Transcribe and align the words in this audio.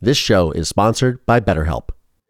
This 0.00 0.16
show 0.16 0.52
is 0.52 0.68
sponsored 0.68 1.26
by 1.26 1.40
BetterHelp. 1.40 1.88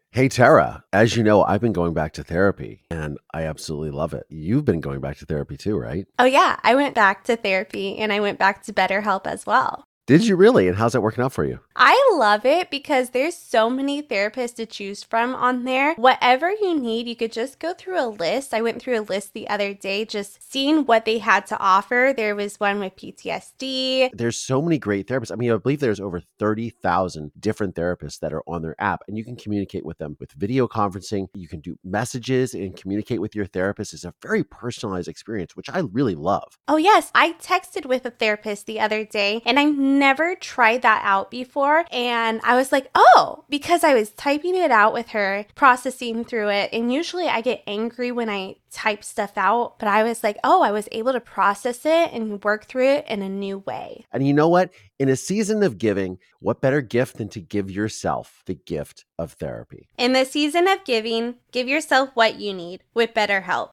Hey, 0.09 0.27
Terra, 0.27 0.83
as 0.91 1.15
you 1.15 1.21
know, 1.21 1.43
I've 1.43 1.61
been 1.61 1.71
going 1.71 1.93
back 1.93 2.13
to 2.13 2.23
therapy 2.23 2.81
and 2.89 3.19
I 3.31 3.43
absolutely 3.43 3.91
love 3.91 4.15
it. 4.15 4.25
You've 4.27 4.65
been 4.65 4.79
going 4.79 5.01
back 5.01 5.17
to 5.19 5.27
therapy 5.27 5.55
too, 5.55 5.77
right? 5.77 6.07
Oh, 6.17 6.25
yeah. 6.25 6.59
I 6.63 6.73
went 6.73 6.95
back 6.95 7.25
to 7.25 7.35
therapy 7.35 7.99
and 7.99 8.11
I 8.11 8.21
went 8.21 8.39
back 8.39 8.63
to 8.63 8.73
BetterHelp 8.73 9.27
as 9.27 9.45
well. 9.45 9.83
Did 10.09 10.25
you 10.25 10.35
really? 10.35 10.67
And 10.67 10.75
how's 10.75 10.93
that 10.93 11.01
working 11.01 11.23
out 11.23 11.33
for 11.33 11.45
you? 11.45 11.59
I 11.75 11.95
love 12.15 12.43
it 12.43 12.71
because 12.71 13.11
there's 13.11 13.37
so 13.37 13.69
many 13.69 14.01
therapists 14.01 14.55
to 14.55 14.65
choose 14.65 15.03
from 15.03 15.35
on 15.35 15.65
there. 15.65 15.93
Whatever 15.97 16.49
you 16.49 16.79
need, 16.79 17.07
you 17.07 17.15
could 17.15 17.31
just 17.31 17.59
go 17.59 17.75
through 17.75 18.03
a 18.03 18.09
list. 18.09 18.51
I 18.51 18.63
went 18.63 18.81
through 18.81 18.99
a 18.99 19.01
list 19.01 19.33
the 19.33 19.47
other 19.47 19.71
day, 19.75 20.05
just 20.05 20.51
seeing 20.51 20.87
what 20.87 21.05
they 21.05 21.19
had 21.19 21.45
to 21.45 21.59
offer. 21.59 22.11
There 22.17 22.35
was 22.35 22.59
one 22.59 22.79
with 22.79 22.95
PTSD. 22.95 24.09
There's 24.11 24.35
so 24.35 24.63
many 24.63 24.79
great 24.79 25.05
therapists. 25.05 25.31
I 25.31 25.35
mean, 25.35 25.51
I 25.51 25.57
believe 25.57 25.79
there's 25.79 25.99
over 25.99 26.23
30,000 26.39 27.31
different 27.39 27.75
therapists 27.75 28.19
that 28.21 28.33
are 28.33 28.41
on 28.47 28.63
their 28.63 28.75
app, 28.79 29.03
and 29.07 29.15
you 29.15 29.23
can 29.23 29.35
communicate 29.35 29.85
with 29.85 29.99
them 29.99 30.17
with 30.19 30.31
video 30.31 30.67
conferencing. 30.67 31.27
You 31.35 31.47
can 31.47 31.59
do 31.59 31.77
messages 31.83 32.55
and 32.55 32.75
communicate 32.75 33.21
with 33.21 33.35
your 33.35 33.45
therapist. 33.45 33.93
It's 33.93 34.05
a 34.05 34.13
very 34.23 34.43
personalized 34.43 35.07
experience, 35.07 35.55
which 35.55 35.69
I 35.69 35.81
really 35.81 36.15
love. 36.15 36.57
Oh, 36.67 36.77
yes. 36.77 37.11
I 37.13 37.33
texted 37.33 37.85
with 37.85 38.07
a 38.07 38.09
therapist 38.09 38.65
the 38.65 38.79
other 38.79 39.05
day, 39.05 39.43
and 39.45 39.59
I've 39.59 39.98
never 39.99 40.35
tried 40.35 40.81
that 40.81 41.01
out 41.03 41.29
before. 41.29 41.85
And 41.91 42.41
I 42.43 42.55
was 42.55 42.71
like, 42.71 42.89
oh, 42.95 43.43
because 43.49 43.83
I 43.83 43.93
was 43.93 44.11
typing 44.11 44.55
it 44.55 44.71
out 44.71 44.93
with 44.93 45.09
her, 45.09 45.45
processing 45.55 46.25
through 46.25 46.49
it. 46.49 46.69
And 46.73 46.91
usually 46.91 47.27
I 47.27 47.41
get 47.41 47.63
angry 47.67 48.11
when 48.11 48.29
I 48.29 48.55
type 48.71 49.03
stuff 49.03 49.33
out, 49.35 49.77
but 49.79 49.87
I 49.87 50.03
was 50.03 50.23
like, 50.23 50.37
oh, 50.43 50.61
I 50.61 50.71
was 50.71 50.87
able 50.91 51.13
to 51.13 51.19
process 51.19 51.85
it 51.85 52.11
and 52.13 52.43
work 52.43 52.65
through 52.65 52.87
it 52.87 53.05
in 53.07 53.21
a 53.21 53.29
new 53.29 53.59
way. 53.59 54.05
And 54.11 54.25
you 54.25 54.33
know 54.33 54.47
what? 54.47 54.71
In 54.97 55.09
a 55.09 55.15
season 55.15 55.63
of 55.63 55.77
giving, 55.77 56.17
what 56.39 56.61
better 56.61 56.81
gift 56.81 57.17
than 57.17 57.29
to 57.29 57.41
give 57.41 57.69
yourself 57.69 58.43
the 58.45 58.55
gift 58.55 59.05
of 59.17 59.33
therapy? 59.33 59.89
In 59.97 60.13
the 60.13 60.25
season 60.25 60.67
of 60.67 60.83
giving, 60.85 61.35
give 61.51 61.67
yourself 61.67 62.09
what 62.13 62.39
you 62.39 62.53
need 62.53 62.83
with 62.93 63.13
BetterHelp. 63.13 63.69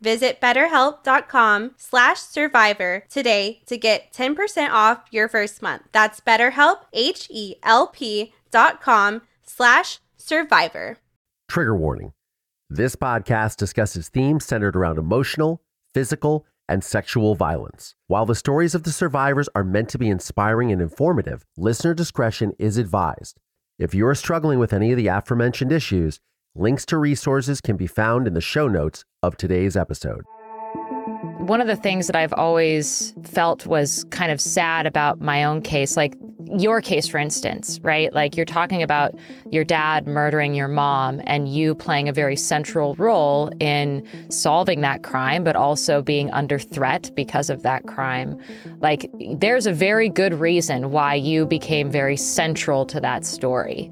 Visit 0.00 0.40
betterhelp.com 0.40 1.72
slash 1.76 2.18
survivor 2.18 3.04
today 3.10 3.62
to 3.66 3.76
get 3.76 4.12
10% 4.12 4.70
off 4.70 5.04
your 5.10 5.28
first 5.28 5.60
month. 5.60 5.82
That's 5.92 6.20
betterhelp, 6.20 6.80
H-E-L-P 6.92 8.32
dot 8.50 8.80
com 8.80 9.22
slash 9.44 9.98
survivor. 10.16 10.96
Trigger 11.48 11.76
warning. 11.76 12.12
This 12.68 12.96
podcast 12.96 13.56
discusses 13.56 14.08
themes 14.08 14.44
centered 14.44 14.76
around 14.76 14.98
emotional, 14.98 15.60
physical, 15.92 16.46
and 16.68 16.84
sexual 16.84 17.34
violence. 17.34 17.96
While 18.06 18.26
the 18.26 18.36
stories 18.36 18.76
of 18.76 18.84
the 18.84 18.92
survivors 18.92 19.48
are 19.56 19.64
meant 19.64 19.88
to 19.90 19.98
be 19.98 20.08
inspiring 20.08 20.70
and 20.70 20.80
informative, 20.80 21.44
listener 21.56 21.94
discretion 21.94 22.52
is 22.60 22.78
advised. 22.78 23.38
If 23.78 23.92
you 23.92 24.06
are 24.06 24.14
struggling 24.14 24.60
with 24.60 24.72
any 24.72 24.92
of 24.92 24.96
the 24.96 25.08
aforementioned 25.08 25.72
issues, 25.72 26.20
links 26.56 26.84
to 26.86 26.98
resources 26.98 27.60
can 27.60 27.76
be 27.76 27.86
found 27.86 28.26
in 28.26 28.34
the 28.34 28.40
show 28.40 28.66
notes 28.66 29.04
of 29.22 29.36
today's 29.36 29.76
episode. 29.76 30.24
One 31.38 31.60
of 31.60 31.66
the 31.66 31.76
things 31.76 32.06
that 32.06 32.16
I've 32.16 32.32
always 32.32 33.14
felt 33.24 33.66
was 33.66 34.04
kind 34.10 34.30
of 34.30 34.40
sad 34.40 34.86
about 34.86 35.20
my 35.20 35.44
own 35.44 35.62
case, 35.62 35.96
like 35.96 36.14
your 36.52 36.80
case, 36.80 37.06
for 37.06 37.18
instance, 37.18 37.78
right? 37.82 38.12
Like 38.12 38.36
you're 38.36 38.44
talking 38.44 38.82
about 38.82 39.14
your 39.50 39.64
dad 39.64 40.06
murdering 40.06 40.54
your 40.54 40.68
mom 40.68 41.20
and 41.24 41.48
you 41.48 41.74
playing 41.74 42.08
a 42.08 42.12
very 42.12 42.36
central 42.36 42.94
role 42.96 43.50
in 43.60 44.06
solving 44.30 44.80
that 44.80 45.02
crime, 45.02 45.44
but 45.44 45.56
also 45.56 46.02
being 46.02 46.30
under 46.32 46.58
threat 46.58 47.10
because 47.14 47.50
of 47.50 47.62
that 47.62 47.86
crime. 47.86 48.38
Like 48.80 49.08
there's 49.36 49.66
a 49.66 49.72
very 49.72 50.08
good 50.08 50.34
reason 50.34 50.90
why 50.90 51.14
you 51.14 51.46
became 51.46 51.90
very 51.90 52.16
central 52.16 52.84
to 52.86 53.00
that 53.00 53.24
story. 53.24 53.90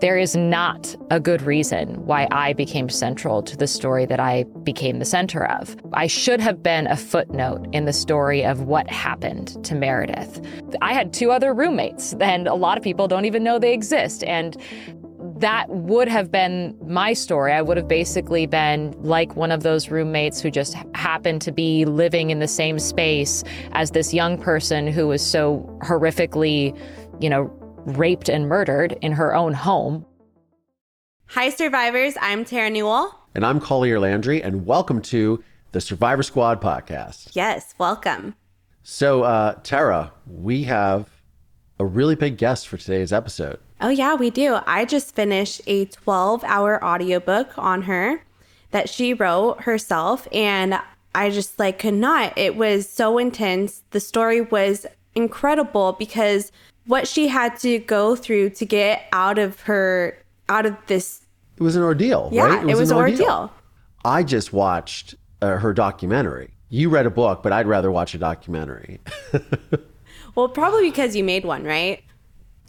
There 0.00 0.16
is 0.16 0.36
not 0.36 0.94
a 1.10 1.18
good 1.18 1.42
reason 1.42 2.06
why 2.06 2.28
I 2.30 2.52
became 2.52 2.88
central 2.88 3.42
to 3.42 3.56
the 3.56 3.66
story 3.66 4.06
that 4.06 4.20
I 4.20 4.44
became 4.62 5.00
the 5.00 5.04
center 5.04 5.44
of. 5.44 5.76
I 5.92 6.06
should 6.06 6.38
have 6.38 6.62
been 6.62 6.86
a 6.86 6.96
footnote 6.96 7.66
in 7.72 7.84
the 7.84 7.92
story 7.92 8.44
of 8.44 8.62
what 8.62 8.88
happened 8.88 9.62
to 9.64 9.74
Meredith. 9.74 10.40
I 10.80 10.92
had 10.92 11.12
two 11.12 11.32
other 11.32 11.52
roommates, 11.52 12.14
and 12.20 12.46
a 12.46 12.54
lot 12.54 12.78
of 12.78 12.84
people 12.84 13.08
don't 13.08 13.24
even 13.24 13.42
know 13.42 13.58
they 13.58 13.72
exist. 13.72 14.22
And 14.22 14.56
that 15.40 15.68
would 15.68 16.08
have 16.08 16.30
been 16.30 16.76
my 16.84 17.12
story. 17.12 17.52
I 17.52 17.62
would 17.62 17.76
have 17.76 17.88
basically 17.88 18.46
been 18.46 18.94
like 19.02 19.34
one 19.34 19.50
of 19.50 19.64
those 19.64 19.88
roommates 19.88 20.40
who 20.40 20.50
just 20.50 20.74
happened 20.94 21.42
to 21.42 21.52
be 21.52 21.84
living 21.84 22.30
in 22.30 22.38
the 22.38 22.48
same 22.48 22.78
space 22.78 23.42
as 23.72 23.92
this 23.92 24.14
young 24.14 24.38
person 24.38 24.86
who 24.86 25.08
was 25.08 25.24
so 25.24 25.78
horrifically, 25.82 26.76
you 27.20 27.30
know, 27.30 27.52
raped 27.96 28.28
and 28.28 28.48
murdered 28.48 28.98
in 29.00 29.12
her 29.12 29.34
own 29.34 29.54
home. 29.54 30.04
Hi, 31.28 31.48
survivors. 31.48 32.14
I'm 32.20 32.44
Terra 32.44 32.70
Newell. 32.70 33.18
And 33.34 33.46
I'm 33.46 33.60
Collier 33.60 33.98
Landry, 33.98 34.42
and 34.42 34.66
welcome 34.66 35.00
to 35.02 35.42
the 35.72 35.80
Survivor 35.80 36.22
Squad 36.22 36.60
podcast. 36.60 37.30
Yes, 37.32 37.74
welcome. 37.78 38.34
So, 38.82 39.22
uh, 39.22 39.54
Terra, 39.62 40.12
we 40.26 40.64
have 40.64 41.08
a 41.78 41.86
really 41.86 42.14
big 42.14 42.36
guest 42.36 42.68
for 42.68 42.76
today's 42.76 43.12
episode. 43.12 43.58
Oh, 43.80 43.90
yeah, 43.90 44.14
we 44.14 44.30
do. 44.30 44.58
I 44.66 44.84
just 44.84 45.14
finished 45.14 45.62
a 45.66 45.86
12 45.86 46.44
hour 46.44 46.82
audiobook 46.84 47.56
on 47.56 47.82
her 47.82 48.22
that 48.70 48.88
she 48.90 49.14
wrote 49.14 49.62
herself, 49.62 50.28
and 50.32 50.78
I 51.14 51.30
just 51.30 51.58
like 51.58 51.78
could 51.78 51.94
not. 51.94 52.36
It 52.36 52.56
was 52.56 52.88
so 52.88 53.18
intense. 53.18 53.82
The 53.90 54.00
story 54.00 54.40
was 54.40 54.86
incredible 55.18 55.92
because 55.94 56.52
what 56.86 57.06
she 57.06 57.28
had 57.28 57.58
to 57.58 57.80
go 57.80 58.16
through 58.16 58.50
to 58.50 58.64
get 58.64 59.06
out 59.12 59.38
of 59.38 59.60
her 59.62 60.16
out 60.48 60.64
of 60.64 60.74
this 60.86 61.26
it 61.56 61.62
was 61.62 61.76
an 61.76 61.82
ordeal 61.82 62.30
yeah 62.32 62.44
right? 62.44 62.62
it 62.62 62.66
was, 62.66 62.72
it 62.72 62.80
was 62.80 62.90
an 62.92 62.96
ordeal. 62.96 63.20
ordeal. 63.20 63.52
i 64.04 64.22
just 64.22 64.52
watched 64.52 65.16
uh, 65.42 65.56
her 65.56 65.74
documentary 65.74 66.54
you 66.70 66.88
read 66.88 67.04
a 67.04 67.10
book 67.10 67.42
but 67.42 67.52
i'd 67.52 67.66
rather 67.66 67.90
watch 67.90 68.14
a 68.14 68.18
documentary 68.18 69.00
well 70.36 70.48
probably 70.48 70.88
because 70.88 71.16
you 71.16 71.24
made 71.24 71.44
one 71.44 71.64
right 71.64 72.02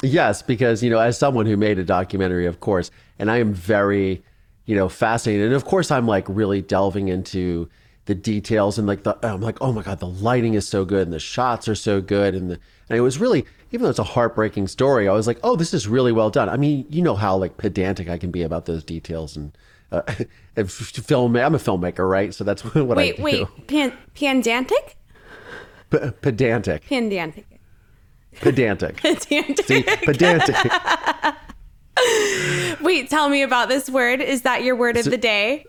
yes 0.02 0.42
because 0.42 0.81
you 0.81 0.90
know 0.90 1.00
as 1.00 1.18
someone 1.18 1.46
who 1.46 1.56
made 1.56 1.78
a 1.78 1.84
documentary 1.84 2.48
of 2.48 2.60
course 2.60 2.90
and 3.20 3.30
i 3.30 3.38
am 3.38 3.54
very 3.54 4.24
you 4.66 4.76
know 4.76 4.90
fascinated 4.90 5.46
and 5.46 5.56
of 5.56 5.66
course 5.66 5.92
i'm 5.92 6.08
like 6.08 6.26
really 6.28 6.62
delving 6.64 7.10
into 7.10 7.70
the 8.09 8.16
details 8.16 8.80
and 8.80 8.88
like 8.88 9.03
the 9.03 9.16
i'm 9.22 9.40
like 9.40 9.62
oh 9.62 9.72
my 9.72 9.84
god 9.84 10.00
the 10.00 10.08
lighting 10.08 10.56
is 10.56 10.68
so 10.68 10.84
good 10.84 11.03
and 11.03 11.14
the 11.14 11.20
shots 11.20 11.68
are 11.68 11.75
so 11.75 12.02
good 12.02 12.34
and 12.34 12.50
the 12.50 12.59
and 12.90 12.97
it 12.97 13.02
was 13.02 13.20
really 13.20 13.46
even 13.72 13.84
though 13.84 13.90
it's 13.90 14.00
a 14.00 14.03
heartbreaking 14.03 14.68
story, 14.68 15.08
I 15.08 15.14
was 15.14 15.28
like, 15.28 15.40
oh, 15.44 15.56
this 15.56 15.74
is 15.74 15.88
really 15.88 16.12
well 16.12 16.30
done. 16.30 16.50
I 16.50 16.58
mean, 16.58 16.86
you 16.90 17.02
know 17.02 17.16
how 17.16 17.38
like 17.38 17.58
pedantic 17.58 18.09
I 18.09 18.18
can 18.18 18.31
be 18.31 18.42
about 18.42 18.66
those 18.66 18.84
details 18.84 19.38
and. 19.38 19.58
Uh, 19.92 20.02
film. 20.66 21.36
I'm 21.36 21.56
a 21.56 21.58
filmmaker, 21.58 22.08
right? 22.08 22.31
So 22.34 22.44
that's 22.44 22.64
what 22.75 22.98
wait, 22.98 23.14
I 23.14 23.18
do. 23.18 23.24
Wait, 23.24 23.42
wait, 23.42 23.68
Pan, 23.68 23.94
pedantic? 24.14 24.98
P- 25.90 26.12
pedantic. 26.22 26.86
Pedantic. 26.86 27.46
Pedantic. 28.36 28.98
pedantic. 29.02 29.66
See, 29.66 29.81
pedantic. 29.81 30.56
wait, 32.81 33.09
tell 33.09 33.30
me 33.30 33.42
about 33.42 33.68
this 33.68 33.90
word. 33.90 34.22
Is 34.22 34.44
that 34.44 34.62
your 34.64 34.75
word 34.75 34.96
of 34.96 35.06
the 35.06 35.18
day? 35.18 35.66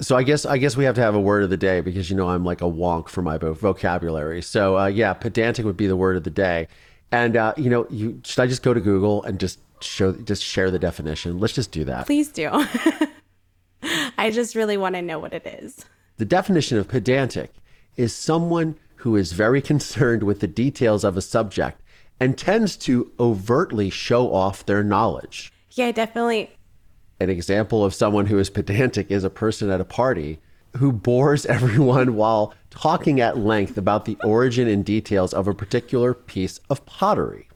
So 0.00 0.16
I 0.16 0.22
guess 0.22 0.44
I 0.44 0.58
guess 0.58 0.76
we 0.76 0.84
have 0.84 0.94
to 0.96 1.00
have 1.00 1.14
a 1.14 1.20
word 1.20 1.42
of 1.42 1.50
the 1.50 1.56
day 1.56 1.80
because 1.80 2.10
you 2.10 2.16
know 2.16 2.28
I'm 2.28 2.44
like 2.44 2.60
a 2.60 2.64
wonk 2.64 3.08
for 3.08 3.22
my 3.22 3.38
vocabulary. 3.38 4.42
So 4.42 4.78
uh, 4.78 4.86
yeah, 4.86 5.14
pedantic 5.14 5.64
would 5.64 5.76
be 5.76 5.86
the 5.86 5.96
word 5.96 6.16
of 6.16 6.24
the 6.24 6.30
day. 6.30 6.68
And 7.10 7.36
uh, 7.36 7.54
you 7.56 7.70
know, 7.70 7.86
you 7.88 8.20
should 8.24 8.40
I 8.40 8.46
just 8.46 8.62
go 8.62 8.74
to 8.74 8.80
Google 8.80 9.22
and 9.22 9.40
just 9.40 9.58
show 9.80 10.12
just 10.12 10.42
share 10.42 10.70
the 10.70 10.78
definition? 10.78 11.38
Let's 11.38 11.54
just 11.54 11.70
do 11.70 11.84
that. 11.84 12.06
Please 12.06 12.28
do. 12.28 12.50
I 14.18 14.30
just 14.30 14.54
really 14.54 14.76
want 14.76 14.94
to 14.96 15.02
know 15.02 15.18
what 15.18 15.32
it 15.32 15.46
is. 15.46 15.84
The 16.18 16.24
definition 16.24 16.78
of 16.78 16.88
pedantic 16.88 17.52
is 17.96 18.14
someone 18.14 18.76
who 18.96 19.16
is 19.16 19.32
very 19.32 19.62
concerned 19.62 20.22
with 20.22 20.40
the 20.40 20.46
details 20.46 21.04
of 21.04 21.16
a 21.16 21.22
subject 21.22 21.80
and 22.18 22.36
tends 22.36 22.76
to 22.76 23.12
overtly 23.20 23.90
show 23.90 24.32
off 24.32 24.64
their 24.64 24.82
knowledge. 24.82 25.52
Yeah, 25.72 25.92
definitely. 25.92 26.55
An 27.18 27.30
example 27.30 27.84
of 27.84 27.94
someone 27.94 28.26
who 28.26 28.38
is 28.38 28.50
pedantic 28.50 29.10
is 29.10 29.24
a 29.24 29.30
person 29.30 29.70
at 29.70 29.80
a 29.80 29.84
party 29.84 30.38
who 30.76 30.92
bores 30.92 31.46
everyone 31.56 32.14
while 32.14 32.52
talking 32.70 33.20
at 33.20 33.38
length 33.38 33.78
about 33.78 34.04
the 34.04 34.16
origin 34.22 34.68
and 34.68 34.84
details 34.84 35.32
of 35.32 35.48
a 35.48 35.54
particular 35.54 36.12
piece 36.14 36.60
of 36.68 36.84
pottery. 36.86 37.48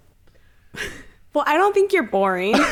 Well, 1.34 1.44
I 1.46 1.56
don't 1.56 1.74
think 1.74 1.92
you're 1.92 2.02
boring. 2.02 2.54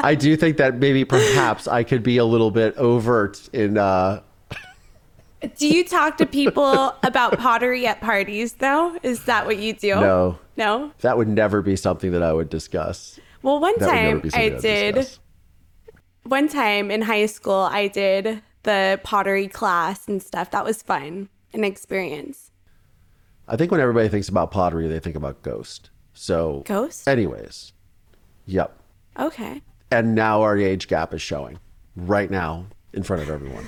I 0.00 0.16
do 0.18 0.36
think 0.36 0.58
that 0.58 0.76
maybe 0.76 1.04
perhaps 1.04 1.66
I 1.66 1.82
could 1.82 2.02
be 2.02 2.18
a 2.18 2.24
little 2.24 2.50
bit 2.50 2.76
overt 2.76 3.48
in. 3.52 3.78
Uh... 3.78 4.22
Do 5.56 5.68
you 5.68 5.84
talk 5.84 6.16
to 6.18 6.26
people 6.26 6.94
about 7.02 7.38
pottery 7.38 7.86
at 7.86 8.00
parties, 8.00 8.54
though? 8.54 8.98
Is 9.02 9.24
that 9.24 9.46
what 9.46 9.58
you 9.58 9.72
do? 9.72 9.94
No. 9.96 10.38
No? 10.56 10.92
That 11.00 11.16
would 11.16 11.28
never 11.28 11.62
be 11.62 11.76
something 11.76 12.12
that 12.12 12.22
I 12.22 12.32
would 12.32 12.50
discuss. 12.50 13.18
Well, 13.48 13.60
one 13.60 13.78
that 13.78 13.88
time 13.88 14.30
I 14.34 14.50
did. 14.50 15.08
One 16.24 16.50
time 16.50 16.90
in 16.90 17.00
high 17.00 17.24
school, 17.24 17.66
I 17.72 17.88
did 17.88 18.42
the 18.64 19.00
pottery 19.02 19.48
class 19.48 20.06
and 20.06 20.22
stuff. 20.22 20.50
That 20.50 20.66
was 20.66 20.82
fun, 20.82 21.30
an 21.54 21.64
experience. 21.64 22.50
I 23.48 23.56
think 23.56 23.72
when 23.72 23.80
everybody 23.80 24.10
thinks 24.10 24.28
about 24.28 24.50
pottery, 24.50 24.86
they 24.86 25.00
think 25.00 25.16
about 25.16 25.40
ghost. 25.40 25.88
So, 26.12 26.62
Ghost? 26.66 27.08
anyways, 27.08 27.72
yep. 28.44 28.78
Okay. 29.18 29.62
And 29.90 30.14
now 30.14 30.42
our 30.42 30.58
age 30.58 30.86
gap 30.86 31.14
is 31.14 31.22
showing 31.22 31.58
right 31.96 32.30
now 32.30 32.66
in 32.92 33.02
front 33.02 33.22
of 33.22 33.30
everyone. 33.30 33.66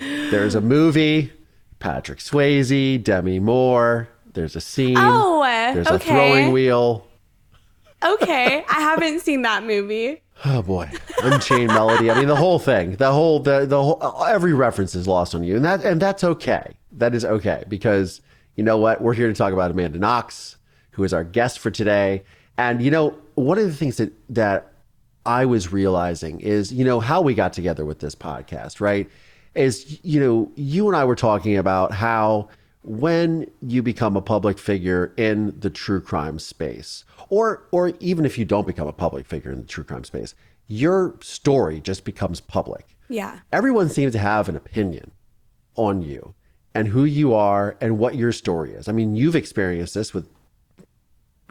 There's 0.32 0.56
a 0.56 0.60
movie, 0.60 1.32
Patrick 1.78 2.18
Swayze, 2.18 3.00
Demi 3.00 3.38
Moore. 3.38 4.08
There's 4.36 4.54
a 4.54 4.60
scene. 4.60 4.96
Oh, 4.96 5.42
There's 5.42 5.86
okay. 5.88 5.96
a 5.96 5.98
throwing 5.98 6.52
wheel. 6.52 7.06
Okay. 8.04 8.64
I 8.68 8.80
haven't 8.80 9.20
seen 9.20 9.42
that 9.42 9.64
movie. 9.64 10.22
Oh 10.44 10.60
boy, 10.60 10.90
Unchained 11.22 11.68
Melody. 11.68 12.10
I 12.10 12.18
mean, 12.18 12.28
the 12.28 12.36
whole 12.36 12.58
thing, 12.58 12.96
the 12.96 13.10
whole, 13.10 13.40
the 13.40 13.64
the 13.64 13.82
whole, 13.82 13.98
uh, 14.02 14.24
every 14.24 14.52
reference 14.52 14.94
is 14.94 15.08
lost 15.08 15.34
on 15.34 15.42
you, 15.42 15.56
and 15.56 15.64
that 15.64 15.82
and 15.82 15.98
that's 15.98 16.22
okay. 16.22 16.76
That 16.92 17.14
is 17.14 17.24
okay 17.24 17.64
because 17.68 18.20
you 18.54 18.62
know 18.62 18.76
what? 18.76 19.00
We're 19.00 19.14
here 19.14 19.28
to 19.28 19.32
talk 19.32 19.54
about 19.54 19.70
Amanda 19.70 19.98
Knox, 19.98 20.58
who 20.90 21.04
is 21.04 21.14
our 21.14 21.24
guest 21.24 21.58
for 21.58 21.70
today. 21.70 22.22
And 22.58 22.82
you 22.82 22.90
know, 22.90 23.16
one 23.34 23.56
of 23.56 23.64
the 23.64 23.72
things 23.72 23.96
that 23.96 24.12
that 24.28 24.74
I 25.24 25.46
was 25.46 25.72
realizing 25.72 26.40
is, 26.40 26.70
you 26.70 26.84
know, 26.84 27.00
how 27.00 27.22
we 27.22 27.32
got 27.32 27.54
together 27.54 27.86
with 27.86 28.00
this 28.00 28.14
podcast, 28.14 28.78
right? 28.78 29.08
Is 29.54 29.98
you 30.04 30.20
know, 30.20 30.52
you 30.54 30.86
and 30.86 30.94
I 30.94 31.04
were 31.04 31.16
talking 31.16 31.56
about 31.56 31.92
how 31.92 32.50
when 32.88 33.50
you 33.60 33.82
become 33.82 34.16
a 34.16 34.22
public 34.22 34.58
figure 34.60 35.12
in 35.16 35.52
the 35.58 35.68
true 35.68 36.00
crime 36.00 36.38
space 36.38 37.04
or 37.28 37.66
or 37.72 37.92
even 37.98 38.24
if 38.24 38.38
you 38.38 38.44
don't 38.44 38.66
become 38.66 38.86
a 38.86 38.92
public 38.92 39.26
figure 39.26 39.50
in 39.50 39.58
the 39.58 39.66
true 39.66 39.82
crime 39.82 40.04
space 40.04 40.36
your 40.68 41.16
story 41.20 41.80
just 41.80 42.04
becomes 42.04 42.40
public 42.40 42.96
Yeah. 43.08 43.40
everyone 43.52 43.88
seems 43.88 44.12
to 44.12 44.20
have 44.20 44.48
an 44.48 44.54
opinion 44.54 45.10
on 45.74 46.00
you 46.02 46.34
and 46.76 46.86
who 46.88 47.04
you 47.04 47.34
are 47.34 47.76
and 47.80 47.98
what 47.98 48.14
your 48.14 48.30
story 48.30 48.70
is 48.72 48.86
i 48.88 48.92
mean 48.92 49.16
you've 49.16 49.34
experienced 49.34 49.94
this 49.94 50.14
with 50.14 50.28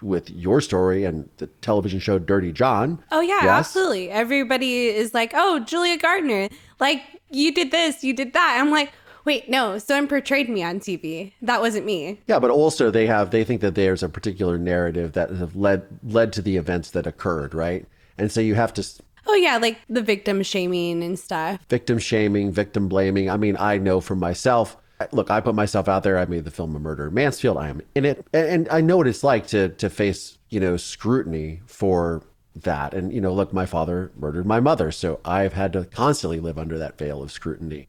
with 0.01 0.29
your 0.29 0.61
story 0.61 1.03
and 1.03 1.29
the 1.37 1.47
television 1.47 1.99
show 1.99 2.17
dirty 2.19 2.51
john 2.53 3.03
Oh 3.11 3.21
yeah, 3.21 3.39
Yes? 3.43 3.59
absolutely. 3.67 4.09
Everybody 4.09 4.87
is 4.87 5.13
like, 5.13 5.31
"Oh, 5.33 5.59
Julia 5.59 5.97
Garner, 5.97 6.49
like 6.81 7.01
you 7.29 7.53
did 7.53 7.71
this, 7.71 8.03
you 8.03 8.13
did 8.13 8.33
that." 8.33 8.57
I'm 8.59 8.71
like, 8.71 8.91
"Wait, 9.25 9.49
no, 9.49 9.77
someone 9.77 10.07
portrayed 10.07 10.49
me 10.49 10.63
on 10.63 10.79
TV. 10.79 11.33
That 11.41 11.61
wasn't 11.61 11.85
me." 11.85 12.19
Yeah, 12.27 12.39
but 12.39 12.51
also 12.51 12.91
they 12.91 13.07
have 13.07 13.31
they 13.31 13.43
think 13.43 13.61
that 13.61 13.75
there's 13.75 14.03
a 14.03 14.09
particular 14.09 14.57
narrative 14.57 15.13
that 15.13 15.29
have 15.31 15.55
led 15.55 15.83
led 16.03 16.31
to 16.33 16.41
the 16.41 16.57
events 16.57 16.91
that 16.91 17.07
occurred, 17.07 17.53
right? 17.53 17.85
And 18.17 18.31
so 18.31 18.39
you 18.39 18.55
have 18.55 18.73
to 18.75 18.83
Oh 19.27 19.35
yeah, 19.35 19.57
like 19.57 19.79
the 19.89 20.01
victim 20.01 20.43
shaming 20.43 21.03
and 21.03 21.17
stuff. 21.17 21.59
victim 21.69 21.97
shaming, 21.97 22.51
victim 22.51 22.87
blaming. 22.87 23.29
I 23.29 23.37
mean, 23.37 23.57
I 23.59 23.77
know 23.77 23.99
for 24.01 24.15
myself. 24.15 24.77
Look, 25.11 25.29
I 25.29 25.41
put 25.41 25.55
myself 25.55 25.89
out 25.89 26.03
there. 26.03 26.17
I 26.17 26.25
made 26.25 26.45
the 26.45 26.51
film 26.51 26.75
A 26.75 26.79
Murder 26.79 27.07
in 27.07 27.13
Mansfield. 27.13 27.57
I 27.57 27.67
am 27.67 27.81
in 27.95 28.05
it, 28.05 28.25
and, 28.31 28.47
and 28.47 28.69
I 28.69 28.81
know 28.81 28.97
what 28.97 29.07
it's 29.07 29.23
like 29.23 29.47
to 29.47 29.69
to 29.69 29.89
face 29.89 30.37
you 30.49 30.59
know 30.59 30.77
scrutiny 30.77 31.61
for 31.65 32.23
that. 32.55 32.93
And 32.93 33.11
you 33.11 33.19
know, 33.19 33.33
look, 33.33 33.51
my 33.51 33.65
father 33.65 34.11
murdered 34.15 34.45
my 34.45 34.59
mother, 34.59 34.91
so 34.91 35.19
I've 35.25 35.53
had 35.53 35.73
to 35.73 35.85
constantly 35.85 36.39
live 36.39 36.57
under 36.57 36.77
that 36.77 36.97
veil 36.97 37.21
of 37.23 37.31
scrutiny 37.31 37.87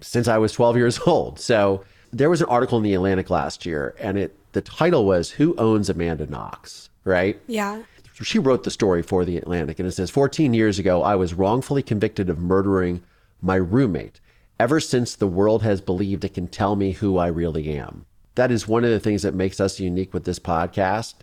since 0.00 0.28
I 0.28 0.38
was 0.38 0.52
12 0.52 0.76
years 0.76 0.98
old. 1.06 1.38
So 1.38 1.84
there 2.12 2.30
was 2.30 2.40
an 2.40 2.48
article 2.48 2.78
in 2.78 2.84
the 2.84 2.94
Atlantic 2.94 3.30
last 3.30 3.66
year, 3.66 3.94
and 3.98 4.18
it 4.18 4.36
the 4.52 4.60
title 4.62 5.04
was 5.04 5.32
"Who 5.32 5.54
Owns 5.56 5.90
Amanda 5.90 6.26
Knox?" 6.26 6.88
Right? 7.04 7.40
Yeah. 7.46 7.82
She 8.22 8.38
wrote 8.38 8.64
the 8.64 8.70
story 8.70 9.02
for 9.02 9.24
the 9.24 9.36
Atlantic, 9.36 9.78
and 9.78 9.86
it 9.86 9.92
says 9.92 10.08
14 10.10 10.54
years 10.54 10.78
ago, 10.78 11.02
I 11.02 11.16
was 11.16 11.34
wrongfully 11.34 11.82
convicted 11.82 12.30
of 12.30 12.38
murdering 12.38 13.02
my 13.42 13.56
roommate. 13.56 14.20
Ever 14.58 14.80
since 14.80 15.14
the 15.14 15.26
world 15.26 15.62
has 15.62 15.82
believed 15.82 16.24
it 16.24 16.32
can 16.32 16.48
tell 16.48 16.76
me 16.76 16.92
who 16.92 17.18
I 17.18 17.26
really 17.26 17.76
am. 17.76 18.06
That 18.34 18.50
is 18.50 18.66
one 18.66 18.84
of 18.84 18.90
the 18.90 19.00
things 19.00 19.20
that 19.22 19.34
makes 19.34 19.60
us 19.60 19.80
unique 19.80 20.14
with 20.14 20.24
this 20.24 20.38
podcast. 20.38 21.16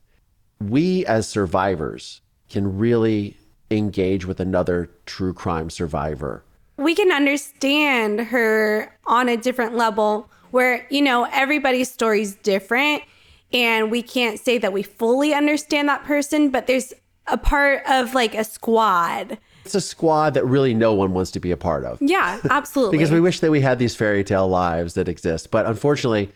We, 0.62 1.04
as 1.08 1.28
survivors, 1.28 2.22
can 2.48 2.78
really 2.78 3.38
engage 3.72 4.26
with 4.26 4.40
another 4.40 4.92
true 5.08 5.34
crime 5.34 5.72
survivor 5.72 6.44
we 6.78 6.96
can 6.96 7.12
understand 7.12 8.20
her 8.20 8.98
on 9.06 9.30
a 9.30 9.38
different 9.38 9.76
level 9.76 10.30
where 10.52 10.86
you 10.90 11.02
know 11.02 11.28
everybody's 11.32 11.92
story's 11.92 12.36
different 12.36 13.04
and 13.52 13.92
we 13.92 14.02
can't 14.02 14.40
say 14.40 14.58
that 14.58 14.74
we 14.74 14.82
fully 14.84 15.34
understand 15.34 15.88
that 15.88 16.04
person 16.04 16.50
but 16.50 16.68
there's 16.68 16.94
a 17.28 17.38
part 17.38 17.82
of 17.90 18.14
like 18.14 18.36
a 18.36 18.44
squad 18.44 19.38
It's 19.66 19.76
a 19.76 19.82
squad 19.82 20.34
that 20.34 20.46
really 20.46 20.74
no 20.74 20.94
one 20.94 21.14
wants 21.14 21.32
to 21.32 21.40
be 21.40 21.52
a 21.52 21.58
part 21.58 21.86
of. 21.86 21.98
yeah 22.02 22.40
absolutely 22.50 22.98
because 22.98 23.12
we 23.12 23.20
wish 23.22 23.40
that 23.40 23.52
we 23.52 23.62
had 23.62 23.80
these 23.80 23.96
fairy 23.96 24.24
tale 24.24 24.48
lives 24.48 24.94
that 24.96 25.08
exist, 25.08 25.52
but 25.52 25.66
unfortunately, 25.66 26.32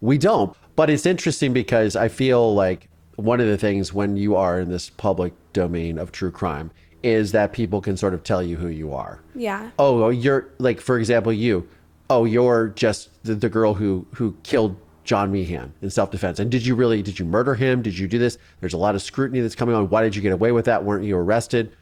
we 0.00 0.18
don't. 0.18 0.56
But 0.76 0.90
it's 0.90 1.06
interesting 1.06 1.52
because 1.52 1.94
I 1.96 2.08
feel 2.08 2.52
like 2.54 2.88
one 3.16 3.40
of 3.40 3.46
the 3.46 3.56
things 3.56 3.92
when 3.94 4.16
you 4.16 4.34
are 4.34 4.58
in 4.60 4.68
this 4.70 4.90
public 4.90 5.32
domain 5.52 5.98
of 5.98 6.10
true 6.10 6.32
crime 6.32 6.72
is 7.04 7.32
that 7.32 7.52
people 7.52 7.80
can 7.80 7.96
sort 7.96 8.14
of 8.14 8.24
tell 8.24 8.42
you 8.42 8.56
who 8.56 8.68
you 8.68 8.94
are. 8.94 9.20
yeah 9.34 9.70
Oh, 9.78 10.08
you're 10.08 10.48
like, 10.58 10.80
for 10.80 10.98
example, 10.98 11.32
you. 11.32 11.68
Oh, 12.10 12.24
you're 12.24 12.68
just 12.68 13.10
the, 13.24 13.34
the 13.34 13.48
girl 13.48 13.74
who 13.74 14.06
who 14.14 14.36
killed 14.42 14.76
John 15.04 15.30
Meehan 15.30 15.72
in 15.82 15.90
self 15.90 16.10
defense. 16.10 16.38
And 16.38 16.50
did 16.50 16.66
you 16.66 16.74
really? 16.74 17.02
Did 17.02 17.18
you 17.18 17.24
murder 17.24 17.54
him? 17.54 17.82
Did 17.82 17.98
you 17.98 18.08
do 18.08 18.18
this? 18.18 18.38
There's 18.60 18.72
a 18.72 18.78
lot 18.78 18.94
of 18.94 19.02
scrutiny 19.02 19.40
that's 19.40 19.54
coming 19.54 19.74
on. 19.74 19.88
Why 19.90 20.02
did 20.02 20.16
you 20.16 20.22
get 20.22 20.32
away 20.32 20.50
with 20.52 20.64
that? 20.64 20.84
Weren't 20.84 21.04
you 21.04 21.16
arrested? 21.16 21.76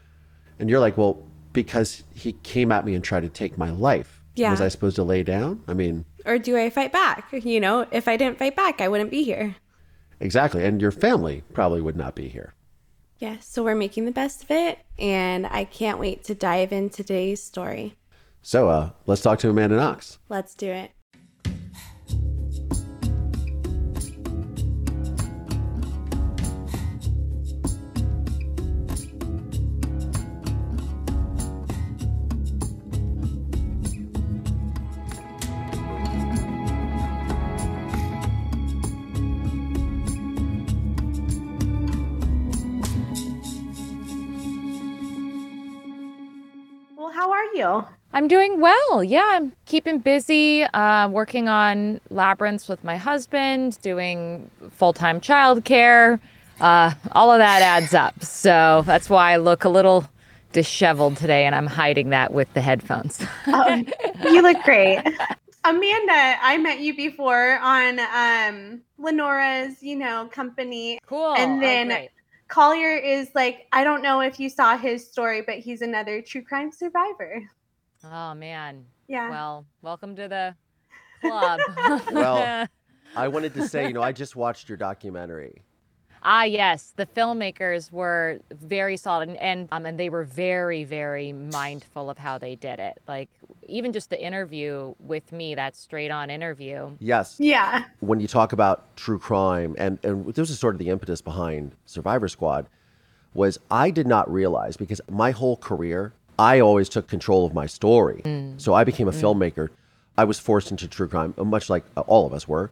And 0.59 0.69
you're 0.69 0.79
like, 0.79 0.97
well, 0.97 1.23
because 1.53 2.03
he 2.13 2.33
came 2.43 2.71
at 2.71 2.85
me 2.85 2.93
and 2.93 3.03
tried 3.03 3.23
to 3.23 3.29
take 3.29 3.57
my 3.57 3.69
life. 3.71 4.21
Yeah. 4.35 4.51
Was 4.51 4.61
I 4.61 4.67
supposed 4.67 4.95
to 4.97 5.03
lay 5.03 5.23
down? 5.23 5.63
I 5.67 5.73
mean, 5.73 6.05
or 6.25 6.37
do 6.37 6.57
i 6.57 6.69
fight 6.69 6.93
back 6.93 7.27
you 7.33 7.59
know 7.59 7.85
if 7.91 8.07
i 8.07 8.15
didn't 8.15 8.39
fight 8.39 8.55
back 8.55 8.79
i 8.79 8.87
wouldn't 8.87 9.11
be 9.11 9.23
here 9.23 9.57
exactly. 10.21 10.63
And 10.63 10.81
your 10.81 10.91
family 10.91 11.43
probably 11.53 11.81
would 11.81 11.97
not 11.97 12.15
be 12.15 12.29
here. 12.29 12.53
Yes 13.19 13.45
so 13.47 13.63
we're 13.63 13.75
making 13.75 14.05
the 14.05 14.11
best 14.11 14.43
of 14.43 14.51
it 14.51 14.79
and 14.97 15.45
i 15.47 15.63
can't 15.63 15.99
wait 15.99 16.23
to 16.23 16.33
dive 16.33 16.71
in 16.71 16.89
today's 16.89 17.41
story 17.43 17.95
So 18.41 18.69
uh, 18.69 18.89
let's 19.05 19.21
talk 19.21 19.39
to 19.39 19.49
Amanda 19.49 19.75
Knox. 19.75 20.17
let's 20.29 20.55
do 20.55 20.67
it 20.67 20.91
you 47.63 47.85
I'm 48.15 48.27
doing 48.27 48.61
well. 48.61 49.03
Yeah, 49.03 49.27
I'm 49.27 49.53
keeping 49.65 49.97
busy, 49.97 50.63
uh, 50.63 51.07
working 51.09 51.49
on 51.49 51.99
labyrinths 52.11 52.67
with 52.69 52.83
my 52.83 52.95
husband, 52.95 53.79
doing 53.81 54.51
full 54.71 54.93
time 54.93 55.19
childcare. 55.19 56.19
Uh, 56.61 56.93
all 57.13 57.31
of 57.31 57.39
that 57.39 57.63
adds 57.63 57.95
up. 57.95 58.23
So 58.23 58.83
that's 58.85 59.09
why 59.09 59.31
I 59.33 59.37
look 59.37 59.63
a 59.63 59.69
little 59.69 60.07
disheveled 60.51 61.17
today, 61.17 61.45
and 61.47 61.55
I'm 61.55 61.65
hiding 61.65 62.09
that 62.11 62.31
with 62.31 62.53
the 62.53 62.61
headphones. 62.61 63.19
you 63.47 64.41
look 64.43 64.61
great. 64.63 64.99
Amanda, 65.65 66.35
I 66.41 66.57
met 66.61 66.81
you 66.81 66.95
before 66.95 67.57
on 67.57 67.99
um 67.99 68.81
Lenora's, 68.99 69.81
you 69.81 69.95
know, 69.95 70.29
company. 70.31 70.99
cool. 71.07 71.33
And 71.35 71.57
Oh, 71.57 71.61
then- 71.65 71.87
great. 71.87 72.09
Collier 72.53 72.95
is 72.95 73.31
like, 73.33 73.65
I 73.71 73.83
don't 73.83 74.03
know 74.03 74.19
if 74.19 74.39
you 74.39 74.47
saw 74.47 74.77
his 74.77 75.07
story, 75.07 75.41
but 75.41 75.55
he's 75.55 75.81
another 75.81 76.21
true 76.21 76.43
crime 76.43 76.71
survivor. 76.71 77.41
oh 78.03 78.35
man. 78.35 78.85
Yeah. 79.07 79.31
Well, 79.31 79.65
welcome 79.81 80.15
to 80.17 80.27
the 80.27 80.55
club. 81.19 81.59
Well, 82.11 82.67
I 83.15 83.27
wanted 83.27 83.55
to 83.55 83.67
say, 83.67 83.87
you 83.87 83.93
know, 83.93 84.03
I 84.03 84.11
just 84.11 84.35
watched 84.35 84.69
your 84.69 84.77
documentary. 84.77 85.63
Ah, 86.21 86.43
yes, 86.43 86.93
the 86.95 87.07
filmmakers 87.07 87.91
were 87.91 88.37
very 88.51 88.97
solid, 88.97 89.29
and 89.29 89.39
and, 89.39 89.67
um, 89.71 89.87
and 89.87 89.99
they 89.99 90.09
were 90.09 90.23
very, 90.23 90.83
very 90.83 91.33
mindful 91.33 92.07
of 92.07 92.19
how 92.19 92.37
they 92.37 92.55
did 92.55 92.79
it. 92.79 93.01
Like 93.07 93.31
even 93.67 93.93
just 93.93 94.09
the 94.09 94.21
interview 94.21 94.93
with 94.99 95.31
me, 95.31 95.55
that 95.55 95.75
straight 95.75 96.11
on 96.11 96.29
interview. 96.29 96.91
Yes. 96.99 97.35
yeah. 97.39 97.85
when 97.99 98.19
you 98.19 98.27
talk 98.27 98.53
about 98.53 98.95
true 98.95 99.19
crime, 99.19 99.75
and, 99.77 99.99
and 100.03 100.33
this 100.33 100.49
is 100.49 100.59
sort 100.59 100.75
of 100.75 100.79
the 100.79 100.89
impetus 100.89 101.21
behind 101.21 101.75
Survivor 101.85 102.27
Squad, 102.27 102.67
was 103.33 103.59
I 103.71 103.89
did 103.89 104.07
not 104.07 104.31
realize 104.31 104.77
because 104.77 105.01
my 105.09 105.31
whole 105.31 105.57
career, 105.57 106.13
I 106.37 106.59
always 106.59 106.89
took 106.89 107.07
control 107.07 107.45
of 107.45 107.53
my 107.53 107.65
story. 107.65 108.21
Mm. 108.23 108.61
So 108.61 108.73
I 108.73 108.83
became 108.83 109.07
a 109.07 109.11
mm. 109.11 109.21
filmmaker. 109.21 109.69
I 110.17 110.25
was 110.25 110.39
forced 110.39 110.71
into 110.71 110.87
true 110.87 111.07
crime, 111.07 111.33
much 111.37 111.69
like 111.69 111.83
uh, 111.97 112.01
all 112.01 112.27
of 112.27 112.33
us 112.33 112.47
were. 112.47 112.71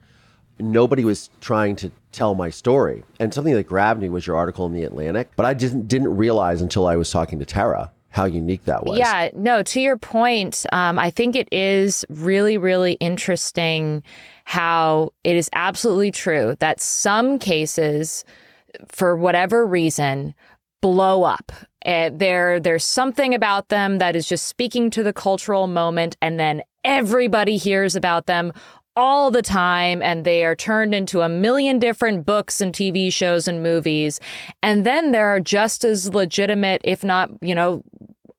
Nobody 0.60 1.04
was 1.04 1.32
trying 1.40 1.76
to 1.78 1.92
tell 2.12 2.36
my 2.36 2.52
story. 2.52 3.04
And 3.20 3.34
something 3.34 3.54
that 3.56 3.64
grabbed 3.64 4.02
me 4.02 4.10
was 4.10 4.28
your 4.28 4.36
article 4.36 4.68
in 4.68 4.74
the 4.74 4.84
Atlantic. 4.84 5.32
But 5.36 5.48
I 5.48 5.56
didn't 5.56 5.88
didn't 5.88 6.16
realize 6.16 6.62
until 6.62 6.86
I 6.86 6.96
was 6.98 7.10
talking 7.10 7.40
to 7.40 7.46
Terra 7.46 7.92
how 8.12 8.26
unique 8.26 8.66
that 8.66 8.86
was. 8.86 9.00
Yeah, 9.00 9.30
no, 9.34 9.64
to 9.64 9.82
your 9.82 9.98
point, 9.98 10.66
um, 10.72 11.00
I 11.00 11.10
think 11.10 11.36
it 11.36 11.48
is 11.52 12.06
really, 12.10 12.58
really 12.58 12.94
interesting 12.94 14.04
how 14.44 15.14
it 15.24 15.36
is 15.36 15.50
absolutely 15.54 16.12
true 16.12 16.56
that 16.60 16.82
some 16.82 17.40
cases, 17.40 18.26
for 18.88 19.16
whatever 19.16 19.66
reason, 19.66 20.36
blow 20.82 21.24
up. 21.24 21.52
Uh, 21.86 22.12
there, 22.14 22.60
there's 22.60 22.84
something 22.84 23.34
about 23.34 23.70
them 23.70 23.98
that 24.00 24.16
is 24.16 24.28
just 24.28 24.48
speaking 24.48 24.90
to 24.92 25.04
the 25.04 25.14
cultural 25.14 25.68
moment, 25.68 26.18
and 26.22 26.40
then 26.40 26.62
everybody 26.84 27.56
hears 27.58 27.96
about 27.96 28.26
them 28.26 28.52
all 28.96 29.32
the 29.32 29.42
time 29.42 30.02
and 30.02 30.26
they 30.26 30.44
are 30.44 30.56
turned 30.56 30.94
into 30.94 31.22
a 31.22 31.30
million 31.30 31.80
different 31.80 32.26
books 32.26 32.60
and 32.60 32.74
TV 32.74 33.12
shows 33.12 33.48
and 33.48 33.64
movies. 33.64 34.20
And 34.62 34.86
then 34.86 35.12
there 35.12 35.28
are 35.28 35.40
just 35.40 35.84
as 35.84 36.14
legitimate, 36.14 36.82
if 36.84 37.04
not, 37.04 37.30
you 37.42 37.56
know, 37.56 37.84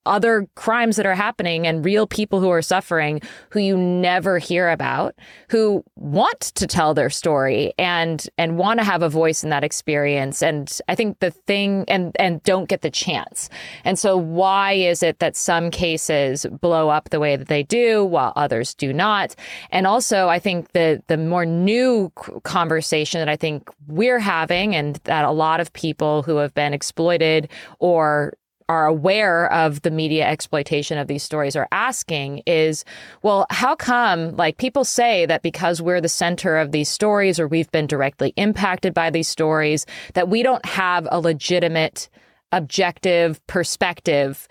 other 0.07 0.49
crimes 0.55 0.97
that 0.97 1.07
are 1.07 1.15
happening 1.15 1.67
and 1.67 1.85
real 1.85 2.07
people 2.07 2.41
who 2.41 2.51
are 2.51 2.63
suffering 2.63 3.21
who 3.51 3.61
you 3.61 3.77
never 3.77 4.39
hear 4.39 4.71
about 4.71 5.15
who 5.49 5.85
want 5.97 6.41
to 6.41 6.67
tell 6.67 6.95
their 6.95 7.11
story 7.11 7.73
and 7.79 8.29
and 8.39 8.59
want 8.59 8.81
to 8.81 8.85
have 8.85 9.03
a 9.03 9.09
voice 9.09 9.45
in 9.45 9.51
that 9.51 9.65
experience. 9.65 10.43
And 10.43 10.79
i 10.89 10.95
think 10.95 11.21
the 11.21 11.31
thing 11.31 11.85
and 11.89 12.17
and 12.19 12.43
don't 12.43 12.69
get 12.69 12.83
the 12.83 12.91
chance. 12.91 13.49
And 13.85 13.99
so 13.99 14.17
why 14.17 14.73
is 14.73 15.03
it 15.03 15.19
that 15.21 15.37
some 15.37 15.71
cases 15.71 16.47
blow 16.61 16.89
up 16.89 17.11
the 17.11 17.21
way 17.21 17.37
that 17.37 17.49
they 17.49 17.63
do 17.63 18.05
while 18.05 18.33
others 18.37 18.75
do 18.75 18.93
not? 18.93 19.35
And 19.71 19.87
also 19.87 20.29
i 20.29 20.39
think 20.39 20.73
the 20.73 21.03
the 21.07 21.17
more 21.17 21.47
new 21.47 22.11
conversation 22.43 23.21
that 23.21 23.29
i 23.29 23.37
think 23.37 23.71
we're 23.87 24.19
having 24.19 24.75
and 24.75 24.97
that 25.05 25.25
a 25.25 25.31
lot 25.31 25.61
of 25.61 25.73
people 25.73 26.23
who 26.23 26.37
have 26.37 26.55
been 26.55 26.75
exploited 26.75 27.49
or 27.79 28.35
are 28.69 28.87
aware 28.87 29.53
of 29.53 29.83
the 29.83 29.91
media 29.91 30.27
exploitation 30.27 30.99
of 30.99 31.09
these 31.09 31.23
stories 31.23 31.57
are 31.57 31.69
asking 31.73 32.43
is, 32.47 32.85
well, 33.23 33.47
how 33.51 33.75
come 33.75 34.37
like 34.37 34.57
people 34.57 34.85
say 34.85 35.27
that 35.27 35.43
because 35.43 35.83
we're 35.83 36.01
the 36.01 36.09
center 36.09 36.57
of 36.57 36.73
these 36.73 36.89
stories 36.89 37.39
or 37.39 37.49
we've 37.49 37.71
been 37.71 37.87
directly 37.87 38.33
impacted 38.37 38.95
by 38.95 39.11
these 39.11 39.29
stories, 39.29 39.87
that 40.15 40.29
we 40.29 40.43
don't 40.43 40.65
have 40.67 41.07
a 41.11 41.21
legitimate 41.21 42.09
objective 42.53 43.45
perspective 43.47 44.47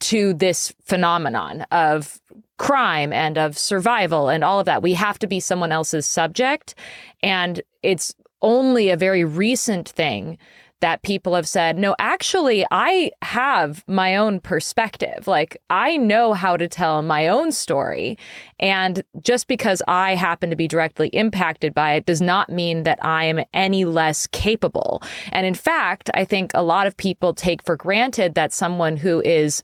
to 0.00 0.34
this 0.34 0.72
phenomenon 0.82 1.62
of 1.70 2.20
crime 2.58 3.12
and 3.12 3.38
of 3.38 3.56
survival 3.56 4.28
and 4.28 4.44
all 4.44 4.60
of 4.60 4.66
that. 4.66 4.82
We 4.82 4.94
have 4.94 5.18
to 5.20 5.26
be 5.26 5.40
someone 5.40 5.72
else's 5.72 6.06
subject. 6.06 6.74
And 7.22 7.62
it's 7.82 8.14
only 8.42 8.90
a 8.90 8.96
very 8.96 9.24
recent 9.24 9.88
thing 9.88 10.38
that 10.82 11.02
people 11.02 11.34
have 11.34 11.48
said, 11.48 11.78
no, 11.78 11.96
actually, 11.98 12.66
I 12.70 13.12
have 13.22 13.82
my 13.86 14.16
own 14.16 14.40
perspective. 14.40 15.26
Like, 15.26 15.56
I 15.70 15.96
know 15.96 16.34
how 16.34 16.56
to 16.56 16.68
tell 16.68 17.00
my 17.02 17.28
own 17.28 17.52
story. 17.52 18.18
And 18.60 19.02
just 19.22 19.46
because 19.46 19.80
I 19.88 20.14
happen 20.14 20.50
to 20.50 20.56
be 20.56 20.68
directly 20.68 21.08
impacted 21.08 21.72
by 21.72 21.94
it 21.94 22.04
does 22.04 22.20
not 22.20 22.50
mean 22.50 22.82
that 22.82 22.98
I 23.02 23.24
am 23.24 23.44
any 23.54 23.84
less 23.84 24.26
capable. 24.26 25.02
And 25.30 25.46
in 25.46 25.54
fact, 25.54 26.10
I 26.14 26.24
think 26.24 26.50
a 26.52 26.62
lot 26.62 26.86
of 26.86 26.96
people 26.96 27.32
take 27.32 27.62
for 27.62 27.76
granted 27.76 28.34
that 28.34 28.52
someone 28.52 28.96
who 28.96 29.22
is 29.22 29.62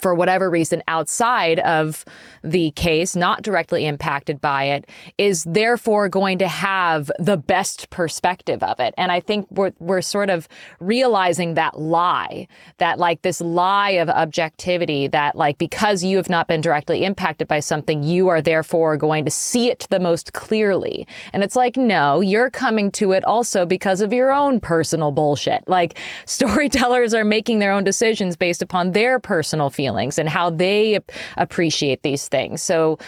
for 0.00 0.14
whatever 0.14 0.48
reason 0.48 0.82
outside 0.88 1.60
of 1.60 2.04
the 2.42 2.70
case, 2.72 3.14
not 3.14 3.42
directly 3.42 3.86
impacted 3.86 4.40
by 4.40 4.64
it, 4.64 4.88
is 5.18 5.44
therefore 5.44 6.08
going 6.08 6.38
to 6.38 6.48
have 6.48 7.10
the 7.18 7.36
best 7.36 7.90
perspective 7.90 8.62
of 8.62 8.80
it. 8.80 8.94
And 8.96 9.12
I 9.12 9.20
think 9.20 9.46
we're, 9.50 9.72
we're 9.78 10.00
sort 10.00 10.30
of 10.30 10.48
realizing 10.80 11.54
that 11.54 11.78
lie, 11.78 12.48
that 12.78 12.98
like 12.98 13.22
this 13.22 13.40
lie 13.40 13.90
of 13.90 14.08
objectivity, 14.08 15.06
that 15.08 15.36
like 15.36 15.58
because 15.58 16.02
you 16.02 16.16
have 16.16 16.30
not 16.30 16.48
been 16.48 16.60
directly 16.60 17.04
impacted 17.04 17.46
by 17.46 17.60
something, 17.60 18.02
you 18.02 18.28
are 18.28 18.40
therefore 18.40 18.96
going 18.96 19.24
to 19.24 19.30
see 19.30 19.70
it 19.70 19.86
the 19.90 20.00
most 20.00 20.32
clearly. 20.32 21.06
And 21.32 21.42
it's 21.42 21.56
like, 21.56 21.76
no, 21.76 22.20
you're 22.20 22.50
coming 22.50 22.90
to 22.92 23.12
it 23.12 23.24
also 23.24 23.66
because 23.66 24.00
of 24.00 24.12
your 24.12 24.32
own 24.32 24.60
personal 24.60 25.12
bullshit. 25.12 25.62
Like 25.68 25.98
storytellers 26.24 27.12
are 27.12 27.24
making 27.24 27.58
their 27.58 27.72
own 27.72 27.84
decisions 27.84 28.36
based 28.36 28.62
upon 28.62 28.92
their 28.92 29.18
personal 29.18 29.68
feelings 29.68 29.89
and 30.18 30.28
how 30.28 30.50
they 30.50 30.98
appreciate 31.36 32.02
these 32.02 32.28
things. 32.28 32.62
So 32.62 32.98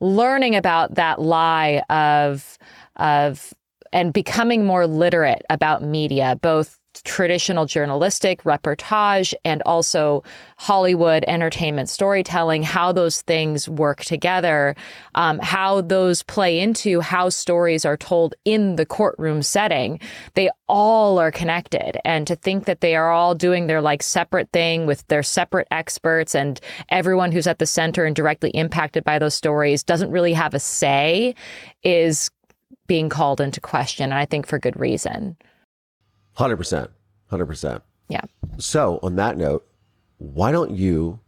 learning 0.00 0.56
about 0.56 0.94
that 0.96 1.20
lie 1.20 1.82
of 1.88 2.58
of 2.96 3.54
and 3.92 4.12
becoming 4.12 4.64
more 4.64 4.86
literate 4.86 5.42
about 5.50 5.82
media, 5.82 6.38
both 6.40 6.78
traditional 7.04 7.66
journalistic 7.66 8.42
reportage 8.42 9.34
and 9.44 9.62
also 9.62 10.22
Hollywood 10.56 11.24
entertainment 11.26 11.88
storytelling, 11.88 12.62
how 12.62 12.92
those 12.92 13.22
things 13.22 13.68
work 13.68 14.04
together, 14.04 14.76
um, 15.14 15.38
how 15.38 15.80
those 15.80 16.22
play 16.22 16.60
into 16.60 17.00
how 17.00 17.28
stories 17.28 17.84
are 17.84 17.96
told 17.96 18.34
in 18.44 18.76
the 18.76 18.86
courtroom 18.86 19.42
setting. 19.42 19.98
They 20.34 20.50
all 20.68 21.18
are 21.18 21.30
connected. 21.30 21.98
And 22.04 22.26
to 22.26 22.36
think 22.36 22.66
that 22.66 22.80
they 22.80 22.94
are 22.96 23.10
all 23.10 23.34
doing 23.34 23.66
their 23.66 23.80
like 23.80 24.02
separate 24.02 24.50
thing 24.52 24.86
with 24.86 25.06
their 25.08 25.22
separate 25.22 25.68
experts 25.70 26.34
and 26.34 26.60
everyone 26.88 27.32
who's 27.32 27.46
at 27.46 27.58
the 27.58 27.66
center 27.66 28.04
and 28.04 28.14
directly 28.14 28.50
impacted 28.50 29.04
by 29.04 29.18
those 29.18 29.34
stories 29.34 29.82
doesn't 29.82 30.10
really 30.10 30.32
have 30.32 30.54
a 30.54 30.60
say 30.60 31.34
is 31.82 32.30
being 32.86 33.08
called 33.08 33.40
into 33.40 33.60
question. 33.60 34.04
And 34.04 34.14
I 34.14 34.26
think 34.26 34.46
for 34.46 34.58
good 34.58 34.78
reason. 34.78 35.36
Hundred 36.34 36.56
percent, 36.56 36.90
hundred 37.28 37.46
percent. 37.46 37.82
Yeah. 38.08 38.22
So 38.58 38.98
on 39.02 39.16
that 39.16 39.36
note, 39.36 39.66
why 40.18 40.52
don't 40.52 40.70
you 40.70 41.20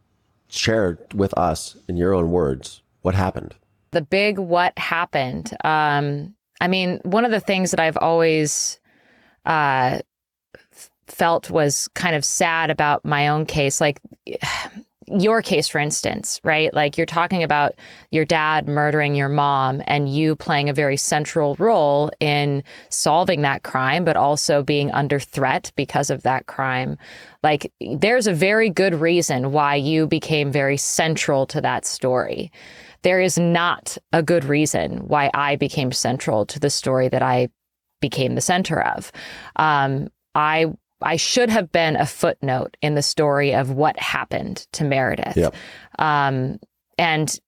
share 0.48 0.98
with 1.14 1.36
us 1.36 1.76
in 1.88 1.96
your 1.96 2.14
own 2.14 2.30
words 2.30 2.82
what 3.02 3.14
happened? 3.14 3.54
The 3.90 4.02
big 4.02 4.38
what 4.38 4.78
happened. 4.78 5.56
Um, 5.64 6.34
I 6.60 6.68
mean, 6.68 7.00
one 7.04 7.24
of 7.24 7.30
the 7.30 7.40
things 7.40 7.70
that 7.70 7.80
I've 7.80 7.98
always 7.98 8.78
uh, 9.44 10.00
felt 11.06 11.50
was 11.50 11.88
kind 11.94 12.16
of 12.16 12.24
sad 12.24 12.70
about 12.70 13.04
my 13.04 13.28
own 13.28 13.46
case, 13.46 13.80
like 13.80 14.00
your 15.06 15.42
case, 15.42 15.68
for 15.68 15.78
instance, 15.78 16.40
right? 16.44 16.72
Like 16.72 16.96
you're 16.96 17.06
talking 17.06 17.42
about 17.42 17.74
your 18.10 18.24
dad 18.24 18.68
murdering 18.68 19.14
your 19.14 19.28
mom 19.28 19.82
and 19.86 20.08
you 20.08 20.36
playing 20.36 20.68
a 20.68 20.74
very 20.74 20.96
central 20.96 21.56
role 21.58 22.10
in 22.20 22.62
solving 22.88 23.42
that 23.42 23.62
crime, 23.62 24.04
but 24.04 24.16
also 24.16 24.62
being 24.62 24.90
under 24.92 25.18
threat 25.18 25.72
because 25.76 26.10
of 26.10 26.22
that 26.22 26.46
crime. 26.46 26.96
Like 27.42 27.72
there's 27.80 28.26
a 28.26 28.34
very 28.34 28.70
good 28.70 28.94
reason 28.94 29.52
why 29.52 29.74
you 29.74 30.06
became 30.06 30.50
very 30.50 30.76
central 30.76 31.46
to 31.46 31.60
that 31.60 31.84
story. 31.84 32.50
There 33.02 33.20
is 33.20 33.38
not 33.38 33.98
a 34.12 34.22
good 34.22 34.44
reason 34.44 35.06
why 35.06 35.30
I 35.34 35.56
became 35.56 35.92
central 35.92 36.46
to 36.46 36.58
the 36.58 36.70
story 36.70 37.08
that 37.08 37.22
I 37.22 37.48
became 38.00 38.34
the 38.34 38.40
center 38.40 38.82
of. 38.82 39.12
Um, 39.56 40.08
I 40.34 40.72
I 41.04 41.16
should 41.16 41.50
have 41.50 41.70
been 41.70 41.96
a 41.96 42.06
footnote 42.06 42.76
in 42.82 42.94
the 42.94 43.02
story 43.02 43.54
of 43.54 43.70
what 43.70 43.98
happened 43.98 44.66
to 44.72 44.84
Meredith. 44.84 45.36
Yep. 45.36 45.54
Um, 45.98 46.58
and 46.98 47.38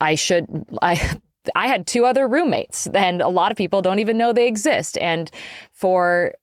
I 0.00 0.14
should 0.14 0.46
I 0.82 1.18
I 1.54 1.66
had 1.66 1.86
two 1.86 2.04
other 2.04 2.28
roommates, 2.28 2.86
and 2.88 3.20
a 3.20 3.28
lot 3.28 3.50
of 3.50 3.58
people 3.58 3.82
don't 3.82 3.98
even 3.98 4.18
know 4.18 4.32
they 4.32 4.46
exist. 4.46 4.98
And 4.98 5.30
for 5.72 6.34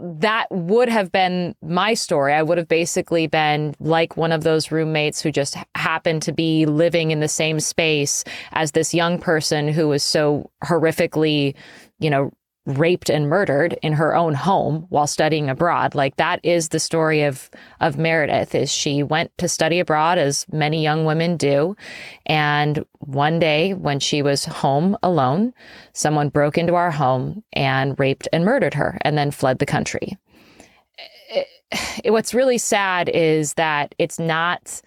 that 0.00 0.48
would 0.50 0.88
have 0.88 1.12
been 1.12 1.54
my 1.62 1.94
story. 1.94 2.32
I 2.32 2.42
would 2.42 2.58
have 2.58 2.66
basically 2.66 3.28
been 3.28 3.74
like 3.78 4.16
one 4.16 4.32
of 4.32 4.42
those 4.42 4.72
roommates 4.72 5.20
who 5.20 5.30
just 5.30 5.56
happened 5.76 6.22
to 6.22 6.32
be 6.32 6.66
living 6.66 7.12
in 7.12 7.20
the 7.20 7.28
same 7.28 7.60
space 7.60 8.24
as 8.50 8.72
this 8.72 8.92
young 8.92 9.20
person 9.20 9.68
who 9.68 9.86
was 9.88 10.02
so 10.02 10.50
horrifically, 10.64 11.54
you 12.00 12.10
know, 12.10 12.32
raped 12.64 13.10
and 13.10 13.28
murdered 13.28 13.76
in 13.82 13.92
her 13.92 14.14
own 14.14 14.34
home 14.34 14.86
while 14.88 15.06
studying 15.06 15.50
abroad. 15.50 15.94
Like 15.94 16.16
that 16.16 16.38
is 16.44 16.68
the 16.68 16.78
story 16.78 17.22
of 17.22 17.50
of 17.80 17.98
Meredith 17.98 18.54
is 18.54 18.70
she 18.70 19.02
went 19.02 19.36
to 19.38 19.48
study 19.48 19.80
abroad 19.80 20.18
as 20.18 20.46
many 20.52 20.82
young 20.82 21.04
women 21.04 21.36
do. 21.36 21.76
And 22.26 22.84
one 23.00 23.40
day 23.40 23.74
when 23.74 23.98
she 23.98 24.22
was 24.22 24.44
home 24.44 24.96
alone 25.02 25.52
someone 25.92 26.28
broke 26.28 26.56
into 26.56 26.74
our 26.74 26.92
home 26.92 27.42
and 27.52 27.98
raped 27.98 28.28
and 28.32 28.44
murdered 28.44 28.74
her 28.74 28.98
and 29.02 29.18
then 29.18 29.32
fled 29.32 29.58
the 29.58 29.66
country. 29.66 30.16
It, 31.28 31.46
it, 32.04 32.10
what's 32.12 32.34
really 32.34 32.58
sad 32.58 33.08
is 33.08 33.54
that 33.54 33.94
it's 33.98 34.20
not 34.20 34.80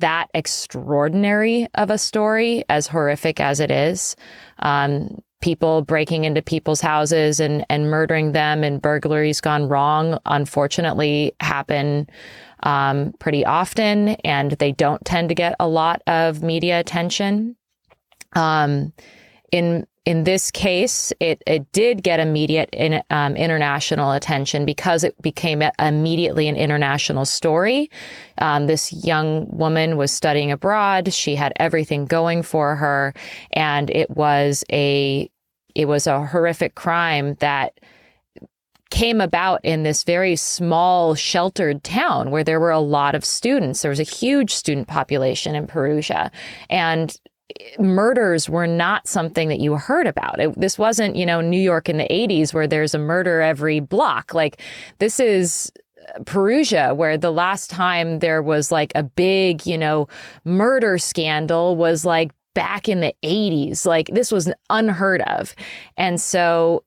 that 0.00 0.28
extraordinary 0.34 1.68
of 1.74 1.88
a 1.88 1.98
story 1.98 2.64
as 2.68 2.88
horrific 2.88 3.38
as 3.38 3.60
it 3.60 3.70
is. 3.70 4.16
Um, 4.58 5.22
people 5.42 5.82
breaking 5.82 6.24
into 6.24 6.40
people's 6.40 6.80
houses 6.80 7.40
and, 7.40 7.66
and 7.68 7.90
murdering 7.90 8.32
them 8.32 8.64
and 8.64 8.80
burglaries 8.80 9.40
gone 9.40 9.68
wrong, 9.68 10.18
unfortunately, 10.24 11.34
happen 11.40 12.08
um, 12.62 13.12
pretty 13.18 13.44
often, 13.44 14.10
and 14.24 14.52
they 14.52 14.72
don't 14.72 15.04
tend 15.04 15.28
to 15.28 15.34
get 15.34 15.54
a 15.60 15.68
lot 15.68 16.00
of 16.06 16.42
media 16.42 16.80
attention. 16.80 17.56
Um, 18.34 18.92
in 19.50 19.86
in 20.04 20.24
this 20.24 20.50
case, 20.50 21.12
it, 21.20 21.42
it 21.46 21.70
did 21.70 22.02
get 22.02 22.18
immediate 22.18 22.68
in, 22.72 23.02
um, 23.10 23.36
international 23.36 24.12
attention 24.12 24.64
because 24.64 25.04
it 25.04 25.20
became 25.22 25.62
immediately 25.78 26.48
an 26.48 26.56
international 26.56 27.24
story. 27.24 27.88
Um, 28.38 28.66
this 28.66 28.92
young 28.92 29.46
woman 29.56 29.96
was 29.96 30.10
studying 30.10 30.50
abroad. 30.50 31.12
She 31.12 31.36
had 31.36 31.52
everything 31.56 32.06
going 32.06 32.42
for 32.42 32.74
her, 32.74 33.14
and 33.52 33.90
it 33.90 34.10
was 34.10 34.64
a 34.72 35.30
it 35.74 35.86
was 35.86 36.06
a 36.06 36.26
horrific 36.26 36.74
crime 36.74 37.34
that 37.36 37.78
came 38.90 39.22
about 39.22 39.64
in 39.64 39.84
this 39.84 40.04
very 40.04 40.36
small 40.36 41.14
sheltered 41.14 41.82
town 41.82 42.30
where 42.30 42.44
there 42.44 42.60
were 42.60 42.70
a 42.70 42.78
lot 42.78 43.14
of 43.14 43.24
students 43.24 43.80
there 43.80 43.88
was 43.88 43.98
a 43.98 44.02
huge 44.02 44.52
student 44.52 44.86
population 44.86 45.54
in 45.54 45.66
perugia 45.66 46.30
and 46.68 47.18
murders 47.78 48.48
were 48.48 48.66
not 48.66 49.06
something 49.06 49.48
that 49.48 49.60
you 49.60 49.76
heard 49.76 50.06
about. 50.06 50.40
It, 50.40 50.58
this 50.60 50.78
wasn't, 50.78 51.16
you 51.16 51.26
know, 51.26 51.40
New 51.40 51.60
York 51.60 51.88
in 51.88 51.98
the 51.98 52.08
80s 52.08 52.52
where 52.54 52.66
there's 52.66 52.94
a 52.94 52.98
murder 52.98 53.40
every 53.40 53.80
block. 53.80 54.34
Like 54.34 54.60
this 54.98 55.20
is 55.20 55.72
uh, 56.14 56.22
Perugia, 56.24 56.94
where 56.94 57.16
the 57.16 57.30
last 57.30 57.70
time 57.70 58.18
there 58.18 58.42
was 58.42 58.70
like 58.72 58.92
a 58.94 59.02
big, 59.02 59.66
you 59.66 59.78
know, 59.78 60.08
murder 60.44 60.98
scandal 60.98 61.76
was 61.76 62.04
like 62.04 62.32
back 62.54 62.88
in 62.88 63.00
the 63.00 63.14
80s. 63.22 63.86
Like 63.86 64.08
this 64.08 64.30
was 64.30 64.52
unheard 64.70 65.22
of. 65.22 65.54
And 65.96 66.20
so 66.20 66.84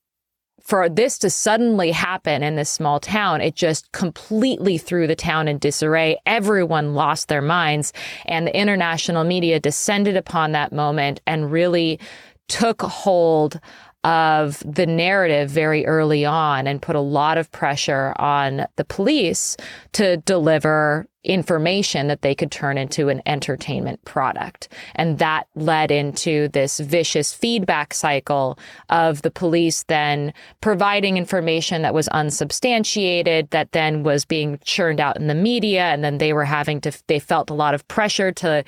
for 0.66 0.90
this 0.90 1.20
to 1.20 1.30
suddenly 1.30 1.92
happen 1.92 2.42
in 2.42 2.56
this 2.56 2.72
small 2.72 3.00
town, 3.00 3.40
it 3.40 3.56
just 3.56 3.92
completely 3.92 4.78
threw 4.80 5.06
the 5.06 5.16
town 5.16 5.48
in 5.48 5.60
disarray. 5.60 6.18
Everyone 6.26 6.96
lost 6.96 7.28
their 7.28 7.42
minds. 7.42 7.94
And 8.26 8.48
the 8.48 8.58
international 8.58 9.24
media 9.24 9.60
descended 9.60 10.18
upon 10.18 10.54
that 10.54 10.74
moment 10.74 11.22
and 11.28 11.52
really 11.52 12.00
took 12.48 12.82
hold 12.82 13.60
of 14.04 14.62
the 14.66 14.86
narrative 14.86 15.50
very 15.50 15.86
early 15.86 16.26
on 16.26 16.68
and 16.68 16.82
put 16.82 16.96
a 16.96 17.00
lot 17.00 17.38
of 17.38 17.52
pressure 17.52 18.14
on 18.18 18.66
the 18.76 18.86
police 18.86 19.58
to 19.94 20.18
deliver 20.18 21.08
information 21.26 22.08
that 22.08 22.22
they 22.22 22.36
could 22.36 22.52
turn 22.52 22.78
into 22.78 23.10
an 23.10 23.22
entertainment 23.26 24.04
product. 24.06 24.70
And 24.96 25.18
that 25.20 25.48
led 25.56 25.92
into 25.92 26.48
this 26.50 26.80
vicious 26.80 27.34
feedback 27.34 27.94
cycle 27.94 28.58
of 28.90 29.24
the 29.24 29.32
police 29.32 29.84
then 29.84 30.34
providing 30.62 31.18
information 31.18 31.82
that 31.82 31.94
was 31.94 32.08
unsubstantiated, 32.10 33.50
that 33.50 33.72
then 33.72 34.04
was 34.04 34.24
being 34.26 34.60
churned 34.64 35.00
out 35.00 35.18
in 35.18 35.28
the 35.28 35.36
media. 35.36 35.86
And 35.86 36.04
then 36.04 36.20
they 36.20 36.34
were 36.34 36.46
having 36.46 36.80
to, 36.82 36.92
they 37.08 37.20
felt 37.20 37.50
a 37.50 37.56
lot 37.56 37.74
of 37.74 37.88
pressure 37.88 38.32
to 38.34 38.64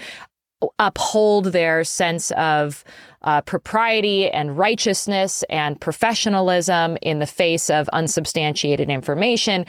uphold 0.80 1.46
their 1.46 1.84
sense 1.84 2.32
of 2.32 2.84
uh, 3.24 3.42
propriety 3.42 4.30
and 4.30 4.58
righteousness 4.58 5.44
and 5.50 5.80
professionalism 5.80 6.98
in 7.02 7.20
the 7.20 7.28
face 7.28 7.70
of 7.70 7.90
unsubstantiated 7.90 8.90
information. 8.90 9.66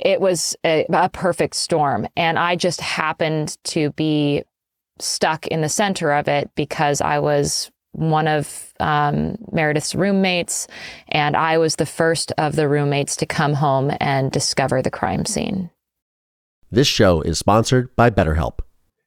It 0.00 0.20
was 0.20 0.56
a, 0.64 0.86
a 0.92 1.08
perfect 1.08 1.54
storm. 1.54 2.08
And 2.16 2.38
I 2.38 2.56
just 2.56 2.80
happened 2.80 3.56
to 3.64 3.90
be 3.92 4.44
stuck 4.98 5.46
in 5.46 5.60
the 5.60 5.68
center 5.68 6.12
of 6.12 6.28
it 6.28 6.50
because 6.54 7.00
I 7.00 7.18
was 7.18 7.70
one 7.92 8.28
of 8.28 8.72
um, 8.78 9.36
Meredith's 9.50 9.94
roommates, 9.94 10.68
and 11.08 11.36
I 11.36 11.58
was 11.58 11.76
the 11.76 11.86
first 11.86 12.32
of 12.38 12.54
the 12.54 12.68
roommates 12.68 13.16
to 13.16 13.26
come 13.26 13.54
home 13.54 13.90
and 14.00 14.30
discover 14.30 14.80
the 14.80 14.90
crime 14.90 15.24
scene. 15.24 15.70
This 16.70 16.86
show 16.86 17.20
is 17.20 17.38
sponsored 17.38 17.94
by 17.96 18.10
BetterHelp. 18.10 18.60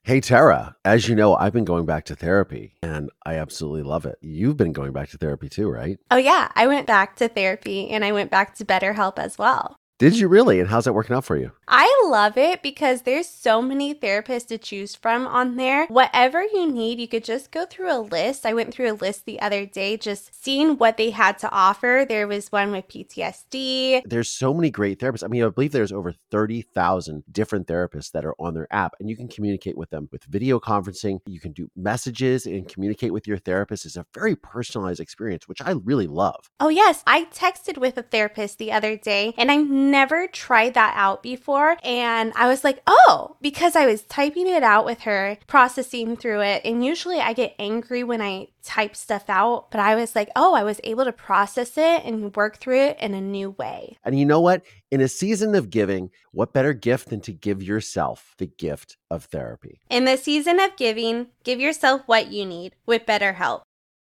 Hey, 0.06 0.20
Terra, 0.20 0.76
as 0.84 1.08
you 1.08 1.16
know, 1.16 1.34
I've 1.34 1.54
been 1.54 1.64
going 1.64 1.86
back 1.86 2.04
to 2.06 2.16
therapy 2.16 2.76
and 2.82 3.10
I 3.26 3.36
absolutely 3.36 3.84
love 3.84 4.06
it. 4.06 4.18
You've 4.20 4.58
been 4.58 4.74
going 4.74 4.92
back 4.92 5.10
to 5.12 5.18
therapy 5.18 5.48
too, 5.48 5.70
right? 5.70 5.98
Oh, 6.12 6.18
yeah. 6.18 6.52
I 6.56 6.68
went 6.68 6.88
back 6.88 7.16
to 7.18 7.30
therapy 7.30 7.90
and 7.90 8.04
I 8.04 8.12
went 8.12 8.30
back 8.30 8.54
to 8.56 8.66
BetterHelp 8.66 9.18
as 9.18 9.38
well. 9.38 9.78
Did 10.04 10.20
you 10.20 10.28
really? 10.28 10.60
And 10.60 10.68
how's 10.68 10.84
that 10.84 10.92
working 10.92 11.16
out 11.16 11.24
for 11.24 11.38
you? 11.38 11.54
I 11.66 11.90
love 12.08 12.38
it 12.38 12.62
because 12.62 13.04
there's 13.04 13.26
so 13.26 13.62
many 13.62 13.96
therapists 13.96 14.48
to 14.48 14.58
choose 14.58 14.96
from 14.96 15.26
on 15.26 15.56
there. 15.56 15.86
Whatever 15.86 16.44
you 16.44 16.70
need, 16.70 17.00
you 17.00 17.08
could 17.08 17.24
just 17.24 17.52
go 17.52 17.66
through 17.66 17.90
a 17.90 18.02
list. 18.02 18.46
I 18.46 18.54
went 18.54 18.74
through 18.74 18.92
a 18.92 19.00
list 19.00 19.26
the 19.26 19.40
other 19.40 19.66
day 19.66 19.96
just 19.96 20.44
seeing 20.44 20.78
what 20.78 20.98
they 20.98 21.12
had 21.12 21.38
to 21.40 21.50
offer. 21.52 22.06
There 22.06 22.28
was 22.28 22.52
one 22.52 22.74
with 22.74 22.90
PTSD. 22.90 24.02
There's 24.04 24.28
so 24.28 24.54
many 24.54 24.70
great 24.70 25.00
therapists. 25.00 25.24
I 25.24 25.28
mean, 25.28 25.42
I 25.42 25.48
believe 25.48 25.72
there's 25.72 25.94
over 25.94 26.12
30,000 26.12 27.24
different 27.32 27.68
therapists 27.68 28.12
that 28.12 28.26
are 28.26 28.36
on 28.38 28.56
their 28.56 28.68
app 28.72 28.96
and 29.00 29.10
you 29.10 29.16
can 29.16 29.30
communicate 29.30 29.78
with 29.78 29.90
them 29.90 30.10
with 30.12 30.26
video 30.26 30.60
conferencing. 30.60 31.20
You 31.28 31.40
can 31.40 31.54
do 31.54 31.72
messages 31.78 32.46
and 32.46 32.68
communicate 32.68 33.14
with 33.14 33.26
your 33.26 33.38
therapist. 33.38 33.86
It's 33.86 33.96
a 33.96 34.06
very 34.14 34.36
personalized 34.36 35.00
experience, 35.00 35.48
which 35.48 35.62
I 35.62 35.72
really 35.72 36.08
love. 36.08 36.52
Oh, 36.60 36.68
yes. 36.68 37.04
I 37.08 37.24
texted 37.24 37.78
with 37.78 37.98
a 37.98 38.04
therapist 38.04 38.58
the 38.58 38.74
other 38.74 38.98
day 38.98 39.34
and 39.38 39.50
I'm 39.50 39.93
never 39.94 40.26
tried 40.26 40.74
that 40.74 40.94
out 40.98 41.22
before. 41.22 41.78
And 41.84 42.34
I 42.36 42.48
was 42.48 42.64
like, 42.64 42.82
oh, 42.88 43.38
because 43.42 43.76
I 43.76 43.86
was 43.86 44.02
typing 44.02 44.48
it 44.48 44.64
out 44.64 44.86
with 44.86 45.02
her, 45.02 45.38
processing 45.46 46.18
through 46.18 46.42
it. 46.42 46.64
And 46.66 46.84
usually 46.84 47.20
I 47.20 47.34
get 47.34 47.54
angry 47.60 48.04
when 48.04 48.20
I 48.20 48.48
type 48.64 48.96
stuff 48.96 49.30
out, 49.30 49.70
but 49.70 49.80
I 49.80 49.94
was 49.94 50.16
like, 50.16 50.30
oh, 50.36 50.56
I 50.56 50.64
was 50.64 50.82
able 50.84 51.06
to 51.06 51.12
process 51.12 51.78
it 51.78 52.04
and 52.04 52.36
work 52.36 52.58
through 52.58 52.80
it 52.80 52.98
in 53.00 53.14
a 53.14 53.22
new 53.22 53.52
way. 53.52 53.98
And 54.04 54.18
you 54.18 54.26
know 54.26 54.42
what? 54.42 54.64
In 54.90 55.00
a 55.00 55.08
season 55.08 55.54
of 55.54 55.70
giving, 55.70 56.10
what 56.32 56.54
better 56.54 56.74
gift 56.74 57.10
than 57.10 57.22
to 57.22 57.32
give 57.32 57.62
yourself 57.62 58.34
the 58.40 58.48
gift 58.48 58.98
of 59.12 59.26
therapy? 59.26 59.80
In 59.92 60.06
the 60.06 60.18
season 60.18 60.60
of 60.60 60.76
giving, 60.76 61.28
give 61.44 61.60
yourself 61.60 62.02
what 62.08 62.32
you 62.32 62.46
need 62.48 62.74
with 62.88 63.06
BetterHelp. 63.06 63.62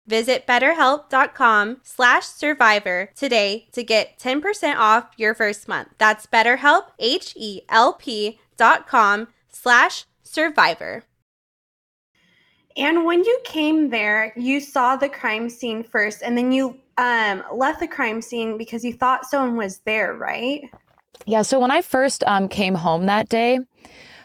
Visit 0.08 0.46
betterhelp.com 0.46 1.80
slash 1.82 2.24
survivor 2.24 3.10
today 3.14 3.68
to 3.72 3.84
get 3.84 4.18
10% 4.18 4.76
off 4.76 5.10
your 5.18 5.34
first 5.34 5.68
month. 5.68 5.88
That's 5.98 6.26
betterhelp, 6.26 6.86
H-E-L-P 6.98 8.40
dot 8.56 8.86
com 8.86 9.28
slash 9.50 10.06
survivor. 10.22 11.04
And 12.78 13.04
when 13.04 13.22
you 13.22 13.38
came 13.44 13.90
there, 13.90 14.32
you 14.34 14.60
saw 14.60 14.96
the 14.96 15.10
crime 15.10 15.50
scene 15.50 15.82
first, 15.82 16.22
and 16.22 16.38
then 16.38 16.52
you 16.52 16.78
um, 16.96 17.44
left 17.52 17.80
the 17.80 17.88
crime 17.88 18.22
scene 18.22 18.56
because 18.56 18.84
you 18.84 18.94
thought 18.94 19.26
someone 19.26 19.56
was 19.56 19.78
there, 19.80 20.14
right? 20.14 20.62
Yeah. 21.26 21.42
So 21.42 21.60
when 21.60 21.70
I 21.70 21.82
first 21.82 22.24
um, 22.26 22.48
came 22.48 22.74
home 22.74 23.06
that 23.06 23.28
day, 23.28 23.58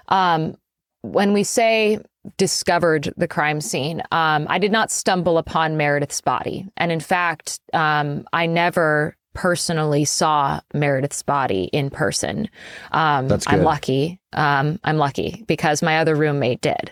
um, 0.07 0.55
when 1.03 1.31
we 1.33 1.43
say 1.43 1.99
discovered 2.37 3.13
the 3.17 3.27
crime 3.27 3.61
scene. 3.61 4.01
Um, 4.11 4.47
I 4.49 4.57
did 4.57 4.71
not 4.71 4.91
stumble 4.91 5.37
upon 5.37 5.77
Meredith's 5.77 6.21
body. 6.21 6.65
And 6.77 6.91
in 6.91 7.01
fact, 7.01 7.59
um, 7.73 8.25
I 8.31 8.45
never 8.45 9.15
personally 9.33 10.05
saw 10.05 10.59
Meredith's 10.73 11.23
body 11.23 11.69
in 11.73 11.89
person. 11.89 12.49
Um. 12.91 13.27
I'm 13.47 13.63
lucky. 13.63 14.19
Um, 14.33 14.79
I'm 14.83 14.97
lucky 14.97 15.43
because 15.47 15.81
my 15.81 15.99
other 15.99 16.15
roommate 16.15 16.61
did. 16.61 16.91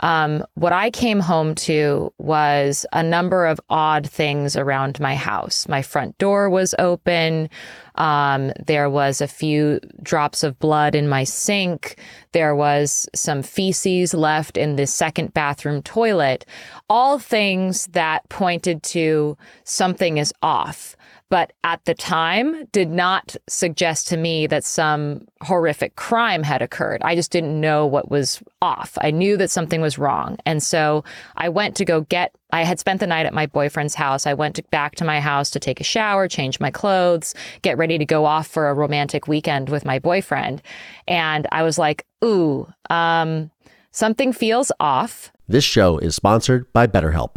Um, 0.00 0.44
what 0.54 0.72
I 0.72 0.90
came 0.90 1.20
home 1.20 1.54
to 1.54 2.12
was 2.18 2.84
a 2.92 3.02
number 3.02 3.46
of 3.46 3.60
odd 3.70 4.08
things 4.08 4.56
around 4.56 4.98
my 4.98 5.14
house. 5.14 5.68
My 5.68 5.80
front 5.80 6.18
door 6.18 6.50
was 6.50 6.74
open. 6.78 7.48
Um, 7.94 8.52
there 8.66 8.90
was 8.90 9.20
a 9.20 9.28
few 9.28 9.80
drops 10.02 10.42
of 10.42 10.58
blood 10.58 10.94
in 10.96 11.08
my 11.08 11.22
sink. 11.22 11.96
There 12.32 12.54
was 12.54 13.08
some 13.14 13.42
feces 13.42 14.12
left 14.12 14.56
in 14.56 14.74
the 14.74 14.86
second 14.86 15.32
bathroom 15.34 15.82
toilet. 15.82 16.44
All 16.90 17.18
things 17.18 17.86
that 17.88 18.28
pointed 18.28 18.82
to 18.84 19.36
something 19.64 20.18
is 20.18 20.34
off 20.42 20.96
but 21.32 21.54
at 21.64 21.82
the 21.86 21.94
time 21.94 22.66
did 22.72 22.90
not 22.90 23.34
suggest 23.48 24.06
to 24.06 24.18
me 24.18 24.46
that 24.46 24.62
some 24.62 25.26
horrific 25.40 25.96
crime 25.96 26.42
had 26.42 26.60
occurred. 26.60 27.00
I 27.02 27.14
just 27.14 27.32
didn't 27.32 27.58
know 27.58 27.86
what 27.86 28.10
was 28.10 28.42
off. 28.60 28.98
I 29.00 29.12
knew 29.12 29.38
that 29.38 29.50
something 29.50 29.80
was 29.80 29.96
wrong. 29.96 30.36
And 30.44 30.62
so 30.62 31.04
I 31.38 31.48
went 31.48 31.74
to 31.76 31.86
go 31.86 32.02
get, 32.02 32.34
I 32.50 32.64
had 32.64 32.78
spent 32.78 33.00
the 33.00 33.06
night 33.06 33.24
at 33.24 33.32
my 33.32 33.46
boyfriend's 33.46 33.94
house. 33.94 34.26
I 34.26 34.34
went 34.34 34.56
to, 34.56 34.62
back 34.64 34.94
to 34.96 35.06
my 35.06 35.20
house 35.20 35.48
to 35.52 35.58
take 35.58 35.80
a 35.80 35.84
shower, 35.84 36.28
change 36.28 36.60
my 36.60 36.70
clothes, 36.70 37.34
get 37.62 37.78
ready 37.78 37.96
to 37.96 38.04
go 38.04 38.26
off 38.26 38.46
for 38.46 38.68
a 38.68 38.74
romantic 38.74 39.26
weekend 39.26 39.70
with 39.70 39.86
my 39.86 39.98
boyfriend. 39.98 40.60
And 41.08 41.48
I 41.50 41.62
was 41.62 41.78
like, 41.78 42.04
ooh, 42.22 42.70
um, 42.90 43.50
something 43.90 44.34
feels 44.34 44.70
off. 44.80 45.32
This 45.48 45.64
show 45.64 45.96
is 45.96 46.14
sponsored 46.14 46.70
by 46.74 46.86
BetterHelp. 46.86 47.36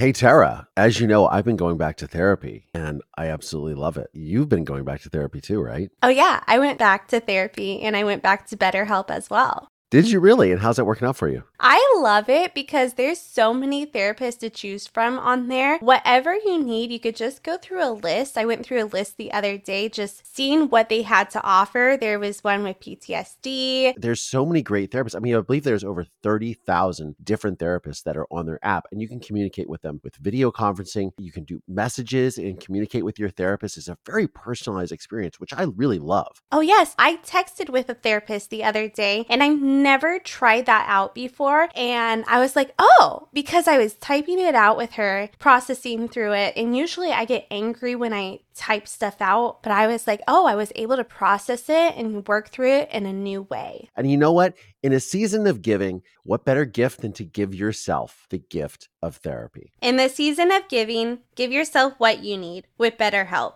Hey, 0.00 0.12
Terra, 0.12 0.66
as 0.78 0.98
you 0.98 1.06
know, 1.06 1.26
I've 1.26 1.44
been 1.44 1.58
going 1.58 1.76
back 1.76 1.98
to 1.98 2.06
therapy 2.06 2.64
and 2.72 3.02
I 3.18 3.26
absolutely 3.26 3.74
love 3.74 3.98
it. 3.98 4.08
You've 4.14 4.48
been 4.48 4.64
going 4.64 4.82
back 4.82 5.02
to 5.02 5.10
therapy 5.10 5.42
too, 5.42 5.60
right? 5.60 5.90
Oh, 6.02 6.08
yeah. 6.08 6.42
I 6.46 6.58
went 6.58 6.78
back 6.78 7.08
to 7.08 7.20
therapy 7.20 7.82
and 7.82 7.94
I 7.94 8.04
went 8.04 8.22
back 8.22 8.46
to 8.46 8.56
BetterHelp 8.56 9.10
as 9.10 9.28
well. 9.28 9.68
Did 9.90 10.08
you 10.08 10.20
really? 10.20 10.52
And 10.52 10.60
how's 10.60 10.76
that 10.76 10.84
working 10.84 11.08
out 11.08 11.16
for 11.16 11.28
you? 11.28 11.42
I 11.58 11.94
love 11.98 12.28
it 12.28 12.54
because 12.54 12.94
there's 12.94 13.20
so 13.20 13.52
many 13.52 13.84
therapists 13.84 14.38
to 14.38 14.48
choose 14.48 14.86
from 14.86 15.18
on 15.18 15.48
there. 15.48 15.78
Whatever 15.78 16.32
you 16.32 16.62
need, 16.62 16.92
you 16.92 17.00
could 17.00 17.16
just 17.16 17.42
go 17.42 17.58
through 17.58 17.84
a 17.84 17.90
list. 17.90 18.38
I 18.38 18.44
went 18.44 18.64
through 18.64 18.84
a 18.84 18.86
list 18.86 19.16
the 19.16 19.32
other 19.32 19.58
day 19.58 19.88
just 19.88 20.32
seeing 20.32 20.68
what 20.68 20.90
they 20.90 21.02
had 21.02 21.28
to 21.30 21.42
offer. 21.42 21.98
There 22.00 22.20
was 22.20 22.44
one 22.44 22.62
with 22.62 22.78
PTSD. 22.78 23.94
There's 23.96 24.22
so 24.22 24.46
many 24.46 24.62
great 24.62 24.92
therapists. 24.92 25.16
I 25.16 25.18
mean, 25.18 25.34
I 25.34 25.40
believe 25.40 25.64
there's 25.64 25.82
over 25.82 26.06
30,000 26.22 27.16
different 27.24 27.58
therapists 27.58 28.04
that 28.04 28.16
are 28.16 28.26
on 28.30 28.46
their 28.46 28.60
app 28.62 28.86
and 28.92 29.02
you 29.02 29.08
can 29.08 29.18
communicate 29.18 29.68
with 29.68 29.82
them 29.82 30.00
with 30.04 30.14
video 30.16 30.52
conferencing. 30.52 31.10
You 31.18 31.32
can 31.32 31.42
do 31.42 31.62
messages 31.66 32.38
and 32.38 32.60
communicate 32.60 33.04
with 33.04 33.18
your 33.18 33.30
therapist. 33.30 33.76
It's 33.76 33.88
a 33.88 33.98
very 34.06 34.28
personalized 34.28 34.92
experience, 34.92 35.40
which 35.40 35.52
I 35.52 35.64
really 35.64 35.98
love. 35.98 36.40
Oh, 36.52 36.60
yes. 36.60 36.94
I 36.96 37.16
texted 37.16 37.70
with 37.70 37.88
a 37.88 37.94
therapist 37.94 38.50
the 38.50 38.62
other 38.62 38.88
day 38.88 39.26
and 39.28 39.42
I'm 39.42 39.79
never 39.82 40.18
tried 40.18 40.66
that 40.66 40.86
out 40.88 41.14
before. 41.14 41.68
And 41.74 42.24
I 42.28 42.38
was 42.38 42.56
like, 42.56 42.72
oh, 42.78 43.28
because 43.32 43.66
I 43.66 43.78
was 43.78 43.94
typing 43.94 44.38
it 44.38 44.54
out 44.54 44.76
with 44.76 44.92
her, 44.92 45.28
processing 45.38 46.08
through 46.08 46.32
it. 46.34 46.54
And 46.56 46.76
usually 46.76 47.10
I 47.10 47.24
get 47.24 47.46
angry 47.50 47.94
when 47.94 48.12
I 48.12 48.40
type 48.54 48.86
stuff 48.86 49.16
out, 49.20 49.62
but 49.62 49.72
I 49.72 49.86
was 49.86 50.06
like, 50.06 50.20
oh, 50.28 50.46
I 50.46 50.54
was 50.54 50.72
able 50.74 50.96
to 50.96 51.04
process 51.04 51.68
it 51.68 51.96
and 51.96 52.26
work 52.28 52.50
through 52.50 52.72
it 52.72 52.90
in 52.92 53.06
a 53.06 53.12
new 53.12 53.42
way. 53.42 53.88
And 53.96 54.10
you 54.10 54.16
know 54.16 54.32
what? 54.32 54.54
In 54.82 54.92
a 54.92 55.00
season 55.00 55.46
of 55.46 55.62
giving, 55.62 56.02
what 56.24 56.44
better 56.44 56.64
gift 56.64 57.00
than 57.00 57.12
to 57.14 57.24
give 57.24 57.54
yourself 57.54 58.26
the 58.30 58.38
gift 58.38 58.88
of 59.02 59.16
therapy? 59.16 59.72
In 59.80 59.96
the 59.96 60.08
season 60.08 60.50
of 60.52 60.68
giving, 60.68 61.20
give 61.34 61.52
yourself 61.52 61.94
what 61.98 62.22
you 62.22 62.36
need 62.36 62.66
with 62.76 62.98
BetterHelp. 62.98 63.54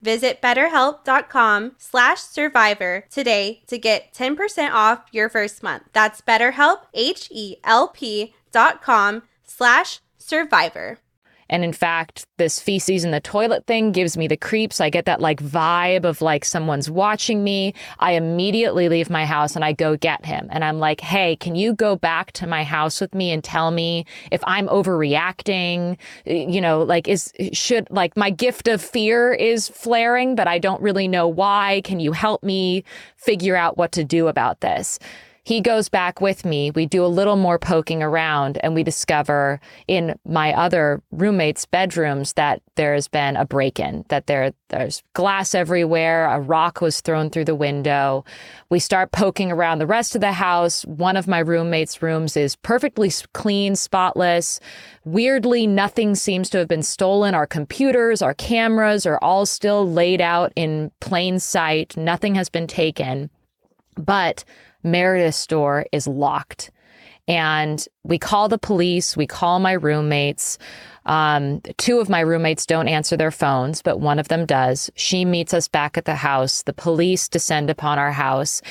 Visit 0.00 0.40
betterhelp.com 0.40 1.72
slash 1.78 2.20
survivor 2.20 3.04
today 3.10 3.62
to 3.66 3.78
get 3.78 4.14
10% 4.14 4.70
off 4.70 5.04
your 5.12 5.28
first 5.28 5.62
month. 5.62 5.84
That's 5.92 6.20
betterhelp, 6.20 6.82
H-E-L-P 6.94 8.34
dot 8.52 8.82
com 8.82 9.22
slash 9.44 10.00
survivor. 10.16 10.98
And 11.50 11.64
in 11.64 11.72
fact, 11.72 12.26
this 12.36 12.60
feces 12.60 13.04
in 13.04 13.10
the 13.10 13.20
toilet 13.20 13.66
thing 13.66 13.92
gives 13.92 14.16
me 14.16 14.26
the 14.28 14.36
creeps. 14.36 14.80
I 14.80 14.90
get 14.90 15.06
that 15.06 15.20
like 15.20 15.42
vibe 15.42 16.04
of 16.04 16.20
like 16.20 16.44
someone's 16.44 16.90
watching 16.90 17.42
me. 17.42 17.74
I 17.98 18.12
immediately 18.12 18.88
leave 18.88 19.10
my 19.10 19.24
house 19.24 19.56
and 19.56 19.64
I 19.64 19.72
go 19.72 19.96
get 19.96 20.24
him. 20.24 20.48
And 20.50 20.64
I'm 20.64 20.78
like, 20.78 21.00
hey, 21.00 21.36
can 21.36 21.54
you 21.54 21.74
go 21.74 21.96
back 21.96 22.32
to 22.32 22.46
my 22.46 22.64
house 22.64 23.00
with 23.00 23.14
me 23.14 23.30
and 23.30 23.42
tell 23.42 23.70
me 23.70 24.04
if 24.30 24.42
I'm 24.44 24.68
overreacting? 24.68 25.96
You 26.26 26.60
know, 26.60 26.82
like, 26.82 27.08
is, 27.08 27.32
should, 27.52 27.88
like, 27.90 28.16
my 28.16 28.30
gift 28.30 28.68
of 28.68 28.82
fear 28.82 29.32
is 29.32 29.68
flaring, 29.68 30.34
but 30.34 30.46
I 30.46 30.58
don't 30.58 30.82
really 30.82 31.08
know 31.08 31.26
why. 31.26 31.80
Can 31.84 32.00
you 32.00 32.12
help 32.12 32.42
me 32.42 32.84
figure 33.16 33.56
out 33.56 33.76
what 33.76 33.92
to 33.92 34.04
do 34.04 34.28
about 34.28 34.60
this? 34.60 34.98
He 35.44 35.60
goes 35.60 35.88
back 35.88 36.20
with 36.20 36.44
me. 36.44 36.70
We 36.70 36.84
do 36.84 37.04
a 37.04 37.06
little 37.06 37.36
more 37.36 37.58
poking 37.58 38.02
around 38.02 38.58
and 38.62 38.74
we 38.74 38.82
discover 38.82 39.60
in 39.86 40.18
my 40.26 40.52
other 40.52 41.02
roommates' 41.10 41.64
bedrooms 41.64 42.34
that 42.34 42.60
there's 42.74 43.08
been 43.08 43.36
a 43.36 43.46
break 43.46 43.80
in, 43.80 44.04
that 44.08 44.26
there, 44.26 44.52
there's 44.68 45.02
glass 45.14 45.54
everywhere. 45.54 46.26
A 46.26 46.38
rock 46.38 46.80
was 46.80 47.00
thrown 47.00 47.30
through 47.30 47.46
the 47.46 47.54
window. 47.54 48.24
We 48.68 48.78
start 48.78 49.10
poking 49.10 49.50
around 49.50 49.78
the 49.78 49.86
rest 49.86 50.14
of 50.14 50.20
the 50.20 50.32
house. 50.32 50.84
One 50.84 51.16
of 51.16 51.26
my 51.26 51.38
roommates' 51.38 52.02
rooms 52.02 52.36
is 52.36 52.56
perfectly 52.56 53.10
clean, 53.32 53.74
spotless. 53.74 54.60
Weirdly, 55.04 55.66
nothing 55.66 56.14
seems 56.14 56.50
to 56.50 56.58
have 56.58 56.68
been 56.68 56.82
stolen. 56.82 57.34
Our 57.34 57.46
computers, 57.46 58.20
our 58.20 58.34
cameras 58.34 59.06
are 59.06 59.18
all 59.22 59.46
still 59.46 59.90
laid 59.90 60.20
out 60.20 60.52
in 60.56 60.92
plain 61.00 61.38
sight. 61.38 61.96
Nothing 61.96 62.34
has 62.34 62.50
been 62.50 62.66
taken. 62.66 63.30
But 63.98 64.44
Meredith's 64.82 65.36
store 65.36 65.86
is 65.92 66.06
locked. 66.06 66.70
And 67.26 67.86
we 68.04 68.18
call 68.18 68.48
the 68.48 68.58
police, 68.58 69.14
we 69.14 69.26
call 69.26 69.58
my 69.58 69.72
roommates. 69.72 70.56
Um, 71.04 71.60
two 71.76 72.00
of 72.00 72.08
my 72.08 72.20
roommates 72.20 72.64
don't 72.64 72.88
answer 72.88 73.18
their 73.18 73.30
phones, 73.30 73.82
but 73.82 74.00
one 74.00 74.18
of 74.18 74.28
them 74.28 74.46
does. 74.46 74.90
She 74.94 75.26
meets 75.26 75.52
us 75.52 75.68
back 75.68 75.98
at 75.98 76.06
the 76.06 76.14
house. 76.14 76.62
The 76.62 76.72
police 76.72 77.28
descend 77.28 77.68
upon 77.68 77.98
our 77.98 78.12
house, 78.12 78.62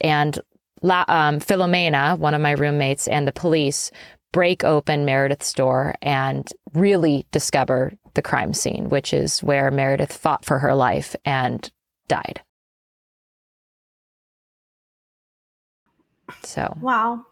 and 0.00 0.38
La, 0.80 1.04
um, 1.08 1.40
Philomena, 1.40 2.16
one 2.18 2.34
of 2.34 2.40
my 2.40 2.52
roommates, 2.52 3.08
and 3.08 3.26
the 3.26 3.32
police 3.32 3.90
break 4.32 4.62
open 4.62 5.04
Meredith's 5.04 5.52
door 5.52 5.94
and 6.02 6.48
really 6.74 7.26
discover 7.32 7.92
the 8.14 8.22
crime 8.22 8.54
scene, 8.54 8.88
which 8.88 9.12
is 9.12 9.42
where 9.42 9.70
Meredith 9.70 10.12
fought 10.12 10.44
for 10.44 10.58
her 10.60 10.74
life 10.74 11.16
and 11.24 11.70
died. 12.08 12.42
So, 16.42 16.76
wow. 16.80 17.24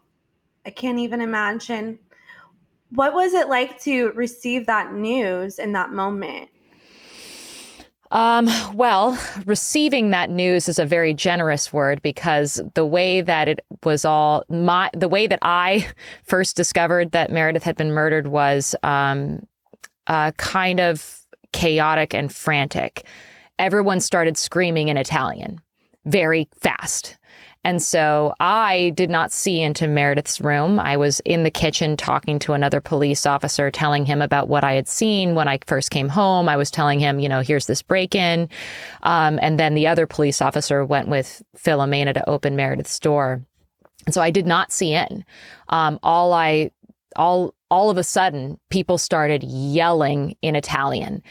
I 0.65 0.69
can't 0.69 0.99
even 0.99 1.21
imagine. 1.21 1.99
What 2.91 3.13
was 3.13 3.33
it 3.33 3.49
like 3.49 3.79
to 3.81 4.11
receive 4.11 4.65
that 4.67 4.93
news 4.93 5.59
in 5.59 5.73
that 5.73 5.91
moment? 5.91 6.49
Um, 8.11 8.49
well, 8.73 9.19
receiving 9.45 10.11
that 10.11 10.29
news 10.29 10.69
is 10.69 10.79
a 10.79 10.85
very 10.85 11.13
generous 11.13 11.73
word 11.73 12.01
because 12.01 12.61
the 12.73 12.85
way 12.85 13.19
that 13.21 13.49
it 13.49 13.59
was 13.83 14.05
all 14.05 14.43
my 14.49 14.89
the 14.93 15.09
way 15.09 15.27
that 15.27 15.39
I 15.41 15.87
first 16.23 16.55
discovered 16.55 17.11
that 17.11 17.31
Meredith 17.31 17.63
had 17.63 17.75
been 17.75 17.91
murdered 17.91 18.27
was 18.27 18.75
um, 18.83 19.45
uh, 20.07 20.31
kind 20.37 20.79
of 20.79 21.19
chaotic 21.51 22.13
and 22.13 22.33
frantic. 22.33 23.05
Everyone 23.59 23.99
started 23.99 24.37
screaming 24.37 24.87
in 24.87 24.97
Italian 24.97 25.59
very 26.05 26.47
fast. 26.59 27.17
And 27.63 27.81
so 27.81 28.33
I 28.39 28.91
did 28.95 29.09
not 29.09 29.31
see 29.31 29.61
into 29.61 29.87
Meredith's 29.87 30.39
room. 30.39 30.79
I 30.79 30.97
was 30.97 31.19
in 31.21 31.43
the 31.43 31.51
kitchen 31.51 31.97
talking 31.97 32.39
to 32.39 32.53
another 32.53 32.79
police 32.79 33.25
officer, 33.25 33.69
telling 33.71 34.05
him 34.05 34.21
about 34.21 34.47
what 34.47 34.63
I 34.63 34.73
had 34.73 34.87
seen 34.87 35.35
when 35.35 35.47
I 35.47 35.59
first 35.67 35.91
came 35.91 36.09
home. 36.09 36.47
I 36.47 36.57
was 36.57 36.71
telling 36.71 36.99
him, 36.99 37.19
you 37.19 37.27
know, 37.27 37.41
here's 37.41 37.65
this 37.65 37.81
break 37.81 38.15
in. 38.15 38.49
Um, 39.03 39.39
and 39.41 39.59
then 39.59 39.73
the 39.73 39.87
other 39.87 40.07
police 40.07 40.41
officer 40.41 40.85
went 40.85 41.07
with 41.09 41.41
Philomena 41.57 42.13
to 42.13 42.29
open 42.29 42.55
Meredith's 42.55 42.99
door. 42.99 43.43
And 44.05 44.13
so 44.13 44.21
I 44.21 44.31
did 44.31 44.47
not 44.47 44.71
see 44.71 44.93
in. 44.93 45.25
Um, 45.69 45.99
all 46.03 46.33
I, 46.33 46.71
all, 47.15 47.53
all 47.69 47.89
of 47.89 47.97
a 47.97 48.03
sudden, 48.03 48.59
people 48.69 48.97
started 48.97 49.43
yelling 49.43 50.37
in 50.41 50.55
Italian. 50.55 51.21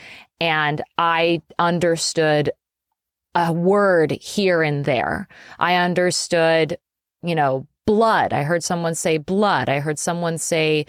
And 0.41 0.83
I 0.99 1.41
understood 1.59 2.51
a 3.37 3.53
word 3.53 4.13
here 4.13 4.63
and 4.63 4.85
there. 4.85 5.29
I 5.59 5.77
understood, 5.77 6.79
you 7.23 7.35
know, 7.35 7.67
blood. 7.85 8.33
I 8.33 8.43
heard 8.43 8.65
someone 8.65 8.95
say 8.95 9.19
blood. 9.19 9.69
I 9.69 9.81
heard 9.81 9.99
someone 9.99 10.39
say 10.39 10.87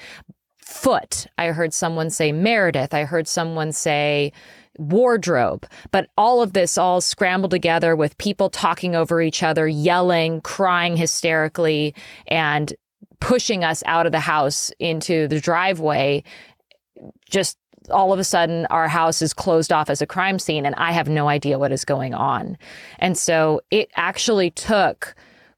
foot. 0.57 1.27
I 1.37 1.47
heard 1.47 1.73
someone 1.73 2.09
say 2.09 2.31
Meredith. 2.31 2.93
I 2.93 3.03
heard 3.03 3.27
someone 3.27 3.73
say 3.73 4.31
wardrobe. 4.79 5.65
But 5.91 6.09
all 6.17 6.41
of 6.41 6.53
this 6.53 6.77
all 6.77 7.01
scrambled 7.01 7.51
together 7.51 7.95
with 7.95 8.17
people 8.17 8.49
talking 8.49 8.95
over 8.95 9.21
each 9.21 9.43
other, 9.43 9.67
yelling, 9.67 10.39
crying 10.41 10.95
hysterically, 10.95 11.93
and 12.27 12.73
pushing 13.19 13.63
us 13.63 13.83
out 13.85 14.05
of 14.05 14.11
the 14.13 14.19
house 14.19 14.71
into 14.79 15.27
the 15.27 15.41
driveway 15.41 16.23
just 17.29 17.57
all 17.89 18.13
of 18.13 18.19
a 18.19 18.23
sudden 18.23 18.65
our 18.67 18.87
house 18.87 19.21
is 19.21 19.33
closed 19.33 19.71
off 19.71 19.89
as 19.89 20.01
a 20.01 20.07
crime 20.07 20.39
scene 20.39 20.65
and 20.65 20.75
I 20.75 20.91
have 20.91 21.09
no 21.09 21.27
idea 21.27 21.59
what 21.59 21.71
is 21.71 21.85
going 21.85 22.13
on. 22.13 22.57
And 22.99 23.17
so 23.17 23.61
it 23.71 23.89
actually 23.95 24.51
took 24.51 25.15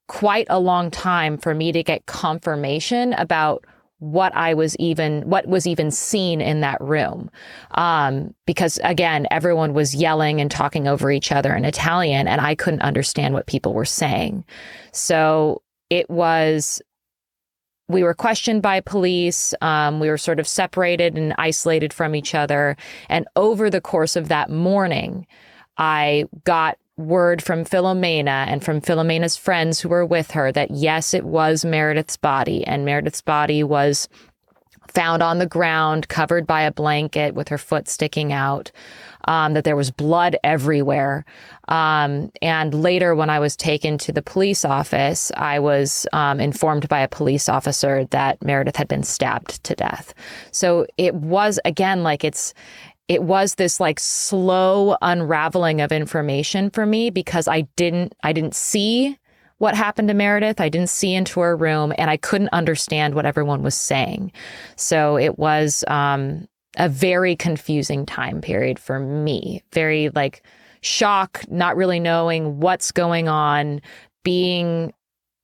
quite 0.08 0.48
a 0.50 0.60
long 0.60 0.90
time 0.90 1.38
for 1.38 1.54
me 1.54 1.72
to 1.72 1.84
get 1.84 2.06
confirmation 2.08 3.14
about 3.14 3.66
what 4.00 4.34
I 4.34 4.54
was 4.54 4.76
even 4.78 5.22
what 5.30 5.46
was 5.46 5.68
even 5.68 5.92
seen 5.92 6.40
in 6.42 6.62
that 6.62 6.80
room. 6.82 7.30
Um, 7.72 8.34
because 8.46 8.80
again, 8.84 9.28
everyone 9.30 9.74
was 9.74 9.94
yelling 9.94 10.40
and 10.40 10.50
talking 10.50 10.88
over 10.88 11.12
each 11.12 11.32
other 11.32 11.54
in 11.54 11.66
Italian 11.66 12.28
and 12.28 12.42
I 12.42 12.56
couldn't 12.56 12.82
understand 12.82 13.34
what 13.34 13.46
people 13.46 13.74
were 13.74 13.86
saying. 13.86 14.46
So 14.94 15.62
it 15.90 16.10
was 16.10 16.82
we 17.90 18.04
were 18.04 18.14
questioned 18.14 18.62
by 18.62 18.80
police. 18.80 19.54
Um, 19.62 20.00
we 20.00 20.10
were 20.10 20.18
sort 20.18 20.40
of 20.40 20.48
separated 20.48 21.18
and 21.18 21.34
isolated 21.38 21.92
from 21.92 22.16
each 22.16 22.34
other. 22.34 22.78
And 23.10 23.28
over 23.36 23.70
the 23.70 23.82
course 23.82 24.16
of 24.16 24.30
that 24.30 24.50
morning, 24.50 25.28
I 25.78 26.26
got 26.46 26.78
word 26.98 27.42
from 27.42 27.66
Philomena 27.66 28.46
and 28.48 28.64
from 28.64 28.80
Philomena's 28.80 29.36
friends 29.36 29.80
who 29.80 29.90
were 29.90 30.06
with 30.06 30.32
her 30.32 30.52
that 30.52 30.72
yes, 30.72 31.14
it 31.14 31.26
was 31.26 31.66
Meredith's 31.66 32.18
body, 32.18 32.66
and 32.68 32.86
Meredith's 32.86 33.22
body 33.22 33.64
was 33.64 34.08
found 34.92 35.24
on 35.24 35.40
the 35.40 35.46
ground, 35.48 36.10
covered 36.10 36.46
by 36.46 36.62
a 36.62 36.72
blanket 36.72 37.34
with 37.34 37.48
her 37.48 37.58
foot 37.58 37.88
sticking 37.88 38.34
out, 38.34 38.72
um, 39.26 39.54
that 39.54 39.64
there 39.64 39.76
was 39.76 39.92
blood 39.92 40.38
everywhere. 40.44 41.26
Um, 41.68 42.32
and 42.42 42.74
later, 42.74 43.16
when 43.16 43.30
I 43.30 43.40
was 43.40 43.56
taken 43.56 43.98
to 44.00 44.12
the 44.12 44.22
police 44.22 44.66
office, 44.66 45.32
I 45.38 45.60
was 45.60 46.08
um, 46.14 46.40
informed 46.40 46.88
by 46.90 47.02
a 47.02 47.08
police 47.08 47.50
officer 47.50 48.06
that 48.06 48.44
Meredith 48.44 48.76
had 48.76 48.88
been 48.88 49.04
stabbed 49.04 49.64
to 49.66 49.76
death. 49.76 50.14
So 50.52 50.88
it 50.98 51.14
was, 51.14 51.60
again, 51.66 52.04
like 52.04 52.24
it's, 52.24 52.54
it 53.08 53.24
was 53.24 53.56
this 53.56 53.80
like 53.80 54.00
slow 54.00 54.96
unraveling 55.02 55.82
of 55.82 55.92
information 55.92 56.70
for 56.70 56.86
me 56.86 57.10
because 57.10 57.48
I 57.48 57.62
didn't 57.76 58.14
I 58.24 58.34
didn't 58.34 58.54
see 58.54 59.18
what 59.58 59.76
happened 59.76 60.08
to 60.08 60.14
Meredith. 60.14 60.62
I 60.62 60.70
didn't 60.70 60.90
see 60.90 61.14
into 61.14 61.40
her 61.42 61.56
room 61.56 61.94
and 61.98 62.10
I 62.10 62.18
couldn't 62.18 62.50
understand 62.50 63.14
what 63.14 63.26
everyone 63.26 63.62
was 63.62 63.76
saying. 63.76 64.32
So 64.76 65.18
it 65.18 65.38
was 65.38 65.84
um, 65.88 66.48
a 66.80 66.90
very 66.90 67.36
confusing 67.36 68.06
time 68.06 68.42
period 68.42 68.80
for 68.80 69.00
me. 69.00 69.62
Very 69.74 70.10
like 70.10 70.42
shock, 70.82 71.44
not 71.50 71.76
really 71.76 72.00
knowing 72.00 72.60
what's 72.60 72.92
going 72.92 73.28
on, 73.28 73.82
being 74.24 74.94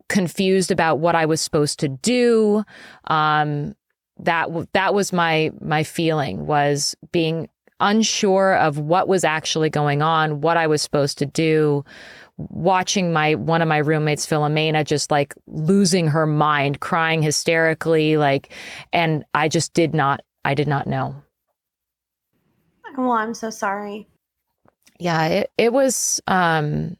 confused 0.07 0.71
about 0.71 0.99
what 0.99 1.13
I 1.13 1.25
was 1.25 1.41
supposed 1.41 1.79
to 1.81 1.89
do. 1.89 2.63
Um, 3.05 3.75
that 4.19 4.47
that 4.73 4.93
was 4.93 5.11
my 5.11 5.51
my 5.59 5.83
feeling 5.83 6.45
was 6.45 6.95
being 7.11 7.49
unsure 7.81 8.55
of 8.55 8.79
what 8.79 9.09
was 9.09 9.25
actually 9.25 9.69
going 9.69 10.01
on, 10.01 10.39
what 10.39 10.55
I 10.55 10.67
was 10.67 10.81
supposed 10.81 11.17
to 11.17 11.25
do. 11.25 11.83
Watching 12.37 13.13
my 13.13 13.35
one 13.35 13.61
of 13.61 13.67
my 13.67 13.77
roommates, 13.77 14.25
Philomena, 14.25 14.85
just 14.85 15.11
like 15.11 15.33
losing 15.47 16.07
her 16.07 16.25
mind, 16.25 16.79
crying 16.79 17.21
hysterically, 17.21 18.17
like, 18.17 18.51
and 18.91 19.23
I 19.33 19.47
just 19.47 19.73
did 19.73 19.93
not, 19.93 20.21
I 20.43 20.53
did 20.53 20.67
not 20.67 20.85
know. 20.85 21.15
Well, 22.97 23.11
I'm 23.11 23.33
so 23.33 23.49
sorry. 23.49 24.07
Yeah, 24.99 25.25
it 25.27 25.51
it 25.57 25.73
was. 25.73 26.21
um 26.27 26.97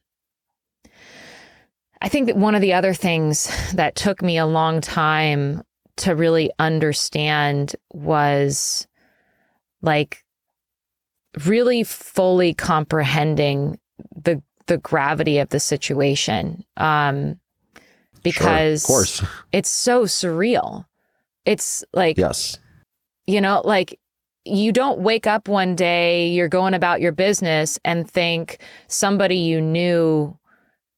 I 2.01 2.09
think 2.09 2.27
that 2.27 2.37
one 2.37 2.55
of 2.55 2.61
the 2.61 2.73
other 2.73 2.93
things 2.93 3.49
that 3.73 3.95
took 3.95 4.21
me 4.21 4.37
a 4.37 4.45
long 4.45 4.81
time 4.81 5.63
to 5.97 6.13
really 6.15 6.51
understand 6.59 7.75
was 7.93 8.85
like 9.81 10.23
really 11.45 11.83
fully 11.83 12.53
comprehending 12.53 13.79
the 14.15 14.41
the 14.67 14.77
gravity 14.77 15.37
of 15.39 15.49
the 15.49 15.59
situation 15.59 16.63
um 16.77 17.39
because 18.23 18.81
sure, 18.85 18.93
of 18.93 18.97
course 18.97 19.23
it's 19.51 19.69
so 19.69 20.03
surreal 20.03 20.85
it's 21.45 21.83
like 21.93 22.17
yes 22.17 22.57
you 23.27 23.41
know 23.41 23.61
like 23.63 23.99
you 24.45 24.71
don't 24.71 24.99
wake 24.99 25.27
up 25.27 25.47
one 25.47 25.75
day 25.75 26.27
you're 26.27 26.47
going 26.47 26.73
about 26.73 27.01
your 27.01 27.11
business 27.11 27.79
and 27.83 28.09
think 28.09 28.61
somebody 28.87 29.37
you 29.37 29.59
knew 29.59 30.37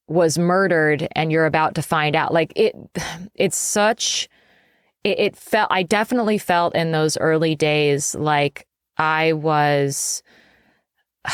was 0.07 0.37
murdered 0.37 1.07
and 1.13 1.31
you're 1.31 1.45
about 1.45 1.75
to 1.75 1.81
find 1.81 2.15
out. 2.15 2.33
Like 2.33 2.53
it 2.55 2.75
it's 3.35 3.57
such 3.57 4.29
it, 5.03 5.19
it 5.19 5.35
felt 5.35 5.67
i 5.71 5.83
definitely 5.83 6.37
felt 6.37 6.75
in 6.75 6.91
those 6.91 7.17
early 7.17 7.55
days 7.55 8.15
like 8.15 8.67
i 8.97 9.31
was 9.33 10.23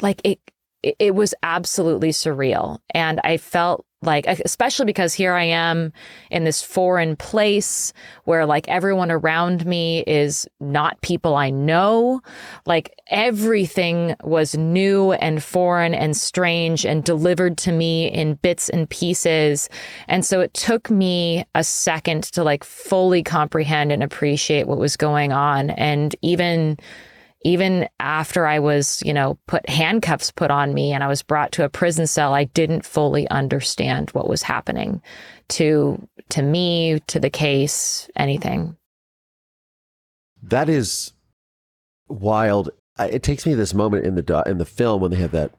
like 0.00 0.20
it 0.24 0.38
it 0.82 1.14
was 1.14 1.34
absolutely 1.42 2.10
surreal. 2.10 2.78
And 2.94 3.20
i 3.24 3.36
felt 3.36 3.84
like 4.02 4.26
especially 4.26 4.86
because 4.86 5.12
here 5.12 5.34
i 5.34 5.44
am 5.44 5.92
in 6.30 6.44
this 6.44 6.62
foreign 6.62 7.16
place 7.16 7.92
where 8.24 8.46
like 8.46 8.68
everyone 8.68 9.10
around 9.10 9.66
me 9.66 10.04
is 10.06 10.46
not 10.60 11.00
people 11.02 11.34
i 11.34 11.50
know. 11.68 12.20
Like 12.66 12.94
everything 13.08 14.16
was 14.22 14.56
new 14.56 15.12
and 15.12 15.42
foreign 15.42 15.94
and 15.94 16.16
strange 16.16 16.84
and 16.84 17.04
delivered 17.04 17.58
to 17.58 17.72
me 17.72 18.08
in 18.08 18.34
bits 18.34 18.68
and 18.68 18.88
pieces. 18.88 19.68
And 20.08 20.24
so 20.24 20.40
it 20.40 20.54
took 20.54 20.90
me 20.90 21.44
a 21.54 21.64
second 21.64 22.24
to 22.24 22.42
like 22.42 22.64
fully 22.64 23.22
comprehend 23.22 23.92
and 23.92 24.02
appreciate 24.02 24.66
what 24.66 24.78
was 24.78 24.96
going 24.96 25.32
on. 25.32 25.70
And 25.70 26.14
even 26.22 26.78
even 27.42 27.88
after 28.00 28.46
I 28.46 28.58
was, 28.58 29.02
you 29.04 29.14
know, 29.14 29.38
put 29.46 29.68
handcuffs 29.68 30.30
put 30.30 30.50
on 30.50 30.74
me 30.74 30.92
and 30.92 31.04
I 31.04 31.08
was 31.08 31.22
brought 31.22 31.52
to 31.52 31.64
a 31.64 31.68
prison 31.68 32.06
cell, 32.06 32.34
I 32.34 32.44
didn't 32.44 32.84
fully 32.84 33.28
understand 33.30 34.10
what 34.10 34.28
was 34.28 34.42
happening 34.42 35.02
to 35.50 36.06
to 36.30 36.42
me, 36.42 37.00
to 37.06 37.20
the 37.20 37.30
case, 37.30 38.10
anything. 38.16 38.76
That 40.42 40.68
is 40.68 41.12
wild. 42.08 42.70
It 42.98 43.22
takes 43.22 43.46
me 43.46 43.54
this 43.54 43.74
moment 43.74 44.04
in 44.04 44.16
the 44.16 44.42
in 44.46 44.58
the 44.58 44.64
film 44.64 45.00
when 45.00 45.10
they 45.10 45.18
have 45.18 45.32
that 45.32 45.52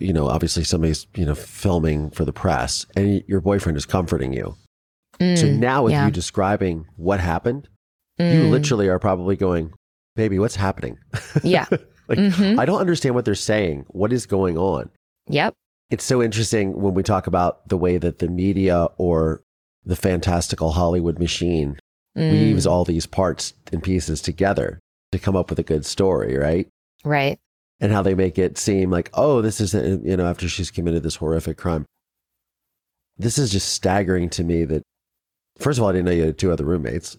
you 0.00 0.12
know, 0.12 0.28
obviously 0.28 0.64
somebody's, 0.64 1.06
you 1.14 1.24
know, 1.24 1.34
filming 1.34 2.10
for 2.10 2.24
the 2.24 2.32
press 2.32 2.86
and 2.96 3.22
your 3.26 3.40
boyfriend 3.40 3.76
is 3.76 3.86
comforting 3.86 4.32
you. 4.32 4.56
Mm, 5.20 5.38
so 5.38 5.46
now 5.48 5.84
with 5.84 5.92
yeah. 5.92 6.06
you 6.06 6.12
describing 6.12 6.86
what 6.96 7.20
happened, 7.20 7.68
mm. 8.18 8.32
you 8.32 8.42
literally 8.44 8.88
are 8.88 8.98
probably 8.98 9.36
going, 9.36 9.72
baby, 10.18 10.40
what's 10.40 10.56
happening? 10.56 10.98
Yeah. 11.44 11.66
like, 12.08 12.18
mm-hmm. 12.18 12.58
I 12.58 12.64
don't 12.64 12.80
understand 12.80 13.14
what 13.14 13.24
they're 13.24 13.36
saying. 13.36 13.86
What 13.88 14.12
is 14.12 14.26
going 14.26 14.58
on? 14.58 14.90
Yep. 15.28 15.54
It's 15.90 16.04
so 16.04 16.20
interesting 16.20 16.72
when 16.82 16.92
we 16.92 17.04
talk 17.04 17.28
about 17.28 17.66
the 17.68 17.76
way 17.76 17.98
that 17.98 18.18
the 18.18 18.26
media 18.28 18.88
or 18.98 19.42
the 19.84 19.94
fantastical 19.94 20.72
Hollywood 20.72 21.20
machine 21.20 21.78
mm. 22.16 22.32
weaves 22.32 22.66
all 22.66 22.84
these 22.84 23.06
parts 23.06 23.54
and 23.72 23.80
pieces 23.80 24.20
together 24.20 24.80
to 25.12 25.20
come 25.20 25.36
up 25.36 25.50
with 25.50 25.60
a 25.60 25.62
good 25.62 25.86
story, 25.86 26.36
right? 26.36 26.66
Right. 27.04 27.38
And 27.80 27.92
how 27.92 28.02
they 28.02 28.14
make 28.14 28.38
it 28.38 28.58
seem 28.58 28.90
like, 28.90 29.10
oh, 29.14 29.40
this 29.40 29.60
is, 29.60 29.72
a, 29.72 30.00
you 30.02 30.16
know, 30.16 30.26
after 30.26 30.48
she's 30.48 30.72
committed 30.72 31.04
this 31.04 31.16
horrific 31.16 31.56
crime. 31.56 31.86
This 33.16 33.38
is 33.38 33.52
just 33.52 33.68
staggering 33.68 34.30
to 34.30 34.42
me 34.42 34.64
that, 34.64 34.82
first 35.58 35.78
of 35.78 35.84
all, 35.84 35.90
I 35.90 35.92
didn't 35.92 36.06
know 36.06 36.10
you 36.10 36.24
had 36.24 36.38
two 36.38 36.50
other 36.50 36.64
roommates. 36.64 37.16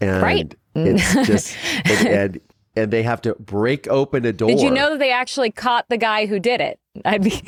And 0.00 0.20
right. 0.20 0.54
It's 0.74 1.26
just 1.26 1.56
and, 1.84 2.08
and, 2.08 2.40
and 2.76 2.92
they 2.92 3.02
have 3.02 3.22
to 3.22 3.34
break 3.34 3.88
open 3.88 4.24
a 4.24 4.32
door. 4.32 4.48
Did 4.48 4.60
you 4.60 4.70
know 4.70 4.90
that 4.90 4.98
they 4.98 5.12
actually 5.12 5.50
caught 5.50 5.88
the 5.88 5.96
guy 5.96 6.26
who 6.26 6.38
did 6.38 6.60
it? 6.60 6.78
I'd 7.04 7.22
be 7.22 7.42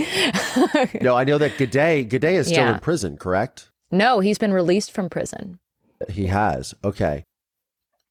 No, 1.00 1.16
I 1.16 1.24
know 1.24 1.38
that 1.38 1.56
Guede 1.58 2.08
Guede 2.08 2.24
is 2.24 2.48
still 2.48 2.64
yeah. 2.64 2.74
in 2.74 2.80
prison, 2.80 3.16
correct? 3.16 3.70
No, 3.90 4.20
he's 4.20 4.38
been 4.38 4.52
released 4.52 4.92
from 4.92 5.08
prison. 5.08 5.58
He 6.08 6.26
has. 6.26 6.74
Okay. 6.84 7.24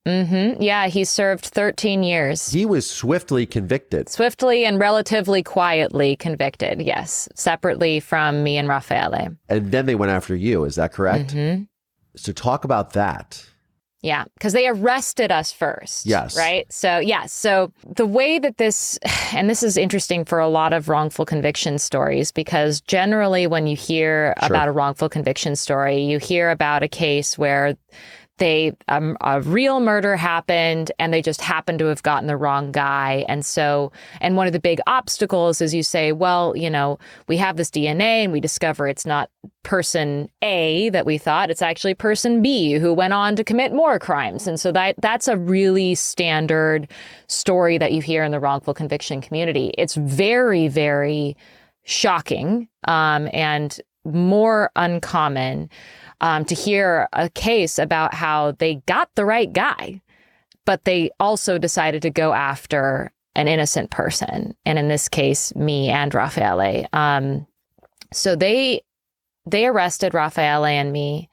Mm-hmm. 0.07 0.61
Yeah, 0.61 0.87
he 0.87 1.03
served 1.03 1.45
13 1.45 2.03
years. 2.03 2.51
He 2.51 2.65
was 2.65 2.89
swiftly 2.89 3.45
convicted. 3.45 4.07
Swiftly 4.07 4.63
and 4.63 4.79
relatively 4.79 5.41
quietly 5.41 6.15
convicted, 6.15 6.79
yes, 6.81 7.27
separately 7.33 7.99
from 7.99 8.43
me 8.43 8.57
and 8.57 8.67
Raffaele. 8.67 9.35
And 9.49 9.71
then 9.71 9.87
they 9.87 9.95
went 9.95 10.11
after 10.11 10.35
you, 10.35 10.63
is 10.63 10.75
that 10.75 10.93
correct? 10.93 11.33
Mm-hmm. 11.33 11.63
So 12.15 12.31
talk 12.31 12.65
about 12.65 12.93
that. 12.93 13.45
Yeah, 14.05 14.25
because 14.35 14.53
they 14.53 14.67
arrested 14.67 15.31
us 15.31 15.51
first. 15.51 16.05
Yes. 16.05 16.37
Right. 16.37 16.71
So, 16.71 16.99
yeah. 16.99 17.25
So, 17.25 17.73
the 17.95 18.05
way 18.05 18.37
that 18.37 18.57
this, 18.57 18.99
and 19.33 19.49
this 19.49 19.63
is 19.63 19.77
interesting 19.77 20.23
for 20.23 20.37
a 20.37 20.47
lot 20.47 20.73
of 20.73 20.87
wrongful 20.89 21.25
conviction 21.25 21.79
stories, 21.79 22.31
because 22.31 22.81
generally 22.81 23.47
when 23.47 23.65
you 23.65 23.75
hear 23.75 24.35
sure. 24.39 24.47
about 24.47 24.67
a 24.67 24.71
wrongful 24.71 25.09
conviction 25.09 25.55
story, 25.55 26.03
you 26.03 26.19
hear 26.19 26.51
about 26.51 26.83
a 26.83 26.87
case 26.87 27.35
where 27.35 27.75
they 28.37 28.73
um, 28.87 29.17
a 29.21 29.41
real 29.41 29.79
murder 29.79 30.15
happened 30.15 30.91
and 30.99 31.13
they 31.13 31.21
just 31.21 31.41
happened 31.41 31.79
to 31.79 31.85
have 31.85 32.03
gotten 32.03 32.27
the 32.27 32.37
wrong 32.37 32.71
guy. 32.71 33.25
And 33.27 33.45
so 33.45 33.91
and 34.21 34.35
one 34.35 34.47
of 34.47 34.53
the 34.53 34.59
big 34.59 34.79
obstacles 34.87 35.61
is 35.61 35.73
you 35.73 35.83
say 35.83 36.11
well 36.11 36.55
you 36.55 36.69
know 36.69 36.99
we 37.27 37.37
have 37.37 37.57
this 37.57 37.69
dna 37.69 38.23
and 38.23 38.33
we 38.33 38.39
discover 38.39 38.87
it's 38.87 39.05
not 39.05 39.29
person 39.63 40.29
a 40.41 40.89
that 40.89 41.05
we 41.05 41.17
thought 41.17 41.49
it's 41.49 41.61
actually 41.61 41.93
person 41.93 42.41
b 42.41 42.73
who 42.73 42.93
went 42.93 43.13
on 43.13 43.35
to 43.35 43.43
commit 43.43 43.73
more 43.73 43.99
crimes. 43.99 44.47
And 44.47 44.59
so 44.59 44.71
that 44.71 44.95
that's 44.99 45.27
a 45.27 45.37
really 45.37 45.95
standard 45.95 46.89
story 47.27 47.77
that 47.77 47.93
you 47.93 48.01
hear 48.01 48.23
in 48.23 48.31
the 48.31 48.39
wrongful 48.39 48.73
conviction 48.73 49.21
community. 49.21 49.73
It's 49.77 49.95
very 49.95 50.67
very 50.67 51.37
shocking 51.85 52.67
um, 52.87 53.29
and 53.31 53.79
more 54.05 54.71
uncommon 54.75 55.69
um, 56.21 56.45
to 56.45 56.55
hear 56.55 57.09
a 57.13 57.29
case 57.29 57.79
about 57.79 58.13
how 58.13 58.53
they 58.53 58.75
got 58.85 59.09
the 59.15 59.25
right 59.25 59.51
guy, 59.51 60.01
but 60.65 60.85
they 60.85 61.09
also 61.19 61.57
decided 61.57 62.01
to 62.03 62.09
go 62.09 62.33
after 62.33 63.11
an 63.35 63.47
innocent 63.47 63.91
person, 63.91 64.55
and 64.65 64.79
in 64.79 64.87
this 64.87 65.09
case, 65.09 65.53
me 65.55 65.89
and 65.89 66.13
Raffaele. 66.13 66.87
Um, 66.93 67.45
so 68.13 68.35
they 68.35 68.81
they 69.45 69.65
arrested 69.65 70.13
Raffaele 70.13 70.65
and 70.65 70.91
me, 70.91 71.29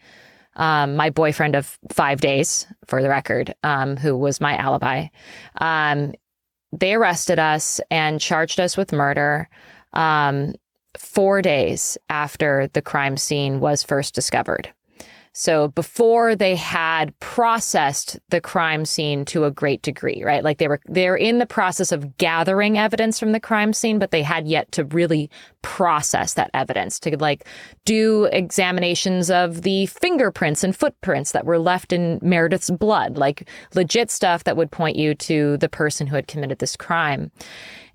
um, 0.56 0.96
my 0.96 1.10
boyfriend 1.10 1.54
of 1.54 1.78
five 1.90 2.20
days, 2.20 2.66
for 2.86 3.02
the 3.02 3.08
record, 3.08 3.54
um, 3.62 3.96
who 3.96 4.16
was 4.16 4.40
my 4.40 4.56
alibi. 4.56 5.06
Um, 5.60 6.12
they 6.72 6.94
arrested 6.94 7.38
us 7.38 7.80
and 7.90 8.20
charged 8.20 8.58
us 8.58 8.76
with 8.76 8.92
murder. 8.92 9.48
Four 10.98 11.42
days 11.42 11.96
after 12.08 12.68
the 12.72 12.82
crime 12.82 13.16
scene 13.16 13.60
was 13.60 13.82
first 13.82 14.14
discovered. 14.14 14.72
So 15.34 15.68
before 15.68 16.36
they 16.36 16.56
had 16.56 17.18
processed 17.18 18.20
the 18.28 18.40
crime 18.40 18.84
scene 18.84 19.24
to 19.26 19.46
a 19.46 19.50
great 19.50 19.80
degree, 19.80 20.22
right? 20.22 20.44
Like 20.44 20.58
they 20.58 20.68
were 20.68 20.80
they're 20.84 21.16
in 21.16 21.38
the 21.38 21.46
process 21.46 21.90
of 21.90 22.18
gathering 22.18 22.76
evidence 22.76 23.18
from 23.18 23.32
the 23.32 23.40
crime 23.40 23.72
scene, 23.72 23.98
but 23.98 24.10
they 24.10 24.22
had 24.22 24.46
yet 24.46 24.70
to 24.72 24.84
really 24.84 25.30
process 25.62 26.34
that 26.34 26.50
evidence 26.52 27.00
to 27.00 27.16
like 27.16 27.46
do 27.86 28.24
examinations 28.26 29.30
of 29.30 29.62
the 29.62 29.86
fingerprints 29.86 30.62
and 30.62 30.76
footprints 30.76 31.32
that 31.32 31.46
were 31.46 31.58
left 31.58 31.94
in 31.94 32.18
Meredith's 32.20 32.70
blood, 32.70 33.16
like 33.16 33.48
legit 33.74 34.10
stuff 34.10 34.44
that 34.44 34.58
would 34.58 34.70
point 34.70 34.96
you 34.96 35.14
to 35.14 35.56
the 35.56 35.68
person 35.68 36.06
who 36.06 36.16
had 36.16 36.28
committed 36.28 36.58
this 36.58 36.76
crime. 36.76 37.30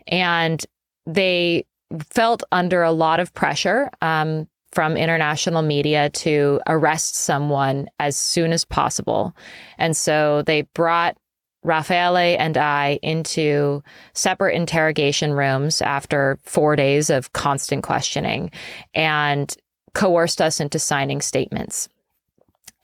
And 0.08 0.66
they 1.06 1.66
felt 2.10 2.43
under 2.52 2.84
a 2.84 2.91
lot 2.91 3.19
of 3.19 3.34
pressure 3.34 3.89
um, 4.02 4.47
from 4.71 4.97
international 4.97 5.62
media 5.62 6.10
to 6.10 6.60
arrest 6.67 7.15
someone 7.15 7.89
as 8.00 8.17
soon 8.17 8.52
as 8.52 8.65
possible. 8.65 9.36
And 9.78 9.95
so 9.95 10.41
they 10.43 10.63
brought 10.73 11.17
Raffaele 11.63 12.38
and 12.39 12.58
I 12.58 13.00
into 13.02 13.84
separate 14.13 14.56
interrogation 14.56 15.34
rooms 15.34 15.82
after 15.82 16.38
four 16.43 16.76
days 16.76 17.10
of 17.10 17.34
constant 17.34 17.84
questioning 17.84 18.52
and 18.93 19.54
coerced 19.93 20.41
us 20.41 20.60
into 20.60 20.80
signing 20.80 21.21
statements. 21.21 21.89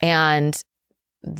And 0.00 0.60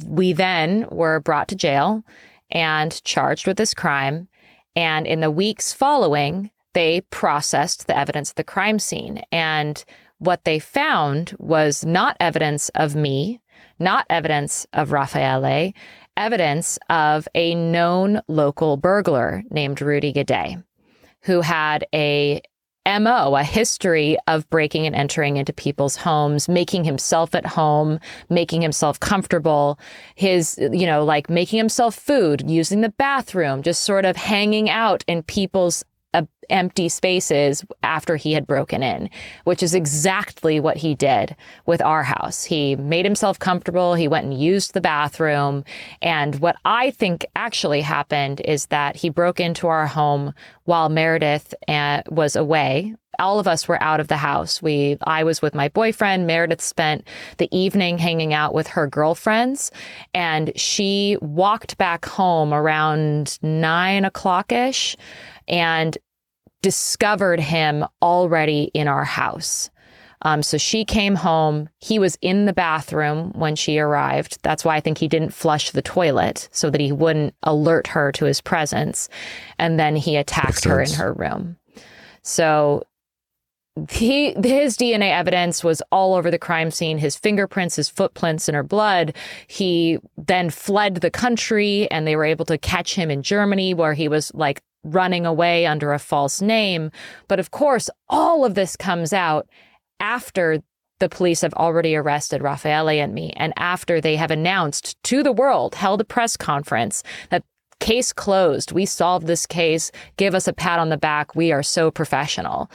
we 0.07 0.33
then 0.33 0.87
were 0.91 1.21
brought 1.21 1.49
to 1.49 1.57
jail 1.57 2.03
and 2.51 3.03
charged 3.05 3.47
with 3.47 3.57
this 3.57 3.75
crime. 3.75 4.29
And 4.77 5.07
in 5.07 5.21
the 5.21 5.31
weeks 5.31 5.73
following, 5.73 6.51
they 6.75 7.01
processed 7.11 7.87
the 7.87 7.97
evidence 7.97 8.31
at 8.31 8.37
the 8.37 8.45
crime 8.45 8.79
scene. 8.79 9.23
And 9.33 9.83
what 10.19 10.45
they 10.45 10.59
found 10.59 11.35
was 11.39 11.85
not 11.85 12.17
evidence 12.21 12.69
of 12.71 12.95
me, 12.95 13.41
not 13.79 14.07
evidence 14.11 14.67
of 14.73 14.93
Raffaele, 14.93 15.73
evidence 16.17 16.79
of 16.89 17.27
a 17.35 17.55
known 17.55 18.21
local 18.29 18.77
burglar 18.77 19.43
named 19.51 19.81
Rudy 19.81 20.13
Guede, 20.13 20.63
who 21.23 21.41
had 21.41 21.87
a 21.95 22.41
MO, 22.87 23.35
a 23.35 23.43
history 23.43 24.19
of 24.27 24.49
breaking 24.51 24.87
and 24.87 24.95
entering 24.95 25.39
into 25.39 25.55
people's 25.55 25.97
homes, 25.97 26.49
making 26.51 26.85
himself 26.85 27.35
at 27.35 27.47
home, 27.47 27.99
making 28.29 28.61
himself 28.61 29.01
comfortable, 29.01 29.79
his, 30.15 30.59
you 30.59 30.87
know, 30.87 31.03
like 31.03 31.31
making 31.31 31.57
himself 31.57 31.95
food, 31.95 32.49
using 32.49 32.83
the 32.83 32.91
bathroom, 32.91 33.63
just 33.63 33.85
sort 33.85 34.05
of 34.05 34.17
hanging 34.17 34.69
out 34.69 35.03
in 35.07 35.23
people's 35.23 35.83
empty 36.51 36.89
spaces 36.89 37.65
after 37.83 38.17
he 38.17 38.33
had 38.33 38.47
broken 38.47 38.83
in, 38.83 39.11
which 39.45 39.63
is 39.63 39.75
exactly 39.75 40.61
what 40.61 40.77
he 40.77 40.95
did 40.95 41.35
with 41.67 41.83
our 41.83 42.03
house. 42.03 42.45
He 42.45 42.77
made 42.77 43.05
himself 43.05 43.39
comfortable. 43.39 43.95
He 43.95 44.09
went 44.09 44.27
and 44.27 44.41
used 44.41 44.75
the 44.75 44.81
bathroom. 44.81 45.65
And 46.03 46.37
what 46.37 46.57
I 46.65 46.91
think 46.91 47.27
actually 47.37 47.81
happened 47.81 48.41
is 48.45 48.67
that 48.67 48.97
he 48.97 49.09
broke 49.09 49.41
into 49.41 49.67
our 49.67 49.87
home 49.87 50.35
while 50.65 50.89
Meredith 50.89 51.55
uh, 51.69 52.03
was 52.09 52.37
away. 52.37 52.95
All 53.21 53.39
of 53.39 53.47
us 53.47 53.69
were 53.69 53.81
out 53.81 54.01
of 54.01 54.09
the 54.09 54.17
house. 54.17 54.61
We, 54.61 54.99
I 55.05 55.23
was 55.23 55.41
with 55.41 55.55
my 55.55 55.69
boyfriend. 55.69 56.27
Meredith 56.27 56.61
spent 56.61 57.07
the 57.39 57.49
evening 57.57 57.97
hanging 57.99 58.35
out 58.35 58.53
with 58.53 58.67
her 58.67 58.89
girlfriends, 58.89 59.71
and 60.13 60.51
she 60.57 61.17
walked 61.21 61.79
back 61.79 62.07
home 62.07 62.53
around 62.53 63.39
nine 63.41 64.05
o'clock 64.05 64.51
ish 64.51 64.97
and 65.49 65.97
discovered 66.63 67.41
him 67.41 67.85
already 68.01 68.71
in 68.75 68.89
our 68.89 69.05
house. 69.05 69.71
Um, 70.23 70.43
so 70.43 70.57
she 70.57 70.85
came 70.85 71.15
home. 71.15 71.69
He 71.81 71.99
was 71.99 72.17
in 72.23 72.47
the 72.47 72.55
bathroom 72.55 73.33
when 73.35 73.57
she 73.57 73.79
arrived. 73.79 74.39
That's 74.43 74.65
why 74.65 74.77
I 74.77 74.81
think 74.81 74.99
he 74.99 75.09
didn't 75.09 75.35
flush 75.35 75.71
the 75.71 75.83
toilet 75.83 76.49
so 76.51 76.71
that 76.71 76.81
he 76.81 76.93
wouldn't 76.93 77.35
alert 77.43 77.89
her 77.89 78.11
to 78.13 78.25
his 78.25 78.41
presence. 78.41 79.09
And 79.59 79.79
then 79.79 79.97
he 79.97 80.17
attacked 80.17 80.65
her 80.65 80.81
in 80.81 80.91
her 80.93 81.13
room. 81.13 81.59
So 82.23 82.85
he 83.91 84.35
his 84.35 84.79
DNA 84.79 85.11
evidence 85.11 85.65
was 85.65 85.83
all 85.91 86.15
over 86.15 86.31
the 86.31 86.39
crime 86.39 86.71
scene. 86.71 86.97
His 86.97 87.17
fingerprints, 87.17 87.77
his 87.77 87.89
footprints 87.89 88.49
in 88.49 88.55
her 88.55 88.63
blood. 88.63 89.15
He 89.49 89.99
then 90.17 90.49
fled 90.49 90.97
the 90.97 91.11
country, 91.11 91.91
and 91.91 92.07
they 92.07 92.15
were 92.15 92.25
able 92.25 92.45
to 92.47 92.57
catch 92.57 92.95
him 92.95 93.11
in 93.11 93.23
Germany, 93.23 93.75
where 93.75 93.95
he 93.95 94.07
was 94.07 94.33
like 94.33 94.63
running 94.85 95.27
away 95.27 95.67
under 95.67 95.93
a 95.93 95.99
false 95.99 96.41
name. 96.41 96.91
But 97.29 97.41
of 97.41 97.51
course, 97.51 97.91
all 98.09 98.45
of 98.45 98.55
this 98.55 98.77
comes 98.77 99.13
out 99.13 99.49
after 100.01 100.63
the 101.01 101.09
police 101.09 101.41
have 101.41 101.55
already 101.55 101.97
arrested 101.97 102.43
Raffaele 102.43 102.89
and 102.89 103.13
me, 103.13 103.33
and 103.37 103.53
after 103.57 104.01
they 104.01 104.17
have 104.17 104.31
announced 104.31 104.97
to 105.05 105.23
the 105.23 105.33
world, 105.33 105.75
held 105.75 106.01
a 106.01 106.05
press 106.05 106.37
conference 106.37 107.03
that 107.31 107.43
case 107.81 108.13
closed. 108.13 108.71
We 108.71 108.87
solved 108.87 109.27
this 109.27 109.45
case. 109.45 109.91
Give 110.17 110.35
us 110.35 110.47
a 110.47 110.53
pat 110.53 110.79
on 110.79 110.91
the 110.91 110.97
back. 110.97 111.35
We 111.35 111.51
are 111.51 111.63
so 111.63 111.91
professional. 111.91 112.71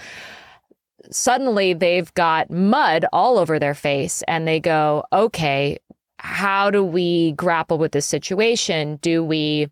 Suddenly, 1.09 1.73
they've 1.73 2.13
got 2.13 2.51
mud 2.51 3.05
all 3.13 3.39
over 3.39 3.57
their 3.57 3.73
face, 3.73 4.21
and 4.27 4.47
they 4.47 4.59
go, 4.59 5.05
okay, 5.13 5.77
how 6.17 6.69
do 6.69 6.83
we 6.83 7.31
grapple 7.31 7.77
with 7.77 7.93
this 7.93 8.05
situation? 8.05 8.97
Do 8.97 9.23
we 9.23 9.69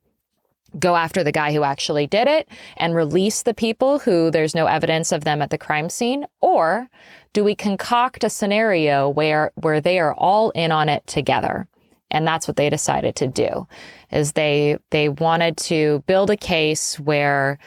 go 0.80 0.95
after 0.95 1.23
the 1.23 1.32
guy 1.32 1.53
who 1.53 1.63
actually 1.63 2.08
did 2.08 2.27
it 2.27 2.47
and 2.77 2.95
release 2.95 3.43
the 3.43 3.53
people 3.53 3.99
who 3.99 4.32
there's 4.32 4.56
no 4.56 4.65
evidence 4.65 5.12
of 5.12 5.23
them 5.23 5.41
at 5.41 5.49
the 5.49 5.58
crime 5.58 5.89
scene? 5.89 6.25
Or 6.41 6.89
do 7.34 7.43
we 7.43 7.56
concoct 7.56 8.23
a 8.23 8.30
scenario 8.30 9.10
where 9.10 9.51
where 9.56 9.82
they 9.82 9.99
are 9.99 10.13
all 10.13 10.51
in 10.51 10.71
on 10.71 10.89
it 10.89 11.06
together? 11.08 11.67
And 12.10 12.25
that's 12.25 12.47
what 12.47 12.56
they 12.56 12.69
decided 12.69 13.15
to 13.17 13.27
do 13.27 13.67
is 14.12 14.34
they 14.34 14.77
they 14.91 15.10
wanted 15.10 15.58
to 15.58 16.03
build 16.08 16.30
a 16.30 16.38
case 16.38 16.99
where 16.99 17.60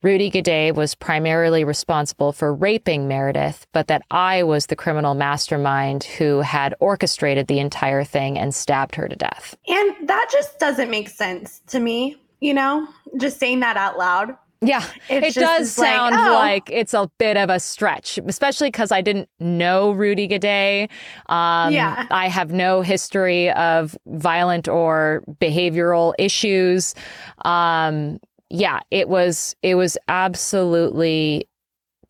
Rudy 0.00 0.30
Guede 0.30 0.76
was 0.76 0.94
primarily 0.94 1.64
responsible 1.64 2.32
for 2.32 2.54
raping 2.54 3.08
Meredith, 3.08 3.66
but 3.72 3.88
that 3.88 4.02
I 4.12 4.44
was 4.44 4.66
the 4.66 4.76
criminal 4.76 5.14
mastermind 5.14 6.04
who 6.04 6.40
had 6.40 6.76
orchestrated 6.78 7.48
the 7.48 7.58
entire 7.58 8.04
thing 8.04 8.38
and 8.38 8.54
stabbed 8.54 8.94
her 8.94 9.08
to 9.08 9.16
death. 9.16 9.56
And 9.66 10.08
that 10.08 10.28
just 10.30 10.60
doesn't 10.60 10.88
make 10.88 11.08
sense 11.08 11.60
to 11.68 11.80
me 11.80 12.16
you 12.40 12.54
know, 12.54 12.88
just 13.16 13.38
saying 13.38 13.60
that 13.60 13.76
out 13.76 13.98
loud. 13.98 14.36
Yeah, 14.60 14.84
it 15.08 15.34
does 15.34 15.70
sound 15.70 16.16
like, 16.16 16.26
oh. 16.26 16.32
like, 16.32 16.70
it's 16.70 16.92
a 16.92 17.08
bit 17.18 17.36
of 17.36 17.48
a 17.48 17.60
stretch, 17.60 18.18
especially 18.26 18.68
because 18.68 18.90
I 18.90 19.02
didn't 19.02 19.28
know 19.38 19.92
Rudy 19.92 20.26
Guede. 20.26 20.88
Um, 21.26 21.72
yeah. 21.72 22.06
I 22.10 22.28
have 22.28 22.50
no 22.52 22.82
history 22.82 23.52
of 23.52 23.96
violent 24.06 24.66
or 24.66 25.22
behavioral 25.40 26.12
issues. 26.18 26.96
Um, 27.44 28.18
yeah, 28.50 28.80
it 28.90 29.08
was 29.08 29.54
it 29.62 29.76
was 29.76 29.96
absolutely 30.08 31.48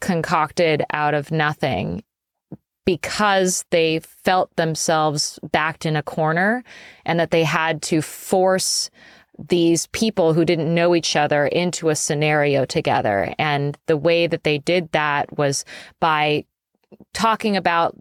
concocted 0.01 0.85
out 0.93 1.13
of 1.13 1.31
nothing 1.31 2.03
because 2.87 3.65
they 3.71 4.01
felt 4.01 4.55
themselves 4.57 5.39
backed 5.53 5.85
in 5.85 5.97
a 5.97 6.03
corner 6.03 6.65
and 7.05 7.21
that 7.21 7.31
they 7.31 7.45
had 7.45 7.83
to 7.83 8.01
force 8.01 8.89
these 9.39 9.87
people 9.89 10.35
who 10.35 10.45
didn't 10.45 10.73
know 10.75 10.95
each 10.95 11.17
other 11.17 11.47
into 11.47 11.89
a 11.89 11.97
scenario 11.97 12.65
together. 12.65 13.35
And 13.39 13.79
the 13.87 13.97
way 13.97 14.27
that 14.27 14.45
they 14.45 14.59
did 14.59 14.91
that 14.93 15.37
was 15.39 15.65
by 16.01 16.45
talking 17.15 17.57
about 17.57 17.97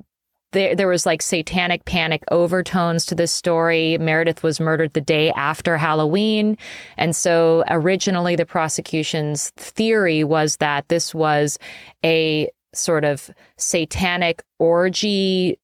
there, 0.54 0.76
there 0.76 0.88
was 0.88 1.06
like 1.06 1.22
satanic 1.22 1.86
panic 1.86 2.24
overtones 2.32 3.06
to 3.06 3.16
this 3.16 3.32
story. 3.32 3.98
Meredith 3.98 4.44
was 4.44 4.60
murdered 4.60 4.94
the 4.94 5.02
day 5.02 5.32
after 5.32 5.78
Halloween. 5.78 6.58
And 6.96 7.16
so 7.16 7.64
originally 7.70 8.36
the 8.36 8.46
prosecution's 8.46 9.52
theory 9.52 10.24
was 10.24 10.58
that 10.58 10.88
this 10.88 11.14
was 11.14 11.60
a 12.04 12.50
sort 12.74 13.04
of 13.04 13.30
satanic 13.58 14.44
orgy 14.60 15.60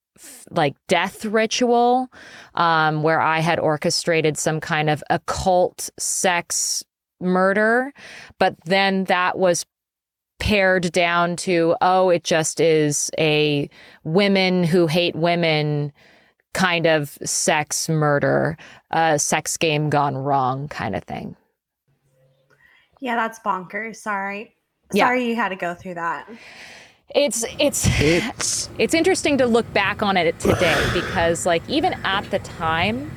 like 0.49 0.75
death 0.87 1.25
ritual 1.25 2.09
um, 2.55 3.03
where 3.03 3.21
I 3.21 3.39
had 3.39 3.59
orchestrated 3.59 4.37
some 4.37 4.59
kind 4.59 4.89
of 4.89 5.03
occult 5.09 5.89
sex 5.97 6.83
murder. 7.19 7.93
But 8.39 8.55
then 8.65 9.05
that 9.05 9.37
was 9.37 9.65
pared 10.39 10.91
down 10.91 11.35
to, 11.37 11.75
oh, 11.81 12.09
it 12.09 12.23
just 12.23 12.59
is 12.59 13.09
a 13.17 13.69
women 14.03 14.63
who 14.63 14.87
hate 14.87 15.15
women 15.15 15.93
kind 16.53 16.85
of 16.85 17.17
sex 17.23 17.89
murder, 17.89 18.57
a 18.91 19.17
sex 19.17 19.57
game 19.57 19.89
gone 19.89 20.15
wrong 20.15 20.67
kind 20.67 20.95
of 20.95 21.03
thing. 21.03 21.35
Yeah, 22.99 23.15
that's 23.15 23.39
bonkers. 23.39 23.97
Sorry. 23.97 24.55
Sorry 24.95 25.23
yeah. 25.23 25.29
you 25.29 25.35
had 25.35 25.49
to 25.49 25.55
go 25.55 25.73
through 25.73 25.95
that. 25.95 26.29
It's 27.13 27.45
it's 27.59 27.87
it's 27.99 28.69
it's 28.77 28.93
interesting 28.93 29.37
to 29.37 29.45
look 29.45 29.71
back 29.73 30.01
on 30.01 30.17
it 30.17 30.39
today 30.39 30.83
because 30.93 31.45
like 31.45 31.67
even 31.69 31.93
at 32.03 32.29
the 32.31 32.39
time 32.39 33.11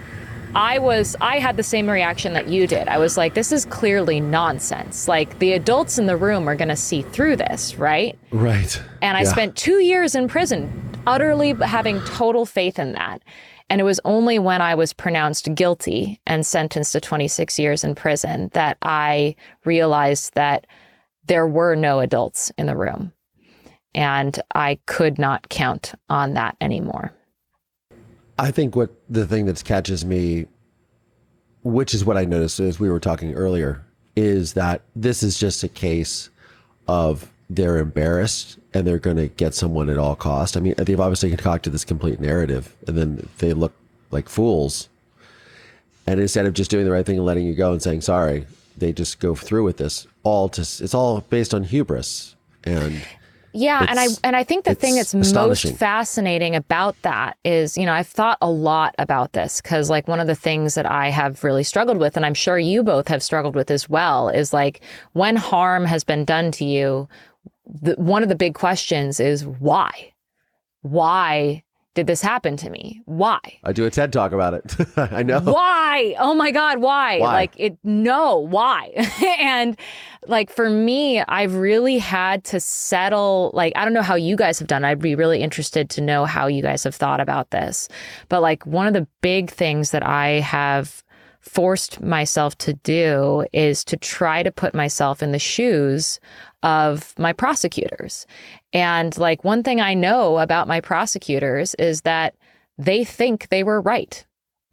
I 0.55 0.79
was 0.79 1.17
I 1.21 1.39
had 1.39 1.57
the 1.57 1.63
same 1.63 1.89
reaction 1.89 2.33
that 2.35 2.49
you 2.49 2.67
did. 2.67 2.89
I 2.89 2.99
was 2.99 3.17
like 3.17 3.35
this 3.35 3.53
is 3.53 3.65
clearly 3.67 4.21
nonsense. 4.21 5.09
Like 5.09 5.39
the 5.39 5.53
adults 5.53 5.99
in 5.99 6.07
the 6.07 6.17
room 6.17 6.49
are 6.49 6.57
going 6.57 6.69
to 6.69 6.77
see 6.77 7.03
through 7.03 7.37
this, 7.37 7.77
right? 7.77 8.19
Right. 8.31 8.81
And 9.03 9.17
I 9.17 9.23
yeah. 9.23 9.31
spent 9.31 9.57
2 9.57 9.81
years 9.81 10.15
in 10.15 10.29
prison 10.29 10.71
utterly 11.07 11.53
having 11.53 12.01
total 12.01 12.47
faith 12.47 12.79
in 12.79 12.93
that. 12.93 13.23
And 13.69 13.81
it 13.81 13.85
was 13.85 14.01
only 14.05 14.39
when 14.39 14.63
I 14.63 14.77
was 14.77 14.93
pronounced 14.93 15.53
guilty 15.55 16.21
and 16.27 16.47
sentenced 16.47 16.93
to 16.93 17.01
26 17.01 17.59
years 17.59 17.83
in 17.83 17.95
prison 17.95 18.51
that 18.53 18.77
I 18.83 19.35
realized 19.65 20.35
that 20.35 20.67
there 21.27 21.49
were 21.49 21.75
no 21.75 21.99
adults 21.99 22.53
in 22.57 22.67
the 22.67 22.77
room 22.77 23.13
and 23.97 24.39
I 24.55 24.79
could 24.87 25.19
not 25.19 25.49
count 25.49 25.95
on 26.09 26.35
that 26.35 26.57
anymore. 26.61 27.13
I 28.39 28.51
think 28.51 28.77
what 28.77 28.91
the 29.09 29.27
thing 29.27 29.47
that 29.47 29.65
catches 29.65 30.05
me, 30.05 30.47
which 31.65 31.94
is 31.94 32.05
what 32.05 32.19
I 32.19 32.27
noticed 32.27 32.61
as 32.61 32.79
we 32.79 32.90
were 32.90 33.01
talking 33.01 33.35
earlier, 33.35 33.85
is 34.15 34.53
that 34.53 34.83
this 34.94 35.23
is 35.23 35.38
just 35.38 35.65
a 35.65 35.69
case 35.69 36.29
of 36.87 37.33
they're 37.49 37.79
embarrassed 37.79 38.59
and 38.75 38.87
they're 38.87 38.99
going 38.99 39.17
to 39.17 39.29
get 39.29 39.55
someone 39.55 39.88
at 39.88 39.99
all 39.99 40.15
cost. 40.15 40.57
I 40.57 40.61
mean, 40.61 40.75
they've 40.77 41.01
obviously 41.01 41.31
concocted 41.31 41.73
this 41.73 41.85
complete 41.85 42.21
narrative, 42.21 42.77
and 42.87 42.99
then 42.99 43.29
they 43.38 43.55
look 43.55 43.73
like 44.11 44.29
fools. 44.29 44.88
And 46.07 46.21
instead 46.21 46.47
of 46.47 46.53
just 46.53 46.71
doing 46.71 46.85
the 46.85 46.90
right 46.90 47.07
thing 47.07 47.17
and 47.17 47.25
letting 47.25 47.47
you 47.47 47.55
go 47.55 47.73
and 47.73 47.83
saying 47.83 48.03
sorry, 48.03 48.47
they 48.77 48.92
just 48.92 49.19
go 49.19 49.35
through 49.35 49.65
with 49.65 49.79
this. 49.79 50.07
All 50.23 50.49
to 50.51 50.61
it's 50.61 50.94
all 50.94 51.23
based 51.23 51.55
on 51.55 51.65
hubris 51.65 52.37
and 52.65 53.01
yeah, 53.57 53.87
and 53.88 53.98
I 53.98 54.09
and 54.23 54.37
I 54.37 54.44
think 54.44 54.65
the 54.65 54.75
thing 54.75 54.96
that's 54.96 55.15
most 55.15 55.67
fascinating 55.77 56.54
about 56.54 57.00
that 57.02 57.38
is, 57.42 57.79
you 57.79 57.87
know, 57.87 57.92
I've 57.92 58.07
thought 58.07 58.37
a 58.42 58.50
lot 58.50 58.94
about 58.98 59.33
this 59.33 59.63
because 59.63 59.88
like 59.88 60.07
one 60.07 60.21
of 60.21 60.27
the 60.27 60.35
things 60.35 60.75
that 60.75 60.85
I 60.85 61.09
have 61.09 61.42
really 61.42 61.65
struggled 61.65 61.96
with, 61.96 62.17
and 62.17 62.27
I'm 62.27 62.35
sure 62.35 62.59
you 62.59 62.83
both 62.83 63.09
have 63.09 63.23
struggled 63.23 63.54
with 63.54 63.71
as 63.71 63.88
well, 63.88 64.29
is 64.29 64.52
like 64.52 64.83
when 65.15 65.37
harm 65.37 65.87
has 65.87 66.04
been 66.04 66.27
done 66.27 66.52
to 66.52 66.67
you, 66.67 67.09
the, 67.65 67.94
one 67.94 68.23
of 68.23 68.29
the 68.29 68.35
big 68.35 68.54
questions 68.54 69.21
is 69.21 69.46
why? 69.46 70.13
Why 70.83 71.65
did 71.97 72.07
this 72.07 72.21
happen 72.21 72.59
to 72.59 72.69
me? 72.69 73.01
Why? 73.07 73.40
I 73.65 73.73
do 73.73 73.87
a 73.87 73.90
TED 73.90 74.13
talk 74.13 74.33
about 74.33 74.53
it. 74.53 74.77
I 74.97 75.23
know. 75.23 75.40
Why? 75.40 76.15
Oh 76.19 76.35
my 76.35 76.51
God, 76.51 76.79
why? 76.79 77.19
why? 77.19 77.33
Like 77.33 77.55
it 77.57 77.79
no, 77.83 78.37
why? 78.37 78.90
and 79.40 79.77
like 80.29 80.51
for 80.51 80.69
me, 80.69 81.23
I've 81.23 81.55
really 81.55 81.99
had 81.99 82.44
to 82.44 82.61
settle 82.61 83.51
like 83.55 83.73
I 83.77 83.85
don't 83.85 83.94
know 83.94 84.03
how 84.03 84.15
you 84.15 84.37
guys 84.37 84.59
have 84.59 84.69
done. 84.69 84.85
I'd 84.85 85.01
be 85.01 85.15
really 85.15 85.40
interested 85.40 85.88
to 85.90 86.03
know 86.03 86.27
how 86.27 86.47
you 86.47 86.63
guys 86.63 86.85
have 86.85 86.94
thought 86.94 87.19
about 87.19 87.51
this. 87.51 87.88
But 88.29 88.42
like 88.42 88.65
one 88.67 88.87
of 88.87 88.92
the 88.92 89.09
big 89.23 89.51
things 89.51 89.90
that 89.90 90.07
I 90.07 90.40
have 90.40 91.03
forced 91.47 92.03
myself 92.03 92.59
to 92.59 92.75
do 92.75 93.47
is 93.53 93.85
to 93.85 93.97
try 93.97 94.42
to 94.42 94.51
put 94.51 94.75
myself 94.75 95.23
in 95.23 95.33
the 95.33 95.38
shoes 95.38 96.21
of 96.63 97.17
my 97.19 97.33
prosecutors. 97.33 98.27
And 98.73 99.17
like 99.17 99.44
one 99.44 99.63
thing 99.63 99.81
I 99.81 99.94
know 99.94 100.38
about 100.38 100.69
my 100.69 100.81
prosecutors 100.81 101.75
is 101.77 102.03
that 102.03 102.35
they 102.79 103.05
think 103.05 103.49
they 103.49 103.63
were 103.63 103.81
right. 103.81 104.27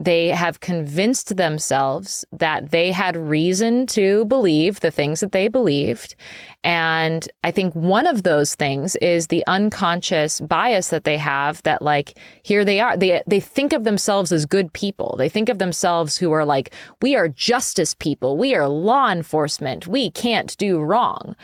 They 0.04 0.30
have 0.30 0.60
convinced 0.60 1.38
themselves 1.38 2.26
that 2.32 2.72
they 2.72 2.92
had 2.92 3.16
reason 3.16 3.88
to 3.88 4.26
believe 4.26 4.80
the 4.80 4.92
things 4.92 5.22
that 5.22 5.32
they 5.32 5.48
believed. 5.48 6.16
And 6.64 7.28
I 7.44 7.52
think 7.52 7.74
one 7.74 8.08
of 8.08 8.24
those 8.24 8.56
things 8.56 8.96
is 8.98 9.28
the 9.28 9.46
unconscious 9.48 10.40
bias 10.42 10.90
that 10.90 11.04
they 11.04 11.18
have 11.18 11.62
that 11.64 11.82
like 11.82 12.18
here 12.44 12.66
they 12.66 12.80
are. 12.80 12.98
They 12.98 13.22
they 13.28 13.40
think 13.40 13.72
of 13.74 13.84
themselves 13.84 14.32
as 14.32 14.46
good 14.46 14.74
people. 14.74 15.16
They 15.18 15.30
think 15.30 15.50
of 15.50 15.60
themselves 15.60 16.18
who 16.18 16.32
are 16.32 16.46
like 16.46 16.74
we 17.02 17.16
are 17.16 17.28
justice 17.28 17.94
people. 17.94 18.38
We 18.38 18.56
are 18.56 18.68
law 18.68 19.10
enforcement. 19.10 19.88
We 19.88 20.12
can't 20.12 20.58
do 20.58 20.80
wrong. 20.80 21.36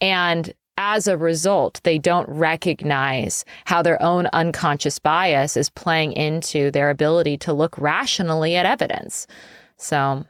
And 0.00 0.52
as 0.84 1.06
a 1.06 1.16
result, 1.16 1.80
they 1.84 1.96
don't 1.96 2.28
recognize 2.28 3.44
how 3.66 3.82
their 3.82 4.02
own 4.02 4.26
unconscious 4.32 4.98
bias 4.98 5.56
is 5.56 5.70
playing 5.70 6.12
into 6.12 6.72
their 6.72 6.90
ability 6.90 7.36
to 7.38 7.52
look 7.52 7.78
rationally 7.78 8.56
at 8.56 8.66
evidence. 8.66 9.28
So, 9.76 10.24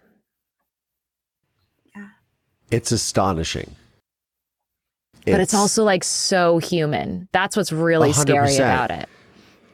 yeah. 1.96 2.08
It's 2.70 2.92
astonishing. 2.92 3.74
But 5.24 5.34
it's, 5.34 5.42
it's 5.44 5.54
also 5.54 5.84
like 5.84 6.04
so 6.04 6.58
human. 6.58 7.28
That's 7.32 7.56
what's 7.56 7.72
really 7.72 8.10
100%. 8.10 8.14
scary 8.14 8.56
about 8.56 8.90
it. 8.90 9.08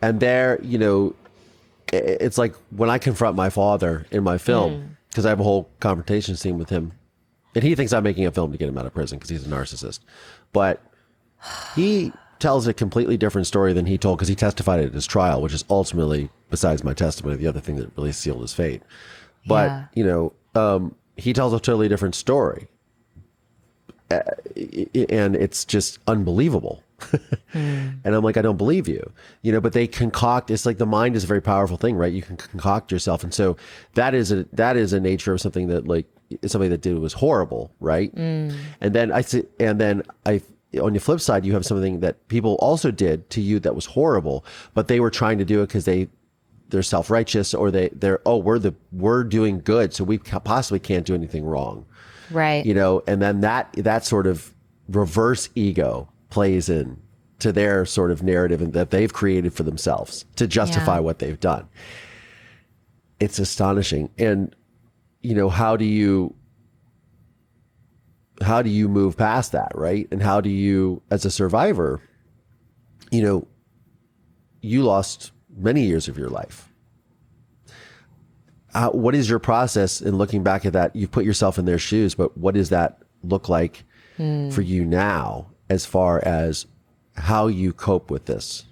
And 0.00 0.20
there, 0.20 0.60
you 0.62 0.78
know, 0.78 1.16
it's 1.92 2.38
like 2.38 2.54
when 2.70 2.88
I 2.88 2.98
confront 2.98 3.34
my 3.34 3.50
father 3.50 4.06
in 4.12 4.22
my 4.22 4.38
film, 4.38 4.96
because 5.08 5.24
mm. 5.24 5.26
I 5.26 5.30
have 5.30 5.40
a 5.40 5.44
whole 5.44 5.68
confrontation 5.80 6.36
scene 6.36 6.56
with 6.56 6.68
him 6.68 6.92
and 7.54 7.64
he 7.64 7.74
thinks 7.74 7.92
I'm 7.92 8.04
making 8.04 8.26
a 8.26 8.30
film 8.30 8.52
to 8.52 8.58
get 8.58 8.68
him 8.68 8.78
out 8.78 8.86
of 8.86 8.94
prison 8.94 9.18
because 9.18 9.30
he's 9.30 9.44
a 9.44 9.50
narcissist. 9.50 9.98
But 10.58 10.82
he 11.76 12.12
tells 12.40 12.66
a 12.66 12.74
completely 12.74 13.16
different 13.16 13.46
story 13.46 13.72
than 13.72 13.86
he 13.86 13.96
told 13.96 14.18
because 14.18 14.26
he 14.26 14.34
testified 14.34 14.80
at 14.80 14.92
his 14.92 15.06
trial, 15.06 15.40
which 15.40 15.52
is 15.52 15.64
ultimately, 15.70 16.30
besides 16.50 16.82
my 16.82 16.94
testimony, 16.94 17.36
the 17.36 17.46
other 17.46 17.60
thing 17.60 17.76
that 17.76 17.96
really 17.96 18.10
sealed 18.10 18.40
his 18.40 18.52
fate. 18.52 18.82
But, 19.46 19.68
yeah. 19.70 19.84
you 19.94 20.04
know, 20.04 20.32
um, 20.56 20.96
he 21.16 21.32
tells 21.32 21.52
a 21.52 21.60
totally 21.60 21.86
different 21.86 22.16
story. 22.16 22.66
Uh, 24.10 24.18
and 25.08 25.36
it's 25.36 25.64
just 25.64 26.00
unbelievable. 26.08 26.82
mm. 27.52 28.00
And 28.04 28.14
I'm 28.16 28.24
like, 28.24 28.36
I 28.36 28.42
don't 28.42 28.56
believe 28.56 28.88
you, 28.88 29.12
you 29.42 29.52
know. 29.52 29.60
But 29.60 29.72
they 29.72 29.86
concoct. 29.86 30.50
It's 30.50 30.66
like 30.66 30.78
the 30.78 30.86
mind 30.86 31.14
is 31.14 31.22
a 31.22 31.26
very 31.28 31.42
powerful 31.42 31.76
thing, 31.76 31.94
right? 31.94 32.12
You 32.12 32.22
can 32.22 32.36
concoct 32.36 32.90
yourself, 32.90 33.22
and 33.22 33.32
so 33.32 33.56
that 33.94 34.14
is 34.14 34.32
a 34.32 34.44
that 34.54 34.76
is 34.76 34.92
a 34.92 34.98
nature 34.98 35.32
of 35.32 35.40
something 35.40 35.68
that 35.68 35.86
like 35.86 36.06
somebody 36.46 36.68
that 36.68 36.80
did 36.80 36.98
was 36.98 37.14
horrible, 37.14 37.70
right? 37.80 38.14
Mm. 38.14 38.56
And 38.80 38.94
then 38.94 39.12
I 39.12 39.22
see, 39.22 39.44
and 39.58 39.80
then 39.80 40.02
I 40.26 40.42
on 40.80 40.92
the 40.92 41.00
flip 41.00 41.20
side, 41.20 41.46
you 41.46 41.54
have 41.54 41.64
something 41.64 42.00
that 42.00 42.28
people 42.28 42.54
also 42.56 42.90
did 42.90 43.28
to 43.30 43.40
you 43.40 43.58
that 43.60 43.74
was 43.74 43.86
horrible, 43.86 44.44
but 44.74 44.88
they 44.88 45.00
were 45.00 45.10
trying 45.10 45.38
to 45.38 45.44
do 45.44 45.62
it 45.62 45.68
because 45.68 45.84
they 45.84 46.08
they're 46.68 46.82
self 46.82 47.10
righteous 47.10 47.54
or 47.54 47.70
they 47.70 47.88
they're 47.88 48.20
oh 48.26 48.36
we're 48.36 48.58
the 48.58 48.74
we're 48.92 49.24
doing 49.24 49.60
good, 49.60 49.94
so 49.94 50.04
we 50.04 50.18
possibly 50.18 50.78
can't 50.78 51.06
do 51.06 51.14
anything 51.14 51.44
wrong, 51.44 51.86
right? 52.30 52.64
You 52.64 52.74
know, 52.74 53.02
and 53.06 53.22
then 53.22 53.40
that 53.40 53.72
that 53.74 54.04
sort 54.04 54.26
of 54.26 54.54
reverse 54.88 55.48
ego 55.54 56.08
plays 56.30 56.68
in 56.68 57.00
to 57.38 57.52
their 57.52 57.84
sort 57.84 58.10
of 58.10 58.22
narrative 58.22 58.60
and 58.60 58.72
that 58.72 58.90
they've 58.90 59.12
created 59.12 59.52
for 59.52 59.62
themselves 59.62 60.24
to 60.36 60.46
justify 60.46 60.94
yeah. 60.94 61.00
what 61.00 61.18
they've 61.20 61.38
done. 61.38 61.68
It's 63.20 63.38
astonishing. 63.38 64.10
And 64.18 64.54
you 65.20 65.34
know, 65.34 65.48
how 65.48 65.76
do 65.76 65.84
you 65.84 66.34
how 68.42 68.62
do 68.62 68.70
you 68.70 68.88
move 68.88 69.16
past 69.16 69.52
that, 69.52 69.72
right? 69.74 70.06
And 70.10 70.22
how 70.22 70.40
do 70.40 70.48
you 70.48 71.02
as 71.10 71.24
a 71.24 71.30
survivor, 71.30 72.00
you 73.10 73.22
know, 73.22 73.48
you 74.60 74.82
lost 74.82 75.32
many 75.56 75.82
years 75.82 76.08
of 76.08 76.16
your 76.16 76.28
life. 76.28 76.68
Uh, 78.74 78.90
what 78.90 79.14
is 79.14 79.28
your 79.28 79.38
process 79.38 80.00
in 80.00 80.16
looking 80.16 80.42
back 80.42 80.66
at 80.66 80.72
that? 80.74 80.94
You've 80.94 81.10
put 81.10 81.24
yourself 81.24 81.58
in 81.58 81.64
their 81.64 81.78
shoes, 81.78 82.14
but 82.14 82.36
what 82.36 82.54
does 82.54 82.68
that 82.68 82.98
look 83.22 83.48
like 83.48 83.84
mm. 84.18 84.52
for 84.52 84.62
you 84.62 84.84
now 84.84 85.50
as 85.68 85.84
far 85.86 86.24
as 86.24 86.66
how 87.16 87.46
you 87.46 87.72
cope 87.72 88.10
with 88.10 88.26
this? 88.26 88.64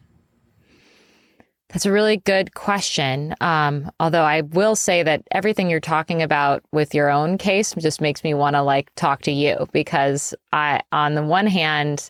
That's 1.77 1.85
a 1.85 1.93
really 1.93 2.17
good 2.17 2.55
question. 2.55 3.35
Um, 3.43 3.91
although 4.01 4.23
I 4.23 4.41
will 4.41 4.77
say 4.77 5.03
that 5.03 5.21
everything 5.31 5.69
you're 5.69 5.79
talking 5.79 6.23
about 6.23 6.63
with 6.73 6.95
your 6.95 7.11
own 7.11 7.37
case 7.37 7.75
just 7.75 8.01
makes 8.01 8.25
me 8.25 8.33
want 8.33 8.57
to 8.57 8.63
like 8.63 8.91
talk 8.95 9.21
to 9.25 9.31
you 9.31 9.69
because 9.73 10.35
I, 10.55 10.81
on 10.91 11.17
the 11.17 11.23
one 11.23 11.47
hand, 11.47 12.09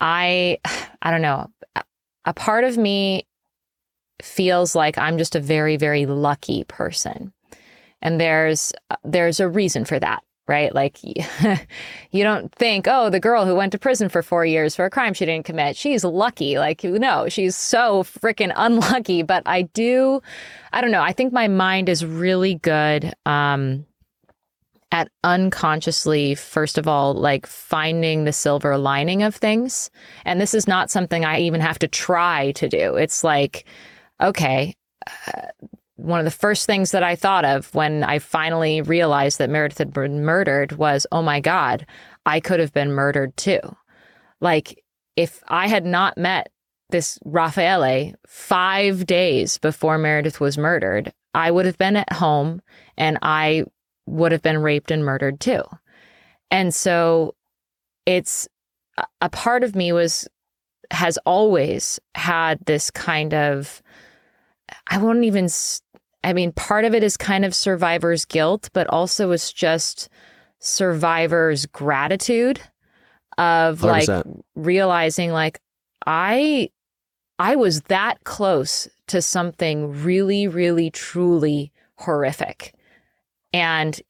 I, 0.00 0.58
I 1.02 1.12
don't 1.12 1.22
know, 1.22 1.48
a 2.24 2.34
part 2.34 2.64
of 2.64 2.76
me 2.76 3.24
feels 4.20 4.74
like 4.74 4.98
I'm 4.98 5.18
just 5.18 5.36
a 5.36 5.40
very, 5.40 5.76
very 5.76 6.04
lucky 6.04 6.64
person. 6.64 7.32
And 8.02 8.20
there's, 8.20 8.72
there's 9.04 9.38
a 9.38 9.48
reason 9.48 9.84
for 9.84 10.00
that 10.00 10.24
right? 10.48 10.74
Like 10.74 10.98
you 12.10 12.22
don't 12.22 12.52
think, 12.54 12.86
oh, 12.88 13.10
the 13.10 13.20
girl 13.20 13.46
who 13.46 13.54
went 13.54 13.72
to 13.72 13.78
prison 13.78 14.08
for 14.08 14.22
four 14.22 14.44
years 14.44 14.76
for 14.76 14.84
a 14.84 14.90
crime 14.90 15.14
she 15.14 15.26
didn't 15.26 15.44
commit, 15.46 15.76
she's 15.76 16.04
lucky. 16.04 16.58
Like, 16.58 16.84
no, 16.84 17.28
she's 17.28 17.56
so 17.56 18.02
freaking 18.02 18.52
unlucky. 18.56 19.22
But 19.22 19.42
I 19.46 19.62
do, 19.62 20.22
I 20.72 20.80
don't 20.80 20.92
know. 20.92 21.02
I 21.02 21.12
think 21.12 21.32
my 21.32 21.48
mind 21.48 21.88
is 21.88 22.04
really 22.04 22.54
good 22.56 23.12
um, 23.24 23.86
at 24.92 25.10
unconsciously, 25.24 26.34
first 26.34 26.78
of 26.78 26.86
all, 26.86 27.14
like 27.14 27.46
finding 27.46 28.24
the 28.24 28.32
silver 28.32 28.78
lining 28.78 29.22
of 29.22 29.34
things. 29.34 29.90
And 30.24 30.40
this 30.40 30.54
is 30.54 30.68
not 30.68 30.90
something 30.90 31.24
I 31.24 31.40
even 31.40 31.60
have 31.60 31.78
to 31.80 31.88
try 31.88 32.52
to 32.52 32.68
do. 32.68 32.94
It's 32.94 33.24
like, 33.24 33.64
okay, 34.20 34.74
uh, 35.06 35.48
one 35.96 36.18
of 36.20 36.24
the 36.24 36.30
first 36.30 36.66
things 36.66 36.90
that 36.90 37.02
I 37.02 37.16
thought 37.16 37.44
of 37.44 37.74
when 37.74 38.04
I 38.04 38.18
finally 38.18 38.82
realized 38.82 39.38
that 39.38 39.50
Meredith 39.50 39.78
had 39.78 39.92
been 39.92 40.24
murdered 40.24 40.72
was, 40.72 41.06
oh 41.10 41.22
my 41.22 41.40
God, 41.40 41.86
I 42.26 42.40
could 42.40 42.60
have 42.60 42.72
been 42.72 42.92
murdered 42.92 43.36
too. 43.36 43.60
Like, 44.40 44.82
if 45.16 45.42
I 45.48 45.68
had 45.68 45.86
not 45.86 46.18
met 46.18 46.50
this 46.90 47.18
Raffaele 47.24 48.12
five 48.26 49.06
days 49.06 49.58
before 49.58 49.96
Meredith 49.96 50.38
was 50.38 50.58
murdered, 50.58 51.12
I 51.34 51.50
would 51.50 51.66
have 51.66 51.78
been 51.78 51.96
at 51.96 52.12
home 52.12 52.60
and 52.96 53.18
I 53.22 53.64
would 54.06 54.32
have 54.32 54.42
been 54.42 54.58
raped 54.58 54.90
and 54.90 55.04
murdered 55.04 55.40
too. 55.40 55.62
And 56.50 56.74
so 56.74 57.34
it's 58.04 58.46
a 59.20 59.28
part 59.28 59.64
of 59.64 59.74
me 59.74 59.92
was, 59.92 60.28
has 60.90 61.18
always 61.24 61.98
had 62.14 62.58
this 62.66 62.90
kind 62.90 63.34
of, 63.34 63.82
I 64.88 64.98
won't 64.98 65.24
even 65.24 65.48
I 66.26 66.32
mean, 66.32 66.50
part 66.50 66.84
of 66.84 66.92
it 66.92 67.04
is 67.04 67.16
kind 67.16 67.44
of 67.44 67.54
survivor's 67.54 68.24
guilt, 68.24 68.68
but 68.72 68.88
also 68.88 69.30
it's 69.30 69.52
just 69.52 70.08
survivor's 70.58 71.66
gratitude 71.66 72.60
of 73.38 73.78
100%. 73.78 74.08
like 74.08 74.24
realizing 74.56 75.30
like 75.30 75.60
I 76.04 76.70
I 77.38 77.54
was 77.54 77.82
that 77.82 78.24
close 78.24 78.88
to 79.06 79.22
something 79.22 80.02
really 80.02 80.48
really 80.48 80.90
truly 80.90 81.70
horrific. 81.94 82.74
And 83.52 84.00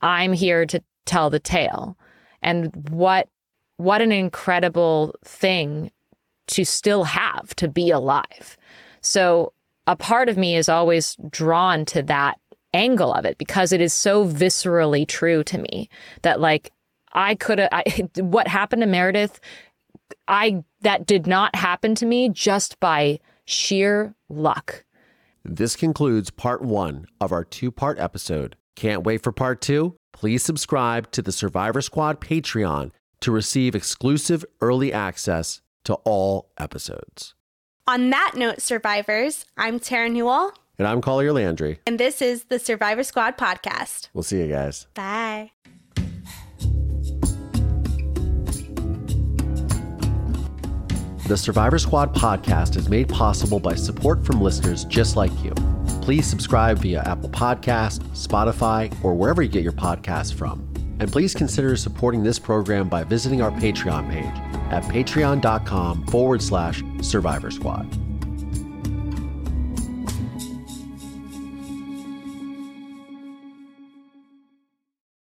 I'm 0.00 0.32
here 0.32 0.64
to 0.64 0.82
tell 1.04 1.28
the 1.28 1.38
tale. 1.38 1.98
And 2.40 2.88
what 2.88 3.28
what 3.76 4.00
an 4.00 4.10
incredible 4.10 5.14
thing 5.22 5.90
to 6.46 6.64
still 6.64 7.04
have 7.04 7.54
to 7.56 7.68
be 7.68 7.90
alive. 7.90 8.56
So 9.02 9.52
a 9.86 9.96
part 9.96 10.28
of 10.28 10.36
me 10.36 10.56
is 10.56 10.68
always 10.68 11.16
drawn 11.28 11.84
to 11.86 12.02
that 12.02 12.38
angle 12.74 13.12
of 13.12 13.24
it 13.24 13.36
because 13.38 13.72
it 13.72 13.80
is 13.80 13.92
so 13.92 14.26
viscerally 14.26 15.06
true 15.06 15.44
to 15.44 15.58
me 15.58 15.88
that 16.22 16.40
like 16.40 16.72
I 17.12 17.34
could 17.34 17.58
have 17.58 17.70
what 18.16 18.48
happened 18.48 18.82
to 18.82 18.86
Meredith 18.86 19.40
I 20.28 20.64
that 20.80 21.06
did 21.06 21.26
not 21.26 21.54
happen 21.56 21.94
to 21.96 22.06
me 22.06 22.28
just 22.28 22.78
by 22.80 23.20
sheer 23.44 24.14
luck. 24.28 24.84
This 25.44 25.74
concludes 25.74 26.30
part 26.30 26.62
1 26.62 27.06
of 27.20 27.32
our 27.32 27.44
two-part 27.44 27.98
episode. 27.98 28.56
Can't 28.76 29.02
wait 29.02 29.22
for 29.22 29.32
part 29.32 29.60
2? 29.60 29.96
Please 30.12 30.42
subscribe 30.42 31.10
to 31.12 31.22
the 31.22 31.32
Survivor 31.32 31.82
Squad 31.82 32.20
Patreon 32.20 32.92
to 33.20 33.32
receive 33.32 33.74
exclusive 33.74 34.44
early 34.60 34.92
access 34.92 35.60
to 35.84 35.94
all 36.04 36.50
episodes. 36.58 37.34
On 37.92 38.08
that 38.08 38.32
note, 38.34 38.62
survivors, 38.62 39.44
I'm 39.58 39.78
Terra 39.78 40.08
Newell. 40.08 40.54
And 40.78 40.88
I'm 40.88 41.02
Collier 41.02 41.30
Landry. 41.30 41.78
And 41.86 42.00
this 42.00 42.22
is 42.22 42.44
the 42.44 42.58
Survivor 42.58 43.02
Squad 43.02 43.36
podcast. 43.36 44.08
We'll 44.14 44.22
see 44.22 44.38
you 44.38 44.48
guys. 44.48 44.86
Bye. 44.94 45.50
The 51.28 51.36
Survivor 51.36 51.78
Squad 51.78 52.14
podcast 52.14 52.78
is 52.78 52.88
made 52.88 53.10
possible 53.10 53.60
by 53.60 53.74
support 53.74 54.24
from 54.24 54.40
listeners 54.40 54.86
just 54.86 55.16
like 55.16 55.44
you. 55.44 55.50
Please 56.00 56.26
subscribe 56.26 56.78
via 56.78 57.02
Apple 57.02 57.28
Podcast, 57.28 57.98
Spotify, 58.14 58.90
or 59.04 59.12
wherever 59.12 59.42
you 59.42 59.50
get 59.50 59.62
your 59.62 59.72
podcasts 59.72 60.32
from. 60.32 60.71
And 61.02 61.10
please 61.10 61.34
consider 61.34 61.76
supporting 61.76 62.22
this 62.22 62.38
program 62.38 62.88
by 62.88 63.02
visiting 63.02 63.42
our 63.42 63.50
Patreon 63.50 64.08
page 64.08 64.24
at 64.70 64.84
patreon.com 64.84 66.06
forward 66.06 66.40
slash 66.40 66.80
survivor 67.00 67.50
squad. 67.50 67.90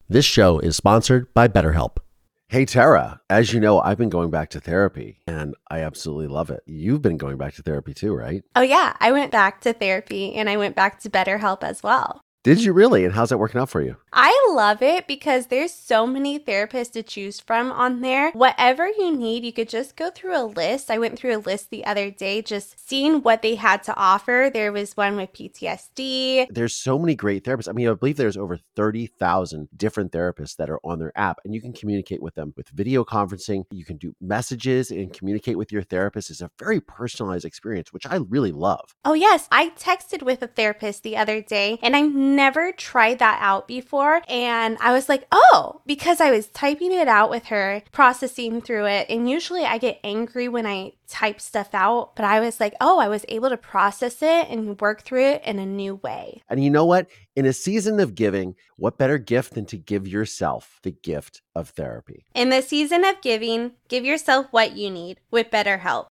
This 0.08 0.26
show 0.26 0.58
is 0.58 0.76
sponsored 0.76 1.32
by 1.36 1.48
BetterHelp. 1.48 1.98
Hey, 2.48 2.66
Terra, 2.66 3.22
as 3.30 3.54
you 3.54 3.60
know, 3.60 3.80
I've 3.80 4.00
been 4.00 4.10
going 4.10 4.32
back 4.32 4.50
to 4.50 4.60
therapy 4.60 5.20
and 5.28 5.54
I 5.70 5.82
absolutely 5.82 6.30
love 6.30 6.50
it. 6.50 6.64
You've 6.66 7.04
been 7.04 7.18
going 7.18 7.38
back 7.38 7.54
to 7.54 7.62
therapy 7.62 7.94
too, 7.94 8.16
right? 8.16 8.44
Oh, 8.56 8.64
yeah. 8.64 8.98
I 9.00 9.12
went 9.12 9.32
back 9.32 9.62
to 9.62 9.74
therapy 9.74 10.34
and 10.34 10.50
I 10.50 10.58
went 10.58 10.76
back 10.76 11.00
to 11.02 11.12
BetterHelp 11.12 11.62
as 11.62 11.84
well. 11.84 12.22
Did 12.42 12.64
you 12.64 12.72
really? 12.72 13.04
And 13.04 13.14
how's 13.14 13.30
that 13.30 13.38
working 13.38 13.60
out 13.60 13.70
for 13.70 13.82
you? 13.82 13.98
I 14.14 14.34
love 14.52 14.82
it 14.82 15.08
because 15.08 15.48
there's 15.48 15.74
so 15.74 16.08
many 16.08 16.40
therapists 16.40 16.94
to 16.94 17.04
choose 17.04 17.42
from 17.42 17.70
on 17.70 18.00
there. 18.00 18.32
Whatever 18.32 18.88
you 18.88 19.14
need, 19.14 19.44
you 19.44 19.52
could 19.52 19.68
just 19.68 19.98
go 19.98 20.10
through 20.10 20.38
a 20.38 20.46
list. 20.46 20.90
I 20.90 21.00
went 21.00 21.20
through 21.20 21.36
a 21.36 21.40
list 21.40 21.70
the 21.70 21.84
other 21.86 22.10
day 22.10 22.42
just 22.42 22.88
seeing 22.88 23.24
what 23.24 23.42
they 23.42 23.56
had 23.56 23.84
to 23.84 23.96
offer. 23.98 24.50
There 24.54 24.72
was 24.72 24.96
one 24.96 25.18
with 25.18 25.34
PTSD. 25.34 26.48
There's 26.50 26.74
so 26.74 26.98
many 26.98 27.14
great 27.14 27.44
therapists. 27.44 27.68
I 27.68 27.74
mean, 27.74 27.90
I 27.90 27.94
believe 27.94 28.16
there's 28.16 28.38
over 28.38 28.58
30,000 28.74 29.68
different 29.76 30.14
therapists 30.14 30.56
that 30.56 30.70
are 30.70 30.80
on 30.86 31.00
their 31.00 31.12
app 31.18 31.40
and 31.44 31.54
you 31.54 31.60
can 31.62 31.74
communicate 31.74 32.22
with 32.22 32.36
them 32.36 32.54
with 32.56 32.70
video 32.70 33.04
conferencing. 33.04 33.66
You 33.70 33.84
can 33.84 33.98
do 33.98 34.16
messages 34.22 34.92
and 34.92 35.12
communicate 35.12 35.58
with 35.58 35.74
your 35.74 35.84
therapist. 35.84 36.30
It's 36.30 36.40
a 36.40 36.50
very 36.58 36.80
personalized 36.80 37.44
experience, 37.44 37.92
which 37.92 38.08
I 38.08 38.16
really 38.30 38.54
love. 38.54 38.96
Oh, 39.04 39.14
yes. 39.14 39.50
I 39.52 39.72
texted 39.72 40.24
with 40.24 40.42
a 40.42 40.48
therapist 40.48 41.04
the 41.04 41.18
other 41.18 41.42
day 41.42 41.80
and 41.82 41.98
I've 41.98 42.29
never 42.36 42.72
tried 42.72 43.20
that 43.20 43.40
out 43.42 43.68
before. 43.68 44.22
And 44.28 44.78
I 44.80 44.92
was 44.92 45.10
like, 45.10 45.26
oh, 45.32 45.82
because 45.86 46.22
I 46.22 46.32
was 46.32 46.48
typing 46.48 46.92
it 46.92 47.08
out 47.08 47.30
with 47.30 47.46
her, 47.46 47.84
processing 47.92 48.62
through 48.62 48.86
it. 48.86 49.08
And 49.10 49.30
usually 49.30 49.66
I 49.66 49.78
get 49.78 50.00
angry 50.04 50.48
when 50.48 50.66
I 50.66 50.94
type 51.08 51.42
stuff 51.42 51.70
out, 51.74 52.16
but 52.16 52.26
I 52.26 52.40
was 52.40 52.60
like, 52.60 52.76
oh, 52.80 53.00
I 53.00 53.08
was 53.08 53.26
able 53.28 53.50
to 53.50 53.58
process 53.58 54.22
it 54.22 54.48
and 54.50 54.80
work 54.80 55.02
through 55.02 55.26
it 55.26 55.42
in 55.44 55.60
a 55.60 55.66
new 55.66 55.96
way. 55.96 56.44
And 56.50 56.64
you 56.64 56.70
know 56.70 56.86
what? 56.86 57.08
In 57.36 57.46
a 57.46 57.54
season 57.54 58.00
of 58.00 58.16
giving, 58.16 58.56
what 58.78 58.98
better 58.98 59.18
gift 59.18 59.56
than 59.56 59.66
to 59.68 59.78
give 59.78 60.08
yourself 60.08 60.80
the 60.84 60.92
gift 60.92 61.42
of 61.56 61.70
therapy? 61.70 62.26
In 62.34 62.50
the 62.50 62.62
season 62.62 63.04
of 63.04 63.22
giving, 63.22 63.74
give 63.88 64.06
yourself 64.06 64.48
what 64.52 64.76
you 64.76 64.90
need 64.90 65.20
with 65.32 65.50
BetterHelp. 65.50 66.08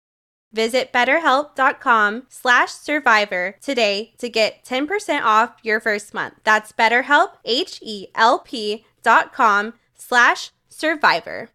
Visit 0.53 0.93
betterhelp.com 0.93 2.27
slash 2.29 2.71
survivor 2.71 3.55
today 3.61 4.13
to 4.17 4.29
get 4.29 4.63
10% 4.63 5.21
off 5.21 5.55
your 5.63 5.79
first 5.79 6.13
month. 6.13 6.35
That's 6.43 6.71
betterhelp, 6.71 7.33
H-E-L-P 7.43 8.85
dot 9.03 9.33
com 9.33 9.73
slash 9.95 10.51
survivor. 10.69 11.49